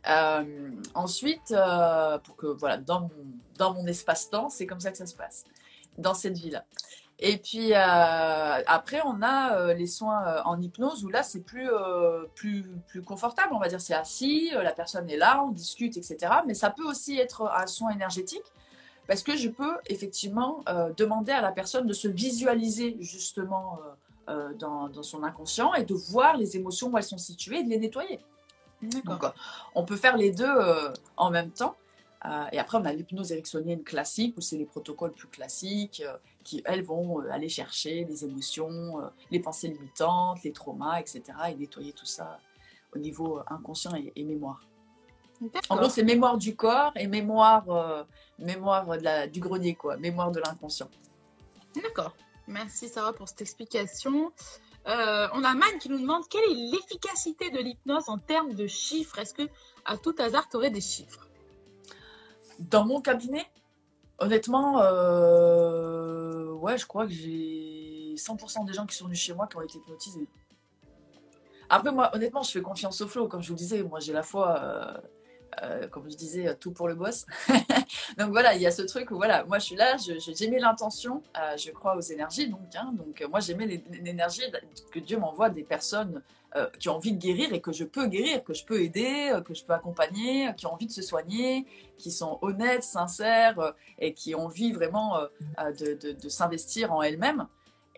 Euh, 0.08 0.70
ensuite, 0.94 1.52
euh, 1.52 2.18
pour 2.18 2.36
que 2.36 2.46
voilà, 2.46 2.78
dans 2.78 3.00
mon, 3.00 3.10
dans 3.58 3.74
mon 3.74 3.86
espace-temps, 3.86 4.48
c'est 4.48 4.66
comme 4.66 4.80
ça 4.80 4.90
que 4.90 4.96
ça 4.96 5.06
se 5.06 5.14
passe, 5.14 5.44
dans 5.98 6.14
cette 6.14 6.38
vie-là. 6.38 6.64
Et 7.18 7.36
puis 7.36 7.74
euh, 7.74 7.76
après, 7.76 9.02
on 9.04 9.20
a 9.20 9.74
les 9.74 9.86
soins 9.86 10.42
en 10.46 10.58
hypnose 10.60 11.04
où 11.04 11.10
là, 11.10 11.22
c'est 11.22 11.40
plus, 11.42 11.68
plus, 12.34 12.64
plus 12.88 13.02
confortable, 13.02 13.50
on 13.52 13.58
va 13.58 13.68
dire. 13.68 13.80
C'est 13.80 13.92
assis, 13.92 14.50
la 14.54 14.72
personne 14.72 15.08
est 15.10 15.18
là, 15.18 15.42
on 15.44 15.50
discute, 15.50 15.98
etc. 15.98 16.16
Mais 16.46 16.54
ça 16.54 16.70
peut 16.70 16.86
aussi 16.86 17.18
être 17.18 17.50
un 17.54 17.66
soin 17.66 17.90
énergétique 17.90 18.44
parce 19.06 19.22
que 19.22 19.36
je 19.36 19.50
peux 19.50 19.76
effectivement 19.86 20.64
demander 20.96 21.32
à 21.32 21.42
la 21.42 21.52
personne 21.52 21.86
de 21.86 21.92
se 21.92 22.08
visualiser 22.08 22.96
justement 23.00 23.78
dans, 24.58 24.88
dans 24.88 25.02
son 25.02 25.22
inconscient 25.22 25.74
et 25.74 25.84
de 25.84 25.92
voir 25.92 26.38
les 26.38 26.56
émotions 26.56 26.88
où 26.88 26.96
elles 26.96 27.04
sont 27.04 27.18
situées 27.18 27.58
et 27.58 27.64
de 27.64 27.68
les 27.68 27.78
nettoyer. 27.78 28.18
Donc, 28.82 29.24
euh, 29.24 29.28
on 29.74 29.84
peut 29.84 29.96
faire 29.96 30.16
les 30.16 30.32
deux 30.32 30.44
euh, 30.48 30.92
en 31.16 31.30
même 31.30 31.50
temps. 31.50 31.76
Euh, 32.26 32.44
et 32.52 32.58
après, 32.58 32.78
on 32.78 32.84
a 32.84 32.92
l'hypnose 32.92 33.32
ericksonienne 33.32 33.82
classique, 33.82 34.34
où 34.36 34.40
c'est 34.40 34.58
les 34.58 34.66
protocoles 34.66 35.12
plus 35.12 35.28
classiques, 35.28 36.02
qui, 36.44 36.62
elles, 36.66 36.82
vont 36.84 37.20
aller 37.30 37.48
chercher 37.48 38.04
les 38.04 38.24
émotions, 38.24 39.10
les 39.30 39.40
pensées 39.40 39.68
limitantes, 39.68 40.42
les 40.42 40.52
traumas, 40.52 41.00
etc., 41.00 41.22
et 41.50 41.54
nettoyer 41.54 41.92
tout 41.92 42.06
ça 42.06 42.38
au 42.94 42.98
niveau 42.98 43.40
inconscient 43.48 43.94
et, 43.94 44.12
et 44.16 44.24
mémoire. 44.24 44.60
En 45.70 45.76
gros, 45.76 45.88
c'est 45.88 46.02
mémoire 46.02 46.36
du 46.36 46.54
corps 46.54 46.92
et 46.96 47.06
mémoire, 47.06 47.64
euh, 47.70 48.04
mémoire 48.38 48.86
de 48.98 49.02
la- 49.02 49.26
du 49.26 49.40
grenier, 49.40 49.74
quoi, 49.74 49.96
mémoire 49.96 50.30
de 50.30 50.40
l'inconscient. 50.40 50.88
D'accord. 51.74 52.14
Merci 52.46 52.88
Sarah 52.88 53.12
pour 53.12 53.28
cette 53.28 53.40
explication. 53.40 54.32
Euh, 54.86 55.28
on 55.34 55.44
a 55.44 55.54
Man 55.54 55.78
qui 55.78 55.88
nous 55.88 55.98
demande 55.98 56.26
quelle 56.28 56.44
est 56.44 56.70
l'efficacité 56.72 57.50
de 57.50 57.58
l'hypnose 57.58 58.08
en 58.08 58.18
termes 58.18 58.54
de 58.54 58.66
chiffres. 58.66 59.18
Est-ce 59.18 59.34
que 59.34 59.48
à 59.84 59.96
tout 59.96 60.14
hasard 60.18 60.48
tu 60.48 60.56
aurais 60.56 60.70
des 60.70 60.80
chiffres? 60.80 61.28
Dans 62.58 62.84
mon 62.84 63.00
cabinet, 63.00 63.46
honnêtement, 64.18 64.80
euh, 64.80 66.52
ouais, 66.52 66.78
je 66.78 66.86
crois 66.86 67.06
que 67.06 67.12
j'ai 67.12 68.14
100% 68.16 68.64
des 68.64 68.72
gens 68.72 68.86
qui 68.86 68.96
sont 68.96 69.04
venus 69.06 69.20
chez 69.20 69.34
moi 69.34 69.46
qui 69.46 69.56
ont 69.56 69.62
été 69.62 69.78
hypnotisés. 69.78 70.28
Après, 71.68 71.92
moi, 71.92 72.10
honnêtement, 72.14 72.42
je 72.42 72.50
fais 72.50 72.62
confiance 72.62 73.00
au 73.00 73.06
flow. 73.06 73.28
Comme 73.28 73.42
je 73.42 73.50
vous 73.50 73.54
disais, 73.54 73.82
moi, 73.82 74.00
j'ai 74.00 74.12
la 74.12 74.22
foi, 74.22 74.58
euh, 74.60 74.98
euh, 75.62 75.86
comme 75.88 76.10
je 76.10 76.16
disais, 76.16 76.54
tout 76.56 76.72
pour 76.72 76.88
le 76.88 76.94
boss. 76.94 77.26
donc 78.18 78.30
voilà, 78.30 78.54
il 78.54 78.62
y 78.62 78.66
a 78.66 78.70
ce 78.70 78.82
truc 78.82 79.10
où, 79.10 79.16
voilà, 79.16 79.44
moi, 79.44 79.58
je 79.58 79.64
suis 79.66 79.76
là, 79.76 79.96
j'émets 79.98 80.58
l'intention, 80.58 81.22
euh, 81.38 81.56
je 81.56 81.70
crois 81.70 81.96
aux 81.96 82.00
énergies. 82.00 82.48
Donc, 82.48 82.60
hein, 82.74 82.92
donc 82.96 83.20
euh, 83.20 83.28
moi, 83.28 83.40
l'é- 83.40 83.84
l'énergie 84.02 84.42
que 84.92 84.98
Dieu 84.98 85.18
m'envoie 85.18 85.50
des 85.50 85.64
personnes 85.64 86.22
euh, 86.56 86.66
qui 86.78 86.88
ont 86.88 86.96
envie 86.96 87.12
de 87.12 87.18
guérir 87.18 87.52
et 87.52 87.60
que 87.60 87.72
je 87.72 87.84
peux 87.84 88.06
guérir, 88.06 88.42
que 88.42 88.54
je 88.54 88.64
peux 88.64 88.80
aider, 88.82 89.30
euh, 89.32 89.40
que 89.40 89.54
je 89.54 89.64
peux 89.64 89.72
accompagner, 89.72 90.48
euh, 90.48 90.52
qui 90.52 90.66
ont 90.66 90.72
envie 90.72 90.86
de 90.86 90.92
se 90.92 91.02
soigner, 91.02 91.66
qui 91.96 92.10
sont 92.10 92.38
honnêtes, 92.42 92.82
sincères 92.82 93.58
euh, 93.60 93.70
et 93.98 94.14
qui 94.14 94.34
ont 94.34 94.46
envie 94.46 94.72
vraiment 94.72 95.18
euh, 95.18 95.26
euh, 95.60 95.72
de, 95.72 95.94
de- 95.94 96.12
de 96.12 96.28
s'investir 96.28 96.92
en 96.92 97.02
elles-mêmes. 97.02 97.46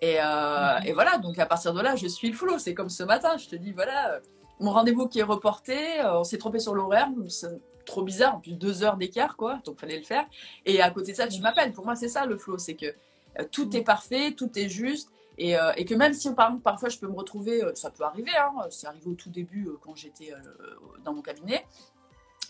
Et, 0.03 0.17
euh, 0.21 0.79
et 0.85 0.93
voilà, 0.93 1.19
donc 1.19 1.39
à 1.39 1.47
partir 1.47 1.73
de 1.73 1.81
là, 1.81 1.95
je 1.97 2.09
suis 2.09 2.29
le 2.29 2.37
flow. 2.37 2.59
C'est 2.59 2.75
comme 2.75 2.91
ce 2.91 3.05
matin, 3.05 3.37
je 3.37 3.49
te 3.49 3.57
dis, 3.57 3.71
voilà, 3.73 4.15
euh, 4.15 4.21
mon 4.63 4.71
rendez-vous 4.73 5.09
qui 5.09 5.19
est 5.19 5.25
reporté, 5.25 6.01
euh, 6.01 6.21
on 6.21 6.25
s'est 6.25 6.39
trompé 6.39 6.59
sur 6.59 6.75
l'horaire, 6.75 7.09
c'est 7.29 7.61
trop 7.85 8.03
bizarre, 8.03 8.37
en 8.37 8.41
plus 8.41 8.53
deux 8.57 8.83
heures 8.85 8.97
d'écart, 8.97 9.37
quoi, 9.37 9.61
donc 9.65 9.79
fallait 9.79 9.99
le 9.99 10.05
faire. 10.05 10.25
Et 10.67 10.81
à 10.81 10.91
côté 10.91 11.13
de 11.13 11.17
ça, 11.17 11.27
tu 11.27 11.41
m'appelles. 11.41 11.73
Pour 11.73 11.85
moi, 11.85 11.97
c'est 11.97 12.09
ça 12.09 12.27
le 12.27 12.37
flow, 12.37 12.59
c'est 12.59 12.75
que 12.75 12.87
euh, 12.87 13.45
tout 13.51 13.77
est 13.77 13.83
parfait, 13.83 14.33
tout 14.33 14.51
est 14.59 14.69
juste. 14.69 15.11
Et, 15.39 15.57
euh, 15.59 15.73
et 15.77 15.85
que 15.85 15.95
même 15.95 16.13
si 16.15 16.33
par 16.35 16.47
exemple, 16.49 16.63
parfois 16.63 16.89
je 16.91 16.99
peux 16.99 17.09
me 17.09 17.15
retrouver, 17.17 17.65
euh, 17.65 17.73
ça 17.75 17.91
peut 17.91 18.05
arriver, 18.05 18.31
hein, 18.39 18.53
c'est 18.71 18.87
arrivé 18.87 19.07
au 19.11 19.15
tout 19.15 19.31
début 19.31 19.67
euh, 19.67 19.79
quand 19.83 19.97
j'étais 19.97 20.33
dans 21.05 21.15
mon 21.15 21.23
cabinet, 21.23 21.65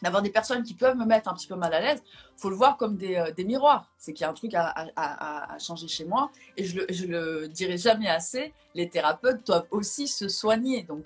d'avoir 0.03 0.21
des 0.21 0.31
personnes 0.31 0.65
qui 0.65 0.75
peuvent 0.75 0.97
me 0.97 1.05
mettre 1.07 1.29
un 1.31 1.35
petit 1.35 1.47
peu 1.47 1.55
mal 1.55 1.73
à 1.73 1.81
l'aise, 1.81 2.03
faut 2.37 2.51
le 2.51 2.57
voir 2.57 2.77
comme 2.77 2.97
des, 2.97 3.25
des 3.37 3.45
miroirs. 3.45 3.89
C'est 3.99 4.13
qu'il 4.13 4.23
y 4.23 4.27
a 4.27 4.31
un 4.31 4.35
truc 4.35 4.53
à, 4.55 4.67
à- 4.67 4.89
à- 4.97 5.55
à 5.55 5.59
changer 5.61 5.87
chez 5.87 6.05
moi. 6.05 6.33
Et 6.57 6.65
je 6.65 6.79
le, 6.81 6.87
je 6.91 7.07
le 7.07 7.47
dirai 7.47 7.79
jamais 7.79 8.09
assez, 8.09 8.53
les 8.75 8.89
thérapeutes 8.89 9.47
doivent 9.47 9.69
aussi 9.71 10.09
se 10.09 10.27
soigner. 10.27 10.83
Donc 10.83 11.05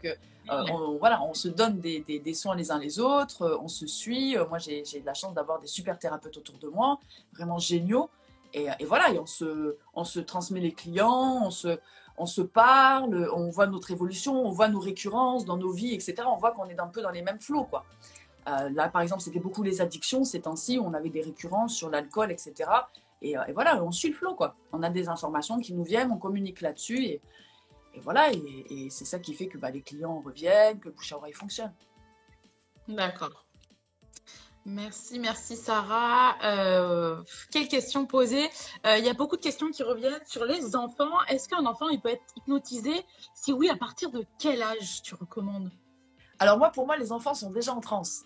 euh, 0.50 0.62
on, 0.72 0.96
voilà, 0.98 1.22
on 1.22 1.34
se 1.34 1.48
donne 1.48 1.80
des, 1.80 2.00
des- 2.00 2.18
des 2.20 2.34
soins 2.34 2.54
les 2.54 2.70
uns 2.70 2.78
les 2.78 2.98
autres, 3.00 3.42
euh, 3.42 3.58
on 3.60 3.68
se 3.68 3.86
suit. 3.86 4.36
Euh, 4.36 4.46
moi, 4.48 4.58
j'ai 4.58 4.82
de 4.82 5.06
la 5.06 5.14
chance 5.14 5.34
d'avoir 5.34 5.58
des 5.60 5.66
super 5.66 5.98
thérapeutes 5.98 6.36
autour 6.36 6.58
de 6.58 6.68
moi, 6.68 6.98
vraiment 7.34 7.58
géniaux. 7.58 8.08
Et, 8.54 8.66
et 8.78 8.84
voilà, 8.84 9.10
et 9.10 9.18
on 9.18 9.26
se, 9.26 9.76
on 9.94 10.04
se 10.04 10.20
transmet 10.20 10.60
les 10.60 10.72
clients, 10.72 11.42
on 11.44 11.50
se, 11.50 11.78
on 12.16 12.26
se 12.26 12.40
parle, 12.40 13.28
on 13.34 13.50
voit 13.50 13.66
notre 13.66 13.90
évolution, 13.90 14.46
on 14.46 14.50
voit 14.50 14.68
nos 14.68 14.80
récurrences 14.80 15.44
dans 15.44 15.56
nos 15.56 15.72
vies, 15.72 15.92
etc. 15.94 16.14
On 16.26 16.36
voit 16.38 16.52
qu'on 16.52 16.66
est 16.66 16.78
un 16.80 16.86
peu 16.86 17.02
dans 17.02 17.10
les 17.10 17.22
mêmes 17.22 17.40
flots, 17.40 17.64
quoi. 17.64 17.84
Euh, 18.48 18.70
là, 18.70 18.88
par 18.88 19.02
exemple, 19.02 19.22
c'était 19.22 19.40
beaucoup 19.40 19.64
les 19.64 19.80
addictions 19.80 20.22
ces 20.24 20.40
temps-ci, 20.42 20.78
on 20.80 20.94
avait 20.94 21.10
des 21.10 21.22
récurrences 21.22 21.74
sur 21.74 21.90
l'alcool, 21.90 22.30
etc. 22.30 22.54
Et, 23.20 23.32
et 23.32 23.52
voilà, 23.52 23.82
on 23.82 23.90
suit 23.90 24.10
le 24.10 24.14
flot, 24.14 24.34
quoi. 24.34 24.54
On 24.72 24.82
a 24.84 24.90
des 24.90 25.08
informations 25.08 25.58
qui 25.58 25.74
nous 25.74 25.82
viennent, 25.84 26.12
on 26.12 26.16
communique 26.18 26.60
là-dessus, 26.60 27.02
et, 27.04 27.20
et 27.96 28.00
voilà, 28.00 28.32
et, 28.32 28.66
et 28.70 28.90
c'est 28.90 29.04
ça 29.04 29.18
qui 29.18 29.34
fait 29.34 29.48
que 29.48 29.58
bah, 29.58 29.70
les 29.70 29.82
clients 29.82 30.20
reviennent, 30.20 30.78
que 30.78 30.88
le 30.88 30.94
bouche 30.94 31.12
à 31.12 31.16
oreille 31.16 31.32
fonctionne. 31.32 31.74
D'accord. 32.86 33.44
Merci, 34.68 35.20
merci 35.20 35.56
Sarah. 35.56 36.36
Euh, 36.42 37.22
quelle 37.52 37.68
question 37.68 38.04
poser? 38.04 38.44
Euh, 38.84 38.98
Il 38.98 39.04
y 39.04 39.08
a 39.08 39.14
beaucoup 39.14 39.36
de 39.36 39.40
questions 39.40 39.70
qui 39.70 39.84
reviennent 39.84 40.20
sur 40.26 40.44
les 40.44 40.74
enfants. 40.74 41.22
Est-ce 41.28 41.48
qu'un 41.48 41.64
enfant 41.66 41.88
il 41.88 42.00
peut 42.00 42.08
être 42.08 42.24
hypnotisé? 42.36 43.06
Si 43.32 43.52
oui, 43.52 43.70
à 43.70 43.76
partir 43.76 44.10
de 44.10 44.24
quel 44.40 44.62
âge 44.62 45.02
tu 45.02 45.14
recommandes? 45.14 45.70
Alors 46.40 46.58
moi, 46.58 46.70
pour 46.70 46.84
moi, 46.84 46.96
les 46.96 47.12
enfants 47.12 47.34
sont 47.34 47.50
déjà 47.50 47.72
en 47.72 47.80
transe. 47.80 48.24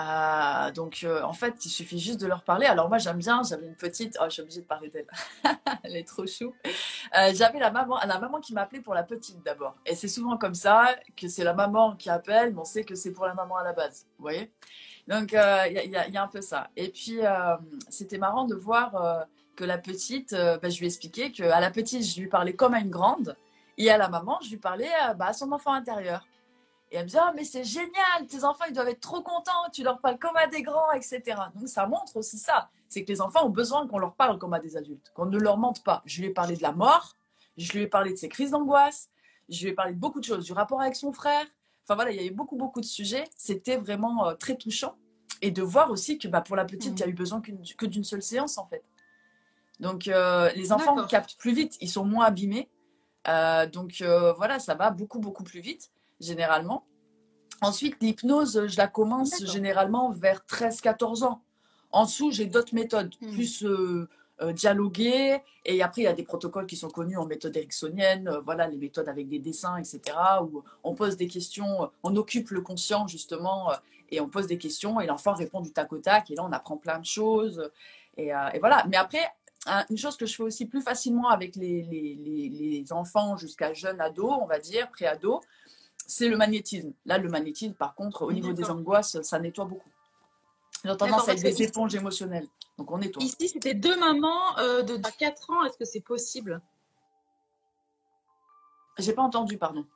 Euh, 0.00 0.70
donc 0.72 1.00
euh, 1.04 1.22
en 1.22 1.32
fait, 1.32 1.64
il 1.64 1.68
suffit 1.68 1.98
juste 1.98 2.20
de 2.20 2.26
leur 2.26 2.42
parler. 2.42 2.66
Alors 2.66 2.88
moi, 2.88 2.98
j'aime 2.98 3.18
bien. 3.18 3.42
J'avais 3.42 3.66
une 3.66 3.76
petite. 3.76 4.16
Oh, 4.20 4.24
je 4.26 4.30
suis 4.30 4.42
obligée 4.42 4.60
de 4.60 4.66
parler 4.66 4.88
d'elle. 4.88 5.06
Elle 5.82 5.96
est 5.96 6.06
trop 6.06 6.26
chou. 6.26 6.54
Euh, 7.18 7.32
J'avais 7.34 7.58
la 7.58 7.70
maman, 7.70 7.98
la 8.06 8.18
maman 8.18 8.40
qui 8.40 8.54
m'appelait 8.54 8.80
pour 8.80 8.94
la 8.94 9.02
petite 9.02 9.42
d'abord. 9.44 9.74
Et 9.86 9.94
c'est 9.94 10.08
souvent 10.08 10.36
comme 10.36 10.54
ça 10.54 10.94
que 11.16 11.28
c'est 11.28 11.44
la 11.44 11.54
maman 11.54 11.96
qui 11.96 12.10
appelle, 12.10 12.52
mais 12.54 12.60
on 12.60 12.64
sait 12.64 12.84
que 12.84 12.94
c'est 12.94 13.12
pour 13.12 13.26
la 13.26 13.34
maman 13.34 13.56
à 13.56 13.64
la 13.64 13.72
base. 13.72 14.06
Vous 14.18 14.22
voyez? 14.22 14.52
Donc 15.08 15.32
il 15.32 15.90
y, 15.90 16.16
a- 16.16 16.22
un 16.22 16.28
peu 16.28 16.40
ça. 16.40 16.68
Et 16.76 16.90
puis 16.90 17.20
c'était 17.88 18.18
marrant 18.18 18.44
de 18.44 18.54
voir 18.54 19.26
que 19.56 19.64
la 19.64 19.78
petite, 19.78 20.32
bah, 20.34 20.68
je 20.68 20.78
lui 20.78 20.86
expliquais 20.86 21.32
que 21.32 21.42
à 21.42 21.60
la 21.60 21.70
petite, 21.70 22.04
je 22.04 22.20
lui 22.20 22.28
parlais 22.28 22.54
comme 22.54 22.74
à 22.74 22.80
une 22.80 22.90
grande, 22.90 23.36
et 23.78 23.90
à 23.90 23.96
la 23.98 24.08
maman, 24.08 24.38
je 24.44 24.50
lui 24.50 24.58
parlais 24.58 24.90
bah, 25.16 25.26
à 25.28 25.32
son 25.32 25.50
enfant 25.52 25.72
intérieur. 25.72 26.26
Et 26.90 26.96
elle 26.96 27.04
me 27.04 27.08
dit, 27.08 27.16
ah, 27.18 27.32
mais 27.36 27.44
c'est 27.44 27.62
génial, 27.62 28.26
tes 28.28 28.42
enfants, 28.42 28.64
ils 28.68 28.74
doivent 28.74 28.88
être 28.88 29.00
trop 29.00 29.22
contents, 29.22 29.70
tu 29.72 29.84
leur 29.84 30.00
parles 30.00 30.18
comme 30.18 30.36
à 30.36 30.48
des 30.48 30.62
grands, 30.62 30.90
etc. 30.92 31.22
Donc 31.54 31.68
ça 31.68 31.86
montre 31.86 32.16
aussi 32.16 32.36
ça. 32.36 32.68
C'est 32.88 33.04
que 33.04 33.12
les 33.12 33.20
enfants 33.20 33.46
ont 33.46 33.50
besoin 33.50 33.86
qu'on 33.86 33.98
leur 33.98 34.14
parle 34.14 34.38
comme 34.38 34.54
à 34.54 34.58
des 34.58 34.76
adultes, 34.76 35.12
qu'on 35.14 35.26
ne 35.26 35.38
leur 35.38 35.56
mente 35.56 35.84
pas. 35.84 36.02
Je 36.04 36.20
lui 36.20 36.28
ai 36.28 36.30
parlé 36.30 36.56
de 36.56 36.62
la 36.62 36.72
mort, 36.72 37.16
je 37.56 37.72
lui 37.72 37.82
ai 37.82 37.86
parlé 37.86 38.10
de 38.10 38.16
ses 38.16 38.28
crises 38.28 38.50
d'angoisse, 38.50 39.08
je 39.48 39.62
lui 39.62 39.70
ai 39.70 39.72
parlé 39.72 39.92
de 39.92 39.98
beaucoup 39.98 40.18
de 40.18 40.24
choses, 40.24 40.44
du 40.44 40.52
rapport 40.52 40.80
avec 40.80 40.96
son 40.96 41.12
frère. 41.12 41.46
Enfin 41.84 41.94
voilà, 41.94 42.10
il 42.10 42.16
y 42.16 42.20
avait 42.20 42.30
beaucoup, 42.30 42.56
beaucoup 42.56 42.80
de 42.80 42.86
sujets. 42.86 43.24
C'était 43.36 43.76
vraiment 43.76 44.28
euh, 44.28 44.34
très 44.34 44.56
touchant. 44.56 44.96
Et 45.42 45.52
de 45.52 45.62
voir 45.62 45.90
aussi 45.90 46.18
que 46.18 46.28
bah, 46.28 46.40
pour 46.40 46.56
la 46.56 46.64
petite, 46.64 46.98
il 46.98 47.00
y 47.00 47.02
a 47.04 47.08
eu 47.08 47.14
besoin 47.14 47.40
que 47.40 47.86
d'une 47.86 48.04
seule 48.04 48.22
séance, 48.22 48.58
en 48.58 48.66
fait. 48.66 48.84
Donc 49.78 50.08
euh, 50.08 50.50
les 50.54 50.72
enfants 50.72 51.06
captent 51.06 51.36
plus 51.38 51.54
vite, 51.54 51.78
ils 51.80 51.88
sont 51.88 52.04
moins 52.04 52.26
abîmés. 52.26 52.68
Euh, 53.28 53.66
donc 53.66 54.02
voilà, 54.36 54.58
ça 54.58 54.74
va 54.74 54.90
beaucoup, 54.90 55.20
beaucoup 55.20 55.44
plus 55.44 55.60
vite 55.60 55.90
généralement. 56.20 56.84
Ensuite, 57.62 57.96
l'hypnose, 58.00 58.66
je 58.68 58.76
la 58.78 58.86
commence 58.88 59.44
généralement 59.44 60.10
vers 60.10 60.40
13-14 60.48 61.24
ans. 61.24 61.42
En 61.92 62.04
dessous, 62.04 62.30
j'ai 62.30 62.46
d'autres 62.46 62.74
méthodes, 62.74 63.14
Mhm. 63.20 63.32
plus 63.32 63.64
euh, 63.64 64.08
euh, 64.40 64.52
dialoguer. 64.52 65.38
Et 65.66 65.82
après, 65.82 66.02
il 66.02 66.04
y 66.04 66.08
a 66.08 66.14
des 66.14 66.22
protocoles 66.22 66.66
qui 66.66 66.76
sont 66.76 66.88
connus 66.88 67.18
en 67.18 67.26
méthode 67.26 67.54
ericksonienne, 67.56 68.28
euh, 68.28 68.40
voilà, 68.40 68.66
les 68.68 68.78
méthodes 68.78 69.08
avec 69.08 69.28
des 69.28 69.38
dessins, 69.40 69.76
etc., 69.76 70.00
où 70.42 70.62
on 70.84 70.94
pose 70.94 71.16
des 71.18 71.26
questions, 71.26 71.82
euh, 71.82 71.86
on 72.02 72.16
occupe 72.16 72.50
le 72.50 72.62
conscient, 72.62 73.06
justement, 73.06 73.70
et 74.10 74.20
on 74.20 74.28
pose 74.28 74.46
des 74.46 74.56
questions, 74.56 74.98
et 75.00 75.06
l'enfant 75.06 75.34
répond 75.34 75.60
du 75.60 75.72
tac 75.72 75.92
au 75.92 75.98
tac, 75.98 76.30
et 76.30 76.34
là, 76.36 76.44
on 76.44 76.52
apprend 76.52 76.78
plein 76.78 76.98
de 76.98 77.04
choses. 77.04 77.70
Et, 78.16 78.28
et 78.28 78.58
voilà. 78.60 78.84
Mais 78.88 78.96
après, 78.96 79.20
un- 79.66 79.84
une 79.90 79.98
chose 79.98 80.16
que 80.16 80.24
je 80.26 80.34
fais 80.34 80.42
aussi 80.42 80.64
plus 80.66 80.80
facilement 80.80 81.28
avec 81.28 81.54
les, 81.56 81.82
les, 81.82 82.14
les- 82.14 82.48
les 82.48 82.92
enfants 82.94 83.36
jusqu'à 83.36 83.74
jeunes 83.74 84.00
ados, 84.00 84.32
on 84.40 84.46
va 84.46 84.58
dire, 84.58 84.88
pré-ados, 84.90 85.40
c'est 86.10 86.28
le 86.28 86.36
magnétisme. 86.36 86.92
Là, 87.06 87.18
le 87.18 87.28
magnétisme, 87.28 87.74
par 87.74 87.94
contre, 87.94 88.22
au 88.22 88.32
niveau 88.32 88.52
des 88.52 88.68
angoisses, 88.68 89.20
ça 89.22 89.38
nettoie 89.38 89.64
beaucoup. 89.64 89.88
Ils 90.84 90.90
ont 90.90 90.96
tendance 90.96 91.28
à 91.28 91.32
être 91.34 91.42
des 91.42 91.62
éponges 91.62 91.94
émotionnelles. 91.94 92.48
Donc, 92.76 92.90
on 92.90 92.98
nettoie. 92.98 93.22
Ici, 93.22 93.48
c'était 93.48 93.74
deux 93.74 93.96
mamans 93.96 94.58
euh, 94.58 94.82
de 94.82 94.96
4 94.96 95.50
ans. 95.50 95.64
Est-ce 95.64 95.76
que 95.76 95.84
c'est 95.84 96.00
possible? 96.00 96.60
J'ai 98.98 99.12
pas 99.12 99.22
entendu, 99.22 99.56
pardon. 99.56 99.86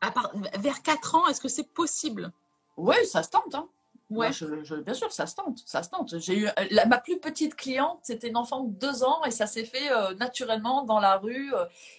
à 0.00 0.10
part, 0.10 0.32
Vers 0.58 0.82
4 0.82 1.14
ans, 1.14 1.28
est-ce 1.28 1.40
que 1.40 1.48
c'est 1.48 1.68
possible? 1.68 2.32
Oui, 2.76 2.96
ça 3.06 3.22
se 3.22 3.30
tente. 3.30 3.54
Hein. 3.54 3.68
Ouais. 4.10 4.32
je, 4.32 4.74
bien 4.80 4.94
sûr, 4.94 5.12
ça 5.12 5.26
se 5.26 5.36
tente, 5.36 5.62
ça 5.64 5.82
se 5.82 5.88
tente. 5.88 6.18
J'ai 6.18 6.36
eu 6.36 6.48
la, 6.70 6.84
ma 6.86 6.98
plus 6.98 7.20
petite 7.20 7.54
cliente, 7.54 8.00
c'était 8.02 8.28
une 8.28 8.36
enfant 8.36 8.64
de 8.64 8.72
deux 8.72 9.04
ans 9.04 9.24
et 9.24 9.30
ça 9.30 9.46
s'est 9.46 9.64
fait 9.64 9.88
naturellement 10.18 10.82
dans 10.84 10.98
la 10.98 11.16
rue 11.16 11.52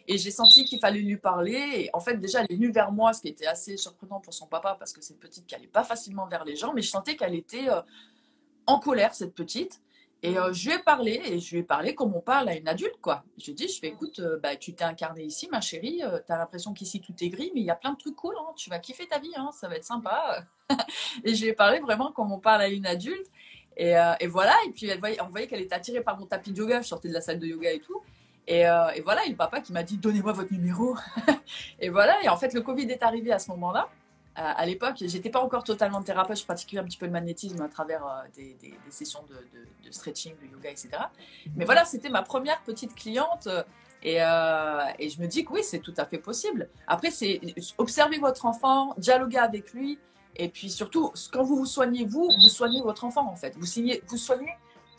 et 0.07 0.17
j'ai 0.17 0.31
senti 0.31 0.65
qu'il 0.65 0.79
fallait 0.79 0.99
lui 0.99 1.17
parler. 1.17 1.53
Et 1.75 1.89
en 1.93 1.99
fait, 1.99 2.17
déjà, 2.17 2.41
elle 2.41 2.47
est 2.49 2.55
venue 2.55 2.71
vers 2.71 2.91
moi, 2.91 3.13
ce 3.13 3.21
qui 3.21 3.29
était 3.29 3.47
assez 3.47 3.77
surprenant 3.77 4.19
pour 4.19 4.33
son 4.33 4.45
papa 4.45 4.75
parce 4.77 4.91
que 4.91 5.01
c'est 5.01 5.13
une 5.13 5.19
petite 5.19 5.45
qui 5.45 5.55
n'allait 5.55 5.67
pas 5.67 5.83
facilement 5.83 6.27
vers 6.27 6.43
les 6.43 6.57
gens, 6.57 6.73
mais 6.73 6.81
je 6.81 6.89
sentais 6.89 7.15
qu'elle 7.15 7.35
était 7.35 7.69
en 8.67 8.79
colère, 8.79 9.13
cette 9.13 9.33
petite. 9.33 9.81
Et 10.23 10.37
euh, 10.37 10.53
je 10.53 10.69
lui 10.69 10.75
ai 10.75 10.79
parlé, 10.79 11.19
et 11.25 11.39
je 11.39 11.55
lui 11.55 11.61
ai 11.61 11.63
parlé 11.63 11.95
comme 11.95 12.13
on 12.15 12.21
parle 12.21 12.49
à 12.49 12.55
une 12.55 12.67
adulte, 12.67 13.01
quoi. 13.01 13.23
Je 13.39 13.45
lui 13.45 13.51
ai 13.53 13.55
dit, 13.55 13.67
je 13.67 13.79
fais, 13.79 13.87
écoute, 13.87 14.19
euh, 14.19 14.37
bah, 14.37 14.55
tu 14.55 14.75
t'es 14.75 14.83
incarné 14.83 15.23
ici, 15.23 15.49
ma 15.51 15.61
chérie, 15.61 16.03
euh, 16.03 16.19
tu 16.25 16.31
as 16.31 16.37
l'impression 16.37 16.73
qu'ici 16.73 17.01
tout 17.01 17.13
est 17.21 17.29
gris, 17.29 17.51
mais 17.55 17.61
il 17.61 17.65
y 17.65 17.71
a 17.71 17.75
plein 17.75 17.93
de 17.93 17.97
trucs 17.97 18.15
cool, 18.15 18.35
hein. 18.39 18.53
tu 18.55 18.69
vas 18.69 18.77
kiffer 18.77 19.07
ta 19.07 19.17
vie, 19.17 19.33
hein, 19.35 19.49
ça 19.51 19.67
va 19.67 19.77
être 19.77 19.83
sympa. 19.83 20.45
et 21.23 21.35
je 21.35 21.41
lui 21.41 21.49
ai 21.49 21.53
parlé 21.53 21.79
vraiment 21.79 22.11
comme 22.11 22.31
on 22.31 22.39
parle 22.39 22.61
à 22.61 22.67
une 22.67 22.85
adulte. 22.85 23.27
Et, 23.77 23.93
et 24.19 24.27
voilà, 24.27 24.53
et 24.67 24.71
puis 24.71 24.91
on 25.21 25.27
voyait 25.27 25.47
qu'elle 25.47 25.61
était 25.61 25.73
attirée 25.73 26.01
par 26.01 26.19
mon 26.19 26.25
tapis 26.25 26.51
de 26.51 26.57
yoga, 26.57 26.81
je 26.81 26.87
sortais 26.87 27.07
de 27.07 27.13
la 27.13 27.21
salle 27.21 27.39
de 27.39 27.47
yoga 27.47 27.71
et 27.71 27.79
tout. 27.79 28.01
Et, 28.45 28.59
et 28.61 29.01
voilà, 29.01 29.25
et 29.25 29.29
le 29.29 29.35
papa 29.35 29.61
qui 29.61 29.71
m'a 29.71 29.81
dit, 29.81 29.97
donnez-moi 29.97 30.33
votre 30.33 30.51
numéro. 30.51 30.95
et 31.79 31.89
voilà, 31.89 32.21
et 32.21 32.29
en 32.29 32.35
fait, 32.35 32.53
le 32.53 32.61
Covid 32.61 32.83
est 32.91 33.01
arrivé 33.01 33.31
à 33.31 33.39
ce 33.39 33.49
moment-là 33.51 33.89
à, 34.35 34.65
l'époque, 34.65 34.95
j'étais 34.99 35.29
pas 35.29 35.41
encore 35.41 35.63
totalement 35.63 36.01
thérapeute, 36.01 36.39
je 36.39 36.45
pratiquais 36.45 36.77
un 36.77 36.83
petit 36.83 36.97
peu 36.97 37.05
le 37.05 37.11
magnétisme 37.11 37.61
à 37.61 37.67
travers 37.67 38.05
euh, 38.05 38.21
des, 38.35 38.55
sessions 38.89 39.23
de, 39.29 39.91
stretching, 39.91 40.33
de 40.41 40.47
yoga, 40.47 40.69
etc. 40.69 40.89
Mais 41.55 41.65
voilà, 41.65 41.83
c'était 41.85 42.09
ma 42.09 42.21
première 42.21 42.61
petite 42.61 42.95
cliente 42.95 43.47
euh, 43.47 43.63
et, 44.03 45.09
je 45.09 45.21
me 45.21 45.27
dis 45.27 45.43
que 45.43 45.53
oui, 45.53 45.63
c'est 45.63 45.79
tout 45.79 45.93
à 45.97 46.05
fait 46.05 46.17
possible. 46.17 46.69
Après, 46.87 47.11
c'est 47.11 47.41
observer 47.77 48.17
votre 48.17 48.45
enfant, 48.45 48.95
dialoguer 48.97 49.37
avec 49.37 49.73
lui 49.73 49.99
et 50.35 50.49
puis 50.49 50.69
surtout, 50.69 51.11
quand 51.31 51.43
vous 51.43 51.57
vous 51.57 51.65
soignez 51.65 52.05
vous, 52.05 52.29
vous 52.41 52.49
soignez 52.49 52.81
votre 52.81 53.03
enfant 53.03 53.29
en 53.29 53.35
fait. 53.35 53.55
Vous, 53.57 53.65
signez, 53.65 54.01
vous 54.07 54.17
soignez 54.17 54.49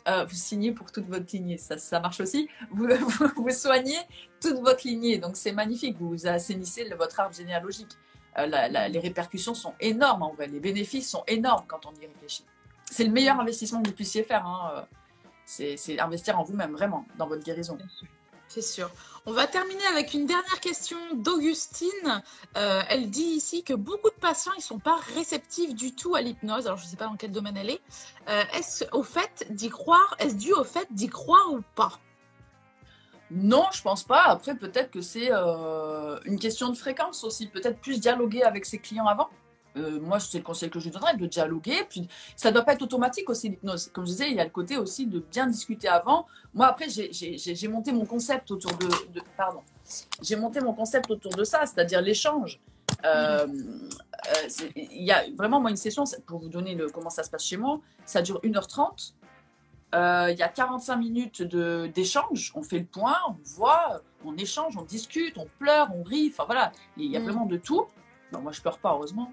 euh, 0.08 0.24
vous 0.24 0.34
signez 0.34 0.72
pour 0.72 0.90
toute 0.90 1.06
votre 1.06 1.26
lignée, 1.32 1.58
ça, 1.58 1.78
ça 1.78 2.00
marche 2.00 2.20
aussi. 2.20 2.48
Vous, 2.70 3.50
soignez 3.50 3.98
toute 4.40 4.58
votre 4.58 4.86
lignée, 4.86 5.18
donc 5.18 5.36
c'est 5.36 5.52
magnifique. 5.52 5.96
Vous 6.00 6.26
assainissez 6.26 6.88
votre 6.94 7.20
arbre 7.20 7.34
généalogique. 7.34 7.90
Euh, 8.38 8.46
les 8.88 8.98
répercussions 8.98 9.54
sont 9.54 9.74
énormes 9.78 10.22
en 10.22 10.32
vrai. 10.32 10.48
Les 10.48 10.60
bénéfices 10.60 11.08
sont 11.08 11.22
énormes 11.26 11.64
quand 11.68 11.86
on 11.86 11.92
y 12.00 12.06
réfléchit. 12.06 12.44
C'est 12.90 13.04
le 13.04 13.12
meilleur 13.12 13.38
investissement 13.38 13.82
que 13.82 13.88
vous 13.88 13.94
puissiez 13.94 14.24
faire. 14.24 14.46
Hein, 14.46 14.72
euh, 14.76 15.76
c'est 15.76 16.00
investir 16.00 16.38
en 16.38 16.42
vous-même, 16.42 16.72
vraiment, 16.72 17.04
dans 17.18 17.26
votre 17.26 17.44
guérison. 17.44 17.76
C'est 18.52 18.60
sûr. 18.60 18.90
On 19.24 19.32
va 19.32 19.46
terminer 19.46 19.84
avec 19.86 20.12
une 20.12 20.26
dernière 20.26 20.60
question 20.60 20.98
d'Augustine. 21.14 22.22
Euh, 22.56 22.82
elle 22.90 23.08
dit 23.08 23.22
ici 23.22 23.64
que 23.64 23.72
beaucoup 23.72 24.10
de 24.10 24.20
patients 24.20 24.52
ils 24.58 24.62
sont 24.62 24.78
pas 24.78 24.96
réceptifs 25.14 25.74
du 25.74 25.94
tout 25.94 26.14
à 26.14 26.20
l'hypnose. 26.20 26.66
Alors 26.66 26.76
je 26.76 26.84
ne 26.84 26.90
sais 26.90 26.96
pas 26.96 27.06
dans 27.06 27.16
quel 27.16 27.32
domaine 27.32 27.56
elle 27.56 27.70
est. 27.70 27.80
est-ce 28.52 28.84
au 28.92 29.02
fait 29.02 29.46
d'y 29.48 29.70
croire? 29.70 30.16
Est-ce 30.18 30.34
dû 30.34 30.52
au 30.52 30.64
fait 30.64 30.86
d'y 30.90 31.08
croire 31.08 31.50
ou 31.50 31.60
pas? 31.74 31.98
Non, 33.34 33.64
je 33.72 33.80
pense 33.80 34.04
pas. 34.04 34.24
Après, 34.24 34.54
peut-être 34.54 34.90
que 34.90 35.00
c'est 35.00 35.30
euh, 35.32 36.18
une 36.26 36.38
question 36.38 36.68
de 36.68 36.76
fréquence 36.76 37.24
aussi. 37.24 37.46
Peut-être 37.46 37.80
plus 37.80 37.98
dialoguer 37.98 38.42
avec 38.42 38.66
ses 38.66 38.78
clients 38.78 39.06
avant. 39.06 39.30
Euh, 39.76 40.00
moi, 40.00 40.20
c'est 40.20 40.38
le 40.38 40.44
conseil 40.44 40.70
que 40.70 40.78
je 40.78 40.84
lui 40.84 40.90
donnerais, 40.90 41.16
de 41.16 41.26
dialoguer. 41.26 41.84
Puis, 41.88 42.08
ça 42.36 42.50
ne 42.50 42.54
doit 42.54 42.62
pas 42.62 42.74
être 42.74 42.82
automatique 42.82 43.30
aussi, 43.30 43.48
l'hypnose. 43.48 43.90
Comme 43.92 44.04
je 44.04 44.10
disais, 44.10 44.30
il 44.30 44.36
y 44.36 44.40
a 44.40 44.44
le 44.44 44.50
côté 44.50 44.76
aussi 44.76 45.06
de 45.06 45.20
bien 45.20 45.46
discuter 45.46 45.88
avant. 45.88 46.26
Moi, 46.54 46.66
après, 46.66 46.86
j'ai 46.88 47.68
monté 47.68 47.92
mon 47.92 48.04
concept 48.04 48.50
autour 48.50 48.72
de. 48.76 48.88
pardon. 49.36 49.60
J'ai 50.22 50.36
monté 50.36 50.60
mon 50.60 50.74
concept 50.74 51.10
autour 51.10 51.34
de 51.34 51.44
ça, 51.44 51.64
c'est-à-dire 51.66 52.00
l'échange. 52.02 52.60
Euh, 53.04 53.46
il 54.76 55.02
y 55.02 55.10
a 55.10 55.24
vraiment, 55.36 55.60
moi, 55.60 55.70
une 55.70 55.76
session, 55.76 56.04
pour 56.26 56.40
vous 56.40 56.48
donner 56.48 56.74
le, 56.74 56.88
comment 56.88 57.10
ça 57.10 57.22
se 57.22 57.30
passe 57.30 57.44
chez 57.44 57.56
moi, 57.56 57.80
ça 58.04 58.22
dure 58.22 58.40
1h30. 58.42 59.14
Euh, 59.94 60.28
il 60.30 60.38
y 60.38 60.42
a 60.42 60.48
45 60.48 60.96
minutes 60.96 61.42
d'échange. 61.42 62.52
On 62.54 62.62
fait 62.62 62.78
le 62.78 62.86
point, 62.86 63.16
on 63.28 63.36
voit, 63.44 64.02
on 64.24 64.36
échange, 64.36 64.76
on 64.76 64.82
discute, 64.82 65.36
on 65.36 65.46
pleure, 65.58 65.88
on 65.94 66.02
rit. 66.02 66.30
Enfin 66.32 66.44
voilà, 66.46 66.72
il 66.96 67.10
y 67.10 67.16
a 67.16 67.20
mm. 67.20 67.24
vraiment 67.24 67.46
de 67.46 67.56
tout. 67.56 67.86
Bon, 68.32 68.40
moi, 68.40 68.52
je 68.52 68.60
pleure 68.60 68.78
pas, 68.78 68.92
heureusement. 68.92 69.30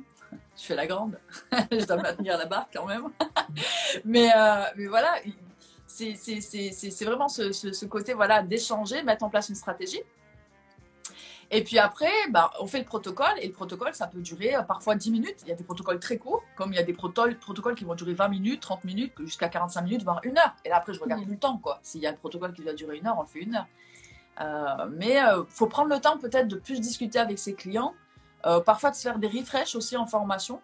Je 0.56 0.64
fais 0.64 0.76
la 0.76 0.86
grande. 0.86 1.18
je 1.72 1.86
dois 1.86 1.98
maintenir 1.98 2.38
la 2.38 2.46
barre 2.46 2.68
quand 2.72 2.86
même. 2.86 3.10
mais, 4.06 4.30
euh, 4.36 4.64
mais 4.76 4.88
voilà, 4.88 5.16
c'est 5.88 7.06
vraiment 7.06 7.30
ce, 7.30 7.52
ce, 7.52 7.86
côté 7.86 8.14
voilà, 8.14 8.44
d'échanger, 8.44 9.02
mettre 9.04 9.24
en 9.24 9.30
place 9.30 9.50
une 9.50 9.56
stratégie. 9.56 10.02
Et 11.52 11.64
puis 11.64 11.80
après, 11.80 12.12
bah, 12.30 12.52
on 12.60 12.68
fait 12.68 12.78
le 12.78 12.86
protocole 12.86 13.34
et 13.42 13.48
le 13.48 13.54
protocole, 13.54 13.96
ça 13.96 14.06
peut 14.06 14.22
durer 14.22 14.56
euh, 14.56 14.62
parfois 14.62 14.94
10 14.96 15.10
minutes. 15.10 15.38
Il 15.44 15.50
y 15.50 15.52
a 15.52 15.56
des 15.56 15.64
protocoles 15.64 16.00
très 16.00 16.18
courts, 16.18 16.44
comme 16.56 16.74
il 16.74 16.76
y 16.76 16.80
a 16.80 16.84
des 16.84 16.94
protocoles, 16.94 17.40
protocoles 17.40 17.74
qui 17.74 17.86
vont 17.86 17.96
durer 17.96 18.14
20 18.14 18.28
minutes, 18.28 18.62
30 18.62 18.84
minutes, 18.84 19.14
jusqu'à 19.20 19.50
45 19.50 19.82
minutes, 19.82 20.04
voire 20.04 20.20
une 20.24 20.38
heure. 20.38 20.56
Et 20.64 20.70
là, 20.70 20.78
après, 20.78 20.94
je 20.94 21.00
regarde 21.00 21.24
plus 21.24 21.32
le 21.32 21.40
temps. 21.40 21.58
quoi. 21.58 21.80
S'il 21.82 22.02
y 22.02 22.08
a 22.08 22.12
un 22.12 22.14
protocole 22.14 22.54
qui 22.54 22.62
doit 22.62 22.74
durer 22.74 22.98
une 22.98 23.08
heure, 23.08 23.18
on 23.18 23.22
le 23.22 23.28
fait 23.28 23.40
une 23.40 23.56
heure. 23.56 23.66
Euh, 24.42 24.88
mais 24.92 25.14
il 25.14 25.18
euh, 25.18 25.44
faut 25.50 25.68
prendre 25.68 25.90
le 25.90 26.00
temps 26.00 26.18
peut-être 26.18 26.48
de 26.48 26.56
plus 26.56 26.80
discuter 26.80 27.20
avec 27.20 27.40
ses 27.40 27.56
clients, 27.56 27.94
parfois 28.66 28.92
de 28.92 28.96
se 28.96 29.02
faire 29.02 29.20
des 29.20 29.28
refresh 29.28 29.76
aussi 29.76 29.98
en 29.98 30.06
formation. 30.06 30.62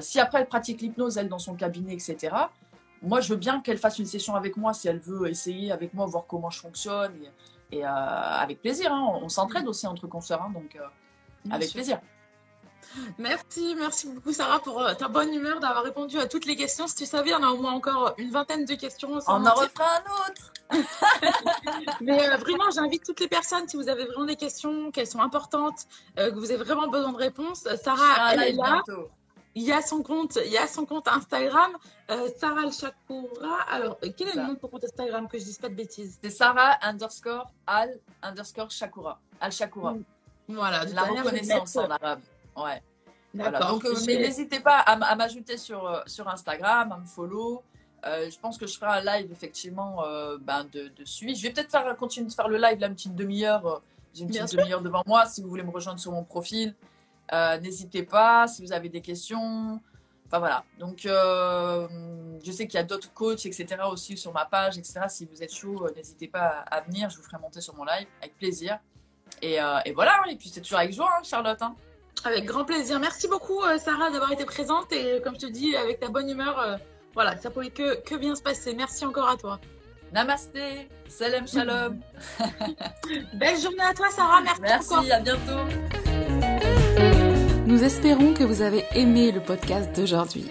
si 0.00 0.20
après 0.20 0.40
elle 0.40 0.48
pratique 0.48 0.80
l'hypnose, 0.80 1.16
elle, 1.16 1.28
dans 1.28 1.38
son 1.38 1.54
cabinet, 1.54 1.94
etc., 1.94 2.30
moi, 3.02 3.20
je 3.20 3.28
veux 3.28 3.38
bien 3.38 3.60
qu'elle 3.60 3.78
fasse 3.78 3.98
une 3.98 4.06
session 4.06 4.34
avec 4.34 4.56
moi 4.56 4.74
si 4.74 4.88
elle 4.88 4.98
veut 4.98 5.28
essayer 5.28 5.70
avec 5.70 5.94
moi, 5.94 6.06
voir 6.06 6.26
comment 6.26 6.50
je 6.50 6.60
fonctionne. 6.60 7.14
Et 7.70 7.84
euh, 7.84 7.88
avec 7.88 8.60
plaisir, 8.60 8.92
hein. 8.92 9.18
on, 9.22 9.28
s'entraide 9.28 9.68
aussi 9.68 9.86
entre 9.86 10.06
consoeurs, 10.06 10.42
hein, 10.42 10.50
donc 10.52 10.76
euh, 10.76 11.52
avec 11.54 11.70
plaisir. 11.70 12.00
Merci, 13.18 13.74
merci 13.76 14.08
beaucoup 14.08 14.32
Sarah 14.32 14.60
pour 14.60 14.80
euh, 14.80 14.94
ta 14.94 15.08
bonne 15.08 15.32
humeur 15.32 15.60
d'avoir 15.60 15.84
répondu 15.84 16.18
à 16.18 16.26
toutes 16.26 16.46
les 16.46 16.56
questions. 16.56 16.86
Si 16.86 16.96
tu 16.96 17.06
savais, 17.06 17.34
on 17.34 17.42
a 17.42 17.48
au 17.48 17.60
moins 17.60 17.72
encore 17.72 18.14
une 18.18 18.30
vingtaine 18.30 18.64
de 18.64 18.74
questions. 18.74 19.18
On 19.26 19.46
en 19.46 19.54
refera 19.54 19.84
un 19.96 20.30
autre. 20.30 20.52
Mais 22.00 22.28
vraiment, 22.36 22.70
j'invite 22.70 23.04
toutes 23.04 23.20
les 23.20 23.28
personnes, 23.28 23.68
si 23.68 23.76
vous 23.76 23.88
avez 23.88 24.04
vraiment 24.04 24.26
des 24.26 24.36
questions, 24.36 24.90
qu'elles 24.90 25.06
sont 25.06 25.20
importantes, 25.20 25.86
que 26.16 26.34
vous 26.34 26.50
avez 26.50 26.62
vraiment 26.62 26.88
besoin 26.88 27.12
de 27.12 27.16
réponses, 27.16 27.66
Sarah, 27.82 28.34
elle 28.34 28.42
est 28.42 28.52
là. 28.52 28.82
Il 29.58 29.64
y 29.64 29.72
a 29.72 29.82
son 29.82 30.04
compte, 30.04 30.38
il 30.44 30.52
y 30.52 30.56
a 30.56 30.68
son 30.68 30.86
compte 30.86 31.08
Instagram, 31.08 31.72
euh, 32.12 32.28
Sarah 32.38 32.60
Al 32.60 32.72
Shakura. 32.72 33.60
Alors, 33.68 33.98
euh, 34.04 34.10
quel 34.16 34.28
est 34.28 34.36
le 34.36 34.42
nom 34.42 34.52
de 34.52 34.58
ton 34.58 34.68
compte 34.68 34.84
Instagram 34.84 35.26
que 35.26 35.36
je 35.36 35.42
dise 35.42 35.58
pas 35.58 35.68
de 35.68 35.74
bêtises? 35.74 36.16
C'est 36.22 36.30
Sarah 36.30 36.78
underscore 36.80 37.50
Al 37.66 37.98
underscore 38.22 38.70
Shakura. 38.70 39.18
Al 39.40 39.50
Shakura. 39.50 39.96
Voilà. 40.46 40.84
La 40.84 41.02
reconnaissance 41.02 41.74
en 41.76 41.90
arabe. 41.90 42.20
Ouais. 42.64 42.82
Voilà. 43.34 43.60
Donc, 43.60 43.84
euh, 43.84 43.94
mais 44.06 44.16
n'hésitez 44.16 44.60
pas 44.60 44.78
à, 44.78 45.14
m'ajouter 45.14 45.56
sur, 45.56 46.02
sur 46.06 46.28
Instagram, 46.28 46.92
à 46.92 46.96
me 46.96 47.04
follow. 47.04 47.62
je 48.04 48.38
pense 48.38 48.56
que 48.58 48.66
je 48.66 48.78
ferai 48.78 48.98
un 48.98 49.04
live 49.04 49.30
effectivement 49.30 50.02
ben, 50.40 50.64
de, 50.72 50.88
de, 50.88 51.04
suivi. 51.04 51.36
Je 51.36 51.42
vais 51.42 51.52
peut-être 51.52 51.70
faire, 51.70 51.94
continuer 51.96 52.28
de 52.28 52.32
faire 52.32 52.48
le 52.48 52.56
live 52.56 52.78
là 52.80 52.86
une 52.86 52.94
petite 52.94 53.14
demi-heure. 53.14 53.82
J'ai 54.14 54.22
une 54.22 54.28
petite 54.28 54.56
demi-heure 54.56 54.82
devant 54.82 55.02
moi 55.06 55.26
si 55.26 55.42
vous 55.42 55.48
voulez 55.48 55.62
me 55.62 55.70
rejoindre 55.70 56.00
sur 56.00 56.12
mon 56.12 56.24
profil. 56.24 56.74
Euh, 57.32 57.58
n'hésitez 57.58 58.02
pas 58.02 58.46
si 58.46 58.62
vous 58.62 58.72
avez 58.72 58.88
des 58.88 59.00
questions. 59.00 59.80
Enfin 60.26 60.38
voilà. 60.38 60.64
Donc, 60.78 61.06
euh, 61.06 61.88
je 62.44 62.52
sais 62.52 62.66
qu'il 62.66 62.76
y 62.76 62.80
a 62.80 62.84
d'autres 62.84 63.12
coachs, 63.12 63.46
etc. 63.46 63.66
aussi 63.90 64.16
sur 64.16 64.32
ma 64.32 64.44
page, 64.44 64.78
etc. 64.78 65.00
Si 65.08 65.26
vous 65.26 65.42
êtes 65.42 65.54
chaud, 65.54 65.86
euh, 65.86 65.92
n'hésitez 65.94 66.28
pas 66.28 66.64
à, 66.70 66.80
venir. 66.82 67.10
Je 67.10 67.16
vous 67.16 67.22
ferai 67.22 67.38
monter 67.38 67.60
sur 67.60 67.74
mon 67.74 67.84
live 67.84 68.06
avec 68.20 68.36
plaisir. 68.36 68.78
Et, 69.42 69.58
voilà. 69.94 70.22
Et 70.30 70.36
puis, 70.36 70.48
c'est 70.48 70.60
toujours 70.60 70.78
avec 70.78 70.92
joie, 70.92 71.10
hein, 71.18 71.22
Charlotte. 71.22 71.60
Hein. 71.62 71.74
Avec 72.24 72.44
grand 72.44 72.64
plaisir. 72.64 72.98
Merci 73.00 73.28
beaucoup, 73.28 73.60
Sarah, 73.78 74.10
d'avoir 74.10 74.32
été 74.32 74.44
présente. 74.44 74.92
Et 74.92 75.20
comme 75.22 75.34
je 75.34 75.46
te 75.46 75.52
dis, 75.52 75.76
avec 75.76 76.00
ta 76.00 76.08
bonne 76.08 76.28
humeur, 76.28 76.78
voilà, 77.14 77.36
ça 77.36 77.50
pouvait 77.50 77.70
que, 77.70 78.00
que 78.02 78.16
bien 78.16 78.34
se 78.34 78.42
passer. 78.42 78.74
Merci 78.74 79.04
encore 79.06 79.28
à 79.28 79.36
toi. 79.36 79.60
Namasté, 80.12 80.88
salam 81.08 81.46
shalom. 81.46 82.00
Belle 83.34 83.60
journée 83.60 83.82
à 83.82 83.92
toi, 83.92 84.08
Sarah. 84.10 84.40
Merci. 84.40 84.60
Merci, 84.62 85.12
à 85.12 85.20
bientôt. 85.20 85.64
Nous 87.66 87.84
espérons 87.84 88.32
que 88.32 88.44
vous 88.44 88.62
avez 88.62 88.84
aimé 88.94 89.30
le 89.30 89.40
podcast 89.40 89.94
d'aujourd'hui. 89.94 90.50